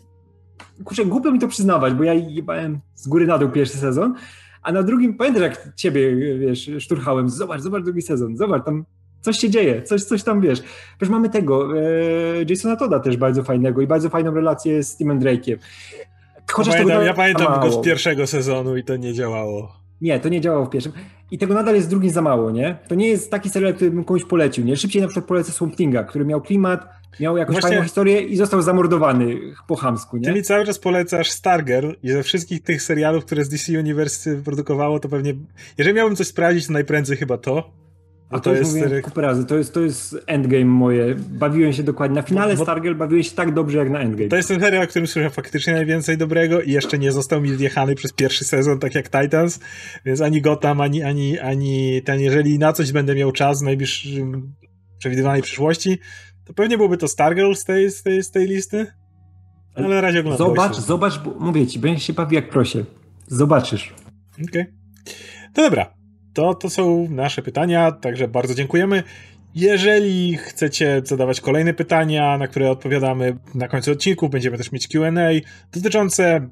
kurczę, 0.85 1.05
głupio 1.05 1.33
mi 1.33 1.39
to 1.39 1.49
przyznawać, 1.49 1.95
bo 1.95 2.05
ja 2.05 2.15
jebałem 2.15 2.81
z 2.95 3.09
góry 3.09 3.27
na 3.27 3.39
dół 3.39 3.49
pierwszy 3.49 3.79
sezon, 3.79 4.15
a 4.63 4.73
na 4.73 4.83
drugim, 4.83 5.15
pamiętasz 5.15 5.43
jak 5.43 5.75
ciebie, 5.77 6.17
wiesz, 6.39 6.71
szturchałem, 6.79 7.29
zobacz, 7.29 7.61
zobacz 7.61 7.85
drugi 7.85 8.03
sezon, 8.03 8.37
zobacz, 8.37 8.65
tam 8.65 8.85
coś 9.21 9.39
się 9.39 9.51
dzieje, 9.51 9.83
coś, 9.83 10.05
coś 10.05 10.23
tam, 10.23 10.41
wiesz. 10.41 10.63
Przecież 10.97 11.09
mamy 11.09 11.31
tego, 11.31 11.79
e, 11.79 11.83
Jasona 12.49 12.77
Toda 12.77 13.01
też 13.01 13.17
bardzo 13.17 13.43
fajnego 13.43 13.83
i 13.83 13.87
bardzo 13.87 14.11
fajną 14.11 14.35
relację 14.35 14.83
z 14.83 14.97
Timem 14.97 15.21
Drake'iem. 15.21 15.57
Chociaż 16.53 16.75
ja 16.75 16.81
pamiętam, 16.81 17.07
ja 17.07 17.15
pamiętam 17.15 17.61
go 17.61 17.73
z 17.73 17.85
pierwszego 17.85 18.27
sezonu 18.27 18.77
i 18.77 18.85
to 18.85 18.97
nie 18.97 19.15
działało. 19.15 19.73
Nie, 20.01 20.21
to 20.21 20.29
nie 20.29 20.41
działało 20.41 20.67
w 20.67 20.71
pierwszym. 20.71 20.93
I 21.31 21.39
tego 21.39 21.55
nadal 21.55 21.75
jest 21.75 21.91
drugim 21.91 22.11
za 22.11 22.23
mało, 22.23 22.51
nie? 22.51 22.77
To 22.89 22.95
nie 22.95 23.09
jest 23.09 23.31
taki 23.31 23.51
serial, 23.51 23.75
który 23.75 23.91
bym 23.91 24.05
komuś 24.05 24.25
polecił, 24.25 24.65
nie? 24.65 24.77
Szybciej 24.77 25.03
na 25.03 25.09
przykład 25.09 25.27
polecę 25.27 25.53
Swamp 25.53 25.77
Thing'a, 25.77 26.07
który 26.07 26.25
miał 26.25 26.41
klimat, 26.41 26.89
miał 27.21 27.37
jakąś 27.37 27.55
Właśnie... 27.55 27.69
fajną 27.69 27.83
historię 27.83 28.21
i 28.21 28.37
został 28.37 28.63
zamordowany 28.63 29.41
po 29.67 29.77
chamsku, 29.77 30.17
nie? 30.17 30.25
Ty 30.25 30.33
mi 30.33 30.43
cały 30.43 30.67
czas 30.67 30.79
polecasz 30.79 31.31
Stargirl 31.31 31.91
i 32.03 32.11
ze 32.11 32.23
wszystkich 32.23 32.63
tych 32.63 32.83
serialów, 32.83 33.25
które 33.25 33.45
z 33.45 33.49
DC 33.49 33.79
Universe 33.79 34.43
produkowało, 34.43 35.01
to 35.01 35.09
pewnie... 35.09 35.35
Jeżeli 35.79 35.97
miałbym 35.97 36.17
coś 36.17 36.27
sprawdzić, 36.27 36.67
to 36.67 36.73
najprędzej 36.73 37.17
chyba 37.17 37.39
to. 37.39 37.79
A 38.31 38.41
to, 38.41 38.51
to 38.51 38.57
jest 38.57 38.79
kupę 39.03 39.23
razy. 39.23 39.47
To 39.47 39.57
jest, 39.57 39.75
to 39.75 39.81
jest 39.81 40.17
endgame 40.27 40.65
moje. 40.65 41.15
Bawiłem 41.15 41.73
się 41.73 41.83
dokładnie. 41.83 42.15
Na 42.15 42.23
finale 42.23 42.57
bo, 42.57 42.63
Stargirl 42.63 42.95
bawiłem 42.95 43.23
się 43.23 43.31
tak 43.31 43.55
dobrze 43.55 43.79
jak 43.79 43.91
na 43.91 44.01
endgame. 44.01 44.29
To 44.29 44.37
jest 44.37 44.49
ten 44.49 44.61
serial, 44.61 44.85
o 44.85 44.87
którym 44.87 45.07
słyszę 45.07 45.31
faktycznie 45.31 45.73
najwięcej 45.73 46.19
dobrego 46.19 46.63
i 46.63 46.73
jeszcze 46.73 46.99
nie 46.99 47.13
został 47.13 47.41
mi 47.41 47.57
wjechany 47.57 47.95
przez 47.95 48.13
pierwszy 48.13 48.45
sezon, 48.45 48.79
tak 48.79 48.95
jak 48.95 49.11
Titans, 49.11 49.61
więc 50.05 50.21
ani 50.21 50.43
Gotham, 50.43 50.81
ani, 50.81 51.03
ani, 51.03 51.39
ani 51.39 52.03
ten, 52.03 52.21
jeżeli 52.21 52.59
na 52.59 52.73
coś 52.73 52.93
będę 52.93 53.15
miał 53.15 53.33
czas 53.33 53.61
w 53.61 53.65
najbliższym 53.65 54.53
przewidywanej 54.99 55.43
przyszłości, 55.43 55.99
to 56.49 56.55
pewnie 56.55 56.77
byłoby 56.77 56.97
to 56.97 57.09
Stargirl 57.09 57.55
z 57.55 57.65
tej, 57.65 57.91
z 57.91 58.03
tej, 58.03 58.23
z 58.23 58.31
tej 58.31 58.47
listy. 58.47 58.87
Ale 59.75 59.89
na 59.89 60.01
razie 60.01 60.21
oglądam. 60.21 60.49
Zobacz, 60.49 60.77
zobacz, 60.77 61.19
bo 61.19 61.35
mówię 61.41 61.67
ci, 61.67 61.79
będziesz 61.79 62.07
się 62.07 62.13
bawił 62.13 62.35
jak 62.35 62.51
prosie. 62.51 62.85
Zobaczysz. 63.27 63.95
Okej. 64.35 64.47
Okay. 64.49 64.67
To 65.55 65.63
dobra 65.63 65.99
to, 66.39 66.55
to 66.55 66.71
są 66.71 67.09
nasze 67.11 67.43
pytania, 67.43 67.93
także 67.93 68.29
bardzo 68.29 68.55
dziękujemy. 68.55 69.03
Jeżeli 69.55 70.37
chcecie 70.37 71.03
zadawać 71.05 71.41
kolejne 71.41 71.75
pytania, 71.75 72.39
na 72.39 72.49
które 72.49 72.71
odpowiadamy 72.71 73.39
na 73.55 73.69
końcu 73.69 73.93
odcinku, 73.93 74.29
będziemy 74.29 74.59
też 74.59 74.73
mieć 74.73 74.89
QA 74.89 75.11
dotyczące 75.73 76.49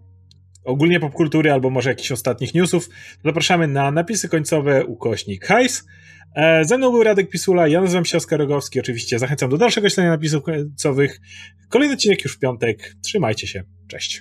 ogólnie 0.64 1.00
popkultury 1.00 1.52
albo 1.52 1.70
może 1.70 1.90
jakichś 1.90 2.12
ostatnich 2.12 2.54
newsów, 2.54 2.88
zapraszamy 3.24 3.68
na 3.68 3.90
napisy 3.90 4.28
końcowe 4.28 4.84
ukośnik 4.84 5.44
hajs. 5.44 5.86
E, 6.34 6.64
ze 6.64 6.78
mną 6.78 6.90
był 6.90 7.02
Radek 7.02 7.30
Pisula, 7.30 7.68
ja 7.68 7.80
nazywam 7.80 8.04
się 8.04 8.16
Oskar 8.16 8.38
Rogowski, 8.38 8.80
oczywiście 8.80 9.18
zachęcam 9.18 9.50
do 9.50 9.58
dalszego 9.58 9.88
śledzenia 9.88 10.10
napisów 10.10 10.42
końcowych. 10.42 11.20
Kolejny 11.68 11.94
odcinek 11.94 12.24
już 12.24 12.36
w 12.36 12.38
piątek, 12.38 12.94
trzymajcie 13.02 13.46
się, 13.46 13.64
cześć. 13.88 14.14